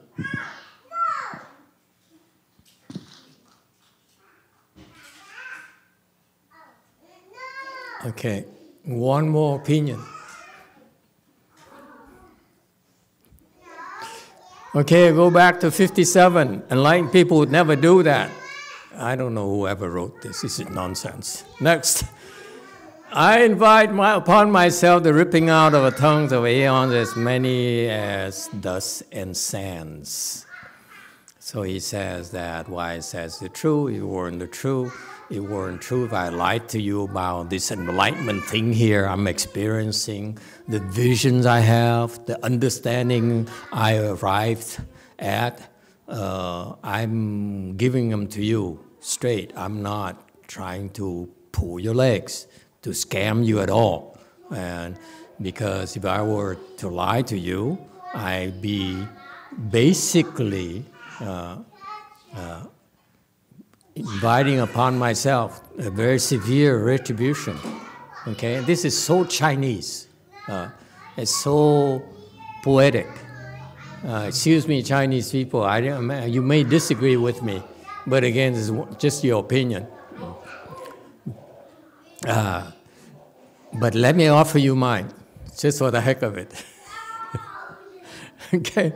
Okay, 8.05 8.45
one 8.83 9.27
more 9.29 9.59
opinion. 9.59 10.01
Okay, 14.73 15.11
go 15.11 15.29
back 15.29 15.59
to 15.59 15.69
57. 15.69 16.63
Enlightened 16.71 17.11
people 17.11 17.39
would 17.39 17.51
never 17.51 17.75
do 17.75 18.03
that. 18.03 18.31
I 18.95 19.17
don't 19.17 19.33
know 19.33 19.49
whoever 19.53 19.89
wrote 19.89 20.21
this. 20.21 20.41
This 20.41 20.61
is 20.61 20.69
nonsense. 20.69 21.43
Next. 21.59 22.05
I 23.11 23.43
invite 23.43 23.93
my, 23.93 24.13
upon 24.13 24.49
myself 24.49 25.03
the 25.03 25.13
ripping 25.13 25.49
out 25.49 25.73
of 25.73 25.83
the 25.83 25.99
tongues 25.99 26.31
of 26.31 26.45
aeons 26.45 26.93
as 26.93 27.17
many 27.17 27.89
as 27.89 28.47
dust 28.47 29.03
and 29.11 29.35
sands. 29.35 30.45
So 31.37 31.63
he 31.63 31.81
says 31.81 32.31
that 32.31 32.69
why 32.69 32.99
says 32.99 33.39
the 33.39 33.49
true, 33.49 33.89
you 33.89 34.07
weren't 34.07 34.39
the 34.39 34.47
truth. 34.47 35.10
It 35.31 35.39
weren't 35.39 35.81
true 35.81 36.03
if 36.03 36.11
I 36.11 36.27
lied 36.27 36.67
to 36.75 36.81
you 36.81 37.03
about 37.03 37.49
this 37.49 37.71
enlightenment 37.71 38.43
thing 38.43 38.73
here 38.73 39.05
I'm 39.05 39.27
experiencing, 39.27 40.37
the 40.67 40.81
visions 40.81 41.45
I 41.45 41.61
have, 41.61 42.25
the 42.25 42.37
understanding 42.43 43.47
I 43.71 43.97
arrived 43.97 44.81
at. 45.19 45.71
Uh, 46.05 46.75
I'm 46.83 47.77
giving 47.77 48.09
them 48.09 48.27
to 48.27 48.43
you 48.43 48.83
straight. 48.99 49.53
I'm 49.55 49.81
not 49.81 50.21
trying 50.49 50.89
to 50.99 51.29
pull 51.53 51.79
your 51.79 51.95
legs, 51.95 52.47
to 52.81 52.89
scam 52.89 53.45
you 53.45 53.61
at 53.61 53.69
all. 53.69 54.19
And 54.53 54.99
because 55.41 55.95
if 55.95 56.03
I 56.03 56.21
were 56.23 56.57
to 56.79 56.89
lie 56.89 57.21
to 57.21 57.37
you, 57.37 57.79
I'd 58.13 58.61
be 58.61 59.07
basically 59.69 60.83
uh, 61.21 61.59
uh, 62.35 62.63
inviting 63.95 64.59
upon 64.59 64.97
myself 64.97 65.61
a 65.77 65.89
very 65.89 66.19
severe 66.19 66.83
retribution. 66.83 67.57
Okay, 68.27 68.59
this 68.59 68.85
is 68.85 68.97
so 68.97 69.25
Chinese. 69.25 70.07
Uh, 70.47 70.69
it's 71.17 71.35
so 71.35 72.03
poetic. 72.63 73.07
Uh, 74.05 74.25
excuse 74.27 74.67
me, 74.67 74.81
Chinese 74.81 75.31
people. 75.31 75.63
I, 75.63 75.79
you 76.25 76.41
may 76.41 76.63
disagree 76.63 77.17
with 77.17 77.43
me, 77.43 77.61
but 78.07 78.23
again, 78.23 78.53
is 78.53 78.71
just 78.97 79.23
your 79.23 79.39
opinion. 79.39 79.87
Uh, 82.25 82.71
but 83.73 83.95
let 83.95 84.15
me 84.15 84.27
offer 84.27 84.57
you 84.57 84.75
mine, 84.75 85.11
just 85.57 85.79
for 85.79 85.91
the 85.91 86.01
heck 86.01 86.21
of 86.21 86.37
it. 86.37 86.53
okay. 88.53 88.93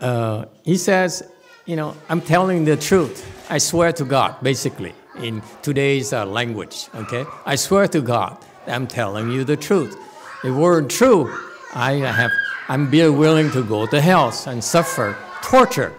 Uh, 0.00 0.44
he 0.64 0.76
says, 0.76 1.22
you 1.66 1.76
know, 1.76 1.94
I'm 2.08 2.20
telling 2.20 2.64
the 2.64 2.76
truth. 2.76 3.26
I 3.50 3.58
swear 3.58 3.92
to 3.92 4.04
God, 4.04 4.36
basically, 4.42 4.94
in 5.20 5.42
today's 5.62 6.12
uh, 6.12 6.24
language, 6.24 6.88
okay? 6.94 7.24
I 7.44 7.56
swear 7.56 7.88
to 7.88 8.00
God, 8.00 8.38
I'm 8.66 8.86
telling 8.86 9.30
you 9.30 9.44
the 9.44 9.56
truth. 9.56 9.96
If 10.38 10.46
it 10.46 10.50
weren't 10.52 10.90
true, 10.90 11.30
I 11.74 11.92
have, 11.94 12.30
I'm 12.68 12.88
be 12.90 13.06
willing 13.08 13.50
to 13.50 13.62
go 13.62 13.86
to 13.86 14.00
hell 14.00 14.32
and 14.46 14.62
suffer 14.62 15.16
torture, 15.42 15.92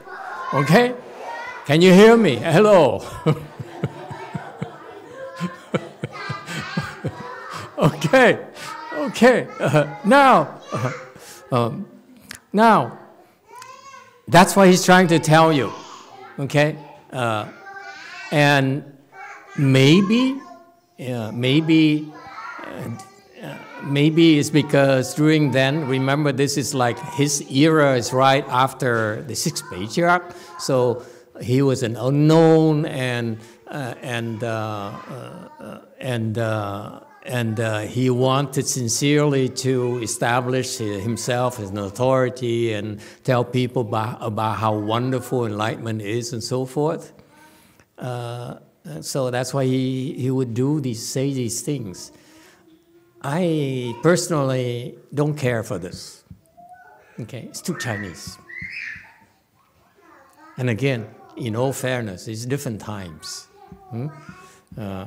okay? 0.54 0.96
Can 1.66 1.82
you 1.82 1.94
hear 1.94 2.18
me? 2.18 2.38
Hello. 2.38 3.06
okay, 7.78 8.40
Okay, 8.98 9.48
uh, 9.60 9.96
now, 10.04 10.60
uh, 10.74 10.92
um, 11.52 11.88
now, 12.52 12.98
that's 14.28 14.56
what 14.56 14.68
he's 14.68 14.86
trying 14.86 15.08
to 15.08 15.20
tell 15.20 15.52
you. 15.54 15.72
Okay, 16.40 16.78
uh, 17.12 17.48
and 18.32 18.84
maybe, 19.58 20.40
maybe, 20.98 22.12
uh, 23.42 23.58
maybe 23.84 24.38
it's 24.38 24.50
because 24.50 25.16
during 25.16 25.52
then, 25.52 25.88
remember, 25.88 26.32
this 26.32 26.58
is 26.58 26.74
like 26.74 27.00
his 27.14 27.42
era 27.52 27.96
is 27.96 28.14
right 28.14 28.46
after 28.50 29.24
the 29.24 29.36
sixth 29.36 29.64
patriarch, 29.70 30.36
so 30.60 31.04
he 31.42 31.62
was 31.62 31.84
an 31.84 31.96
unknown 31.96 32.86
and 32.86 33.40
uh, 33.68 33.96
and 34.02 34.44
uh, 34.44 34.48
uh, 35.60 35.82
and 36.00 36.38
and 37.28 37.60
uh, 37.60 37.80
he 37.80 38.10
wanted 38.10 38.66
sincerely 38.66 39.50
to 39.50 40.02
establish 40.02 40.78
himself 40.78 41.60
as 41.60 41.70
an 41.70 41.78
authority 41.78 42.74
and 42.74 43.02
tell 43.24 43.44
people 43.44 43.82
about, 43.82 44.18
about 44.22 44.58
how 44.58 44.78
wonderful 44.78 45.46
enlightenment 45.46 46.02
is 46.02 46.32
and 46.32 46.42
so 46.42 46.66
forth. 46.66 47.12
Uh, 47.98 48.56
so 49.02 49.30
that's 49.30 49.54
why 49.54 49.66
he, 49.66 50.14
he 50.14 50.32
would 50.32 50.54
do 50.54 50.80
these 50.80 51.06
say 51.06 51.34
these 51.34 51.62
things. 51.62 52.14
I 53.22 53.94
personally 54.02 54.98
don't 55.14 55.36
care 55.36 55.64
for 55.64 55.78
this. 55.78 56.24
Okay, 57.20 57.48
it's 57.50 57.62
too 57.62 57.78
Chinese. 57.78 58.38
And 60.58 60.70
again, 60.70 61.08
in 61.36 61.56
all 61.56 61.74
fairness, 61.74 62.28
it's 62.28 62.46
different 62.46 62.80
times. 62.80 63.48
Hmm? 63.90 64.08
Uh, 64.78 65.06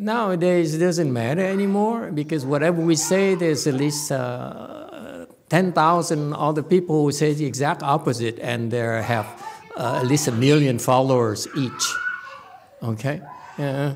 nowadays, 0.00 0.74
it 0.74 0.78
doesn't 0.78 1.12
matter 1.12 1.44
anymore 1.44 2.10
because 2.10 2.44
whatever 2.44 2.80
we 2.80 2.96
say, 2.96 3.34
there's 3.34 3.66
at 3.66 3.74
least 3.74 4.10
uh, 4.10 5.26
10,000 5.50 6.32
other 6.32 6.62
people 6.62 7.02
who 7.04 7.12
say 7.12 7.34
the 7.34 7.44
exact 7.44 7.82
opposite, 7.82 8.38
and 8.40 8.70
they 8.70 8.78
have 9.02 9.26
uh, 9.76 10.00
at 10.00 10.06
least 10.06 10.28
a 10.28 10.32
million 10.32 10.78
followers 10.78 11.46
each. 11.56 11.94
Okay? 12.82 13.20
Uh, 13.58 13.94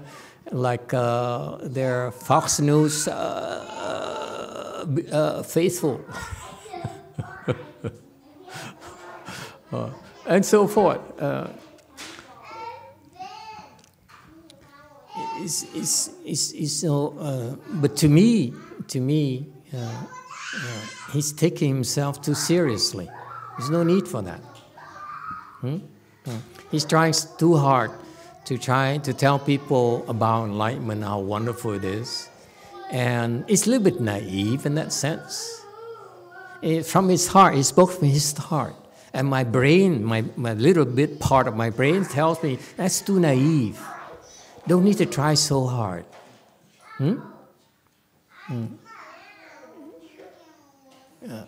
like 0.51 0.93
uh, 0.93 1.57
their 1.63 2.11
Fox 2.13 2.61
News 2.61 3.09
uh, 3.09 4.85
uh, 5.11 5.43
faithful. 5.43 6.05
and 10.27 10.45
so 10.45 10.67
forth. 10.69 11.01
It's, 15.37 15.65
it's, 15.75 16.11
it's, 16.25 16.53
it's 16.53 16.73
so, 16.73 17.19
uh, 17.19 17.57
but 17.75 17.97
to 17.99 18.09
me, 18.09 18.55
to 18.89 19.01
me, 19.01 19.47
uh, 19.73 19.79
uh, 19.79 20.81
he's 21.13 21.33
taking 21.33 21.75
himself 21.75 22.23
too 22.23 22.35
seriously. 22.35 23.09
There's 23.59 23.71
no 23.71 23.83
need 23.83 24.07
for 24.07 24.23
that. 24.23 24.41
Hmm? 25.61 25.79
He's 26.71 26.85
trying 26.85 27.15
too 27.39 27.57
hard 27.57 27.91
to 28.47 28.59
try 28.59 28.99
to 28.99 29.13
tell 29.13 29.39
people 29.39 30.05
about 30.09 30.45
enlightenment, 30.45 31.03
how 31.03 31.21
wonderful 31.21 31.73
it 31.73 31.85
is. 31.85 32.29
And 32.91 33.45
it's 33.49 33.67
a 33.67 33.71
little 33.71 33.85
bit 33.85 34.01
naive 34.01 34.67
in 34.67 34.75
that 34.75 34.93
sense. 34.93 35.63
It, 36.63 36.87
from 36.87 37.09
his 37.09 37.27
heart, 37.27 37.55
he 37.55 37.63
spoke 37.63 37.93
from 37.93 38.09
his 38.09 38.37
heart. 38.37 38.75
And 39.13 39.29
my 39.29 39.45
brain, 39.45 40.05
my, 40.05 40.25
my 40.37 40.55
little 40.55 40.85
bit 40.85 41.21
part 41.21 41.47
of 41.47 41.57
my 41.57 41.71
brain 41.71 42.05
tells 42.05 42.43
me 42.43 42.59
that's 42.77 43.01
too 43.01 43.21
naive. 43.21 43.81
Don't 44.67 44.85
need 44.85 44.99
to 44.99 45.07
try 45.07 45.35
so 45.35 45.67
hard. 45.67 46.05
Hmm? 46.97 47.21
Hmm. 48.47 48.67
Uh, 51.29 51.45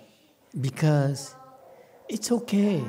because 0.61 1.35
it's 2.09 2.33
okay. 2.33 2.83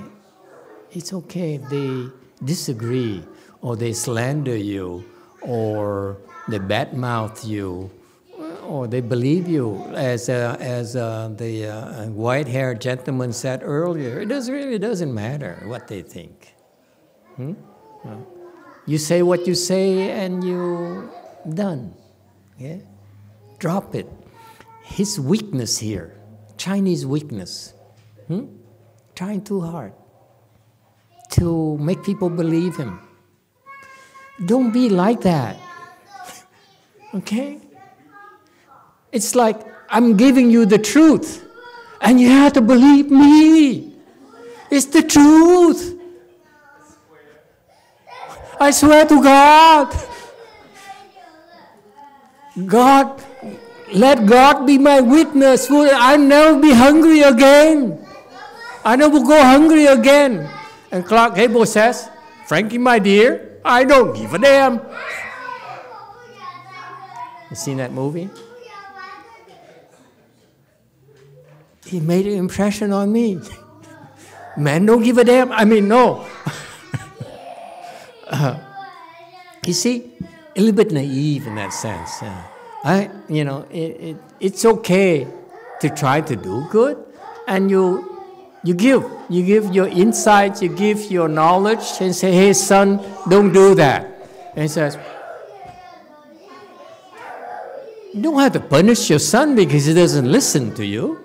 It's 0.92 1.14
okay 1.14 1.56
if 1.56 1.70
they 1.70 2.08
disagree 2.44 3.24
or 3.62 3.76
they 3.76 3.94
slander 3.94 4.56
you 4.56 5.04
or 5.42 6.18
they 6.48 6.60
badmouth 6.60 7.46
you 7.46 7.92
or 8.68 8.86
they 8.88 9.02
believe 9.02 9.48
you, 9.48 9.82
as, 9.96 10.28
uh, 10.28 10.58
as 10.60 10.96
uh, 10.96 11.30
the 11.36 11.68
uh, 11.68 12.06
white 12.08 12.48
haired 12.48 12.82
gentleman 12.82 13.32
said 13.32 13.62
earlier. 13.64 14.20
It 14.20 14.28
doesn't 14.28 14.54
really 14.54 14.78
doesn't 14.78 15.14
matter 15.14 15.64
what 15.66 15.88
they 15.88 16.02
think. 16.02 16.54
Hmm? 17.38 17.54
You 18.88 18.98
say 18.98 19.22
what 19.22 19.46
you 19.46 19.54
say 19.54 20.10
and 20.12 20.44
you 20.44 21.10
done. 21.54 21.94
Yeah? 22.58 22.78
Drop 23.60 23.94
it. 23.94 24.08
His 24.82 25.20
weakness 25.20 25.78
here, 25.78 26.16
Chinese 26.56 27.06
weakness, 27.06 27.74
hmm? 28.28 28.46
trying 29.16 29.44
too 29.44 29.60
hard 29.60 29.92
to 31.32 31.78
make 31.78 32.02
people 32.04 32.30
believe 32.30 32.78
him. 32.78 33.02
Don't 34.46 34.72
be 34.72 34.88
like 34.88 35.22
that. 35.22 35.58
okay? 37.16 37.60
It's 39.12 39.36
like 39.36 39.60
I'm 39.90 40.16
giving 40.16 40.50
you 40.50 40.66
the 40.66 40.78
truth, 40.78 41.46
and 42.00 42.22
you 42.22 42.30
have 42.30 42.54
to 42.54 42.62
believe 42.62 43.12
me. 43.12 43.94
It's 44.72 44.86
the 44.86 45.04
truth. 45.04 45.97
I 48.60 48.72
swear 48.72 49.06
to 49.06 49.22
God. 49.22 49.96
God, 52.66 53.24
let 53.94 54.26
God 54.26 54.66
be 54.66 54.78
my 54.78 55.00
witness. 55.00 55.70
I'll 55.70 56.18
never 56.18 56.60
be 56.60 56.72
hungry 56.74 57.22
again. 57.22 58.04
I 58.84 58.96
never 58.96 59.20
go 59.20 59.38
hungry 59.38 59.86
again. 59.86 60.50
And 60.92 61.06
Clark 61.06 61.36
Gable 61.36 61.66
says, 61.66 62.10
Frankie, 62.48 62.78
my 62.78 62.98
dear, 62.98 63.60
I 63.64 63.84
don't 63.84 64.16
give 64.16 64.34
a 64.34 64.40
damn. 64.40 64.82
You 67.50 67.56
seen 67.56 67.78
that 67.78 67.92
movie? 67.92 68.30
he 71.88 72.00
made 72.00 72.28
an 72.28 72.34
impression 72.34 72.92
on 72.92 73.12
me. 73.12 73.40
Man 74.58 74.86
don't 74.86 75.04
give 75.04 75.18
a 75.18 75.24
damn. 75.24 75.52
I 75.52 75.66
mean, 75.66 75.88
no. 75.88 76.28
uh, 78.28 78.60
you 79.68 79.74
see, 79.74 80.12
a 80.56 80.60
little 80.60 80.76
bit 80.76 80.92
naive 80.92 81.46
in 81.46 81.56
that 81.56 81.74
sense. 81.74 82.22
Uh, 82.22 82.44
I, 82.84 83.10
you 83.28 83.44
know, 83.44 83.66
it, 83.70 83.76
it, 83.76 84.18
it's 84.40 84.66
okay 84.66 85.28
to 85.82 85.90
try 85.90 86.22
to 86.22 86.36
do 86.36 86.66
good, 86.70 86.98
and 87.48 87.70
you, 87.70 88.18
you 88.64 88.74
give, 88.74 89.06
you 89.30 89.46
give 89.46 89.74
your 89.74 89.88
insights, 89.88 90.62
you 90.62 90.70
give 90.70 91.12
your 91.12 91.28
knowledge, 91.28 91.86
and 92.00 92.16
say, 92.16 92.32
"Hey, 92.32 92.54
son, 92.54 93.00
don't 93.30 93.52
do 93.52 93.76
that." 93.76 94.06
And 94.56 94.64
he 94.64 94.68
says, 94.68 94.98
"You 98.14 98.22
don't 98.22 98.40
have 98.40 98.54
to 98.54 98.60
punish 98.60 99.10
your 99.10 99.20
son 99.20 99.56
because 99.56 99.86
he 99.86 99.94
doesn't 99.94 100.32
listen 100.32 100.74
to 100.76 100.86
you." 100.86 101.20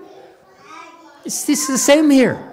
It's, 1.24 1.48
it's 1.48 1.68
the 1.68 1.78
same 1.78 2.10
here. 2.10 2.52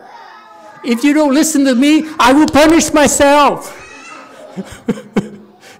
If 0.84 1.04
you 1.04 1.14
don't 1.14 1.34
listen 1.34 1.66
to 1.66 1.76
me, 1.76 2.08
I 2.20 2.32
will 2.32 2.48
punish 2.48 2.94
myself. 2.94 3.76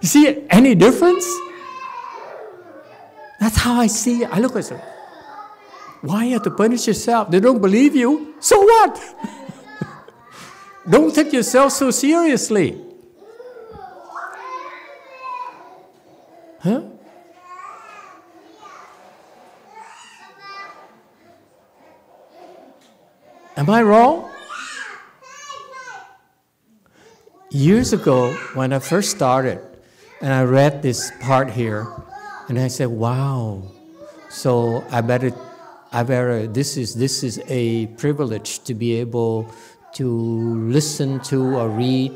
you 0.00 0.08
see 0.08 0.46
any 0.50 0.74
difference? 0.74 1.26
That's 3.38 3.56
how 3.56 3.80
I 3.80 3.86
see 3.86 4.22
it. 4.22 4.30
I 4.30 4.38
look 4.40 4.56
at 4.56 4.70
it. 4.70 4.80
Why 6.02 6.24
you 6.24 6.34
have 6.34 6.42
to 6.44 6.50
punish 6.50 6.86
yourself? 6.86 7.30
They 7.30 7.40
don't 7.40 7.60
believe 7.60 7.94
you. 7.94 8.34
So 8.40 8.60
what? 8.60 9.00
don't 10.88 11.14
take 11.14 11.32
yourself 11.32 11.72
so 11.72 11.90
seriously. 11.90 12.82
Huh? 16.60 16.82
Am 23.56 23.68
I 23.68 23.82
wrong? 23.82 24.30
Years 27.50 27.92
ago, 27.92 28.32
when 28.54 28.72
I 28.72 28.78
first 28.78 29.10
started, 29.10 29.60
and 30.20 30.32
I 30.32 30.44
read 30.44 30.82
this 30.82 31.12
part 31.20 31.50
here, 31.50 31.86
and 32.48 32.58
I 32.58 32.68
said, 32.68 32.88
"Wow!" 32.88 33.62
So 34.28 34.84
I 34.90 35.00
better, 35.00 35.32
I 35.92 36.02
better. 36.02 36.46
This 36.46 36.76
is 36.76 36.94
this 36.94 37.22
is 37.22 37.40
a 37.48 37.86
privilege 37.98 38.62
to 38.64 38.74
be 38.74 38.94
able 39.00 39.48
to 39.94 40.06
listen 40.68 41.20
to 41.20 41.56
or 41.56 41.68
read 41.68 42.12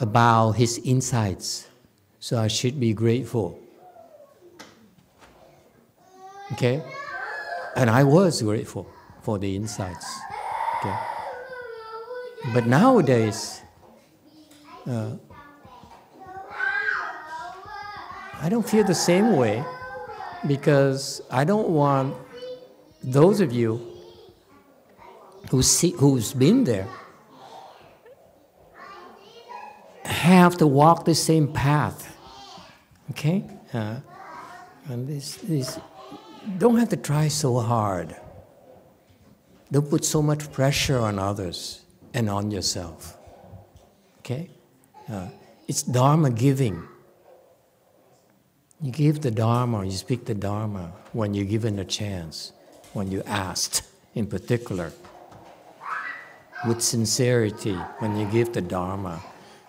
about 0.00 0.52
his 0.52 0.78
insights. 0.84 1.66
So 2.20 2.38
I 2.38 2.48
should 2.48 2.78
be 2.78 2.92
grateful. 2.92 3.58
Okay, 6.52 6.82
and 7.76 7.88
I 7.88 8.04
was 8.04 8.42
grateful 8.42 8.86
for 9.22 9.38
the 9.38 9.56
insights. 9.56 10.06
Okay. 10.78 10.96
But 12.52 12.66
nowadays, 12.66 13.60
uh, 14.86 15.16
I 18.40 18.48
don't 18.48 18.68
feel 18.68 18.84
the 18.84 18.94
same 18.94 19.36
way 19.36 19.62
because 20.46 21.20
I 21.30 21.44
don't 21.44 21.68
want 21.68 22.16
those 23.02 23.40
of 23.40 23.52
you 23.52 23.86
who 25.50 25.62
see, 25.62 25.90
who's 25.90 26.32
been 26.32 26.64
there 26.64 26.88
have 30.04 30.56
to 30.58 30.66
walk 30.66 31.04
the 31.04 31.14
same 31.14 31.52
path. 31.52 32.16
Okay? 33.10 33.44
Uh, 33.72 33.96
and 34.88 35.08
this, 35.08 35.36
this, 35.36 35.78
don't 36.58 36.78
have 36.78 36.88
to 36.90 36.96
try 36.96 37.28
so 37.28 37.58
hard. 37.58 38.16
Don't 39.70 39.88
put 39.88 40.04
so 40.04 40.22
much 40.22 40.50
pressure 40.52 40.98
on 40.98 41.18
others 41.18 41.82
and 42.14 42.28
on 42.28 42.50
yourself. 42.50 43.16
Okay? 44.20 44.50
Uh, 45.08 45.28
it's 45.68 45.82
Dharma 45.82 46.30
giving. 46.30 46.86
You 48.82 48.92
give 48.92 49.20
the 49.20 49.30
Dharma, 49.30 49.84
you 49.84 49.90
speak 49.90 50.24
the 50.24 50.34
Dharma 50.34 50.92
when 51.12 51.34
you're 51.34 51.44
given 51.44 51.78
a 51.78 51.84
chance, 51.84 52.52
when 52.94 53.10
you 53.10 53.22
asked 53.26 53.82
in 54.14 54.26
particular. 54.26 54.92
With 56.66 56.80
sincerity, 56.80 57.74
when 57.98 58.16
you 58.16 58.26
give 58.26 58.52
the 58.52 58.60
Dharma. 58.60 59.20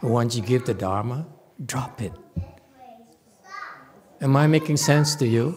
Once 0.02 0.36
you 0.36 0.42
give 0.42 0.66
the 0.66 0.74
Dharma, 0.74 1.26
drop 1.66 2.02
it. 2.02 2.14
Am 4.22 4.36
I 4.36 4.48
making 4.48 4.78
sense 4.78 5.16
to 5.16 5.28
you? 5.28 5.56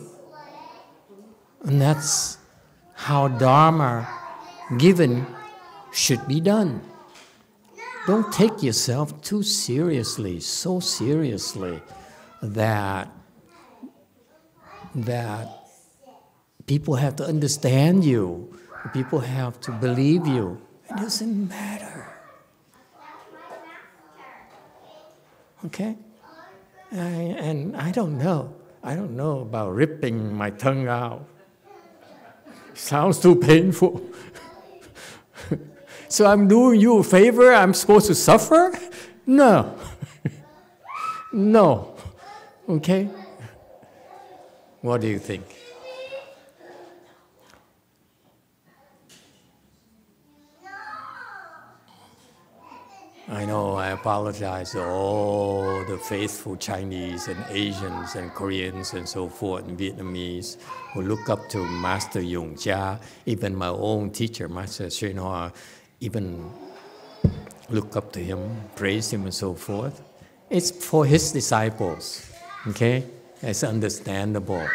And 1.65 1.81
that's 1.81 2.39
how 2.95 3.29
Dharma 3.29 4.09
given 4.79 5.27
should 5.93 6.27
be 6.27 6.41
done. 6.41 6.81
Don't 8.07 8.33
take 8.33 8.63
yourself 8.63 9.23
too 9.23 9.43
seriously, 9.43 10.41
so 10.41 10.81
seriously 10.81 11.81
that 12.43 13.09
that 14.95 15.69
people 16.67 16.97
have 16.97 17.17
to 17.17 17.25
understand 17.25 18.05
you, 18.05 18.57
people 18.93 19.21
have 19.21 19.61
to 19.61 19.73
believe 19.73 20.27
you. 20.27 20.61
It 20.91 20.97
doesn't 20.97 21.49
matter. 21.49 22.07
Okay? 25.67 25.97
I, 26.93 26.97
and 26.97 27.77
I 27.77 27.91
don't 27.91 28.19
know. 28.19 28.55
I 28.83 28.95
don't 28.95 29.17
know 29.17 29.41
about 29.41 29.75
ripping 29.75 30.35
my 30.35 30.51
tongue 30.51 30.89
out. 30.89 31.27
Sounds 32.75 33.19
too 33.19 33.37
painful. 33.37 34.03
so 36.09 36.27
I'm 36.27 36.49
doing 36.49 36.81
you 36.81 36.99
a 36.99 37.05
favor, 37.05 37.55
I'm 37.55 37.73
supposed 37.73 38.07
to 38.09 38.15
suffer? 38.15 38.79
No. 39.27 39.79
no. 41.33 41.97
Okay? 42.69 43.09
What 44.85 45.01
do 45.01 45.09
you 45.09 45.19
think? 45.19 45.47
I 53.27 53.47
know, 53.47 53.77
I 53.77 53.93
apologize 53.93 54.73
to 54.73 54.85
all 54.85 55.87
the 55.89 55.97
faithful 55.97 56.57
Chinese 56.57 57.29
and 57.29 57.43
Asians 57.49 58.15
and 58.15 58.31
Koreans 58.35 58.93
and 58.93 59.09
so 59.09 59.27
forth 59.27 59.67
and 59.67 59.79
Vietnamese 59.79 60.59
who 60.93 61.01
look 61.01 61.31
up 61.31 61.49
to 61.49 61.65
Master 61.65 62.21
Yung 62.21 62.55
Chia, 62.55 63.01
even 63.25 63.57
my 63.57 63.69
own 63.69 64.11
teacher, 64.11 64.51
Master 64.51 64.89
Hsuan 64.89 65.17
Hua, 65.17 65.51
even 66.01 66.53
look 67.71 67.97
up 67.97 68.13
to 68.13 68.21
him, 68.21 68.55
praise 68.77 69.11
him 69.11 69.23
and 69.23 69.33
so 69.33 69.55
forth. 69.55 70.03
It's 70.51 70.71
for 70.71 71.07
his 71.07 71.33
disciples, 71.33 72.31
okay? 72.67 73.03
It's 73.47 73.63
understandable. 73.63 74.67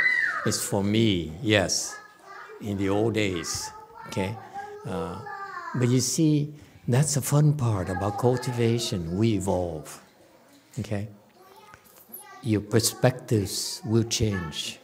It's 0.45 0.61
for 0.63 0.83
me, 0.83 1.33
yes, 1.41 1.97
in 2.61 2.77
the 2.77 2.89
old 2.89 3.15
days, 3.15 3.71
okay? 4.07 4.35
Uh, 4.85 5.19
but 5.73 5.89
you 5.89 5.99
see, 5.99 6.53
that's 6.87 7.15
the 7.15 7.21
fun 7.21 7.53
part 7.53 7.89
about 7.89 8.19
cultivation. 8.19 9.17
We 9.17 9.33
evolve. 9.33 9.99
Okay? 10.79 11.07
Your 12.43 12.61
perspectives 12.61 13.81
will 13.85 14.03
change. 14.03 14.77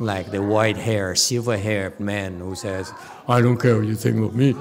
Like 0.00 0.32
the 0.32 0.42
white 0.42 0.76
hair, 0.76 1.14
silver 1.14 1.56
haired 1.56 2.00
man 2.00 2.40
who 2.40 2.56
says, 2.56 2.92
I 3.28 3.40
don't 3.40 3.56
care 3.56 3.76
what 3.76 3.86
you 3.86 3.94
think 3.94 4.18
of 4.18 4.34
me. 4.34 4.56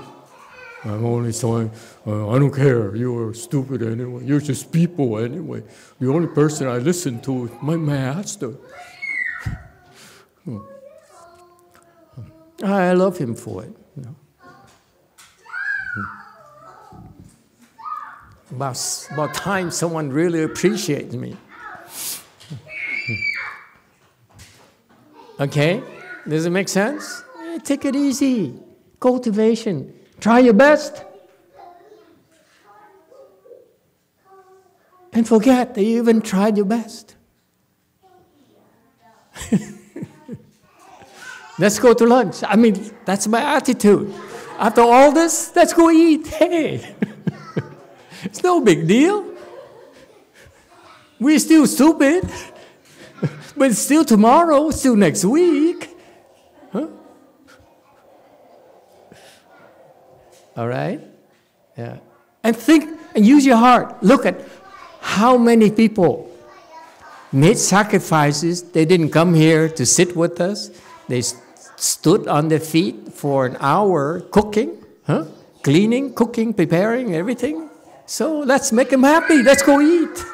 I'm 0.84 1.05
only 1.05 1.32
saying, 1.32 1.71
uh, 2.07 2.29
I 2.29 2.39
don't 2.39 2.53
care. 2.53 2.95
You're 2.95 3.34
stupid 3.36 3.84
anyway. 3.84 4.25
You're 4.25 4.39
just 4.39 4.71
people 4.71 5.19
anyway. 5.19 5.63
The 5.99 6.09
only 6.09 6.27
person 6.27 6.67
I 6.67 6.77
listen 6.77 7.21
to 7.21 7.45
is 7.45 7.51
my 7.61 7.75
master. 7.77 8.55
I 12.63 12.93
love 12.93 13.17
him 13.17 13.36
for 13.36 13.63
it. 13.63 13.75
You 13.95 14.03
know? 14.03 14.15
about, 18.51 19.07
about 19.11 19.34
time 19.34 19.71
someone 19.71 20.09
really 20.09 20.43
appreciates 20.43 21.13
me. 21.15 21.38
Okay? 25.39 25.84
Does 26.27 26.45
it 26.45 26.51
make 26.51 26.69
sense? 26.69 27.23
take 27.63 27.86
it 27.86 27.95
easy. 27.95 28.55
Cultivation. 28.99 29.93
Try 30.22 30.39
your 30.39 30.53
best. 30.53 31.03
And 35.11 35.28
forget 35.28 35.74
that 35.74 35.84
you 35.84 35.97
even 35.97 36.22
tried 36.22 36.55
your 36.55 36.65
best. 36.65 37.15
let's 41.59 41.80
go 41.80 41.93
to 41.93 42.05
lunch. 42.05 42.43
I 42.47 42.55
mean, 42.55 42.91
that's 43.03 43.28
my 43.28 43.41
attitude. 43.41 44.13
After 44.57 44.82
all 44.82 45.11
this, 45.11 45.53
let's 45.55 45.74
go 45.74 45.91
eat. 45.91 46.28
Hey. 46.28 46.95
It's 48.24 48.43
no 48.43 48.61
big 48.61 48.88
deal. 48.88 49.26
We're 51.19 51.39
still 51.39 51.65
stupid, 51.65 52.30
but 53.57 53.74
still 53.74 54.05
tomorrow, 54.05 54.69
still 54.69 54.95
next 54.95 55.26
week. 55.26 55.90
All 60.55 60.67
right? 60.67 61.01
Yeah. 61.77 61.97
And 62.43 62.55
think 62.55 62.99
and 63.15 63.25
use 63.25 63.45
your 63.45 63.57
heart. 63.57 64.01
Look 64.03 64.25
at 64.25 64.41
how 65.01 65.37
many 65.37 65.71
people 65.71 66.29
made 67.31 67.57
sacrifices. 67.57 68.63
They 68.63 68.85
didn't 68.85 69.09
come 69.09 69.33
here 69.33 69.69
to 69.69 69.85
sit 69.85 70.15
with 70.15 70.41
us. 70.41 70.69
They 71.07 71.21
st- 71.21 71.41
stood 71.77 72.27
on 72.27 72.47
their 72.47 72.59
feet 72.59 73.13
for 73.13 73.45
an 73.45 73.57
hour 73.59 74.21
cooking, 74.31 74.83
huh? 75.07 75.25
cleaning, 75.63 76.13
cooking, 76.13 76.53
preparing, 76.53 77.15
everything. 77.15 77.69
So 78.05 78.39
let's 78.39 78.71
make 78.71 78.89
them 78.89 79.03
happy. 79.03 79.41
Let's 79.41 79.63
go 79.63 79.81
eat. 79.81 80.17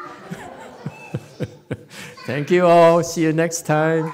Thank 2.26 2.52
you 2.52 2.66
all. 2.66 3.04
See 3.04 3.24
you 3.24 3.34
next 3.34 3.66
time. 3.66 4.12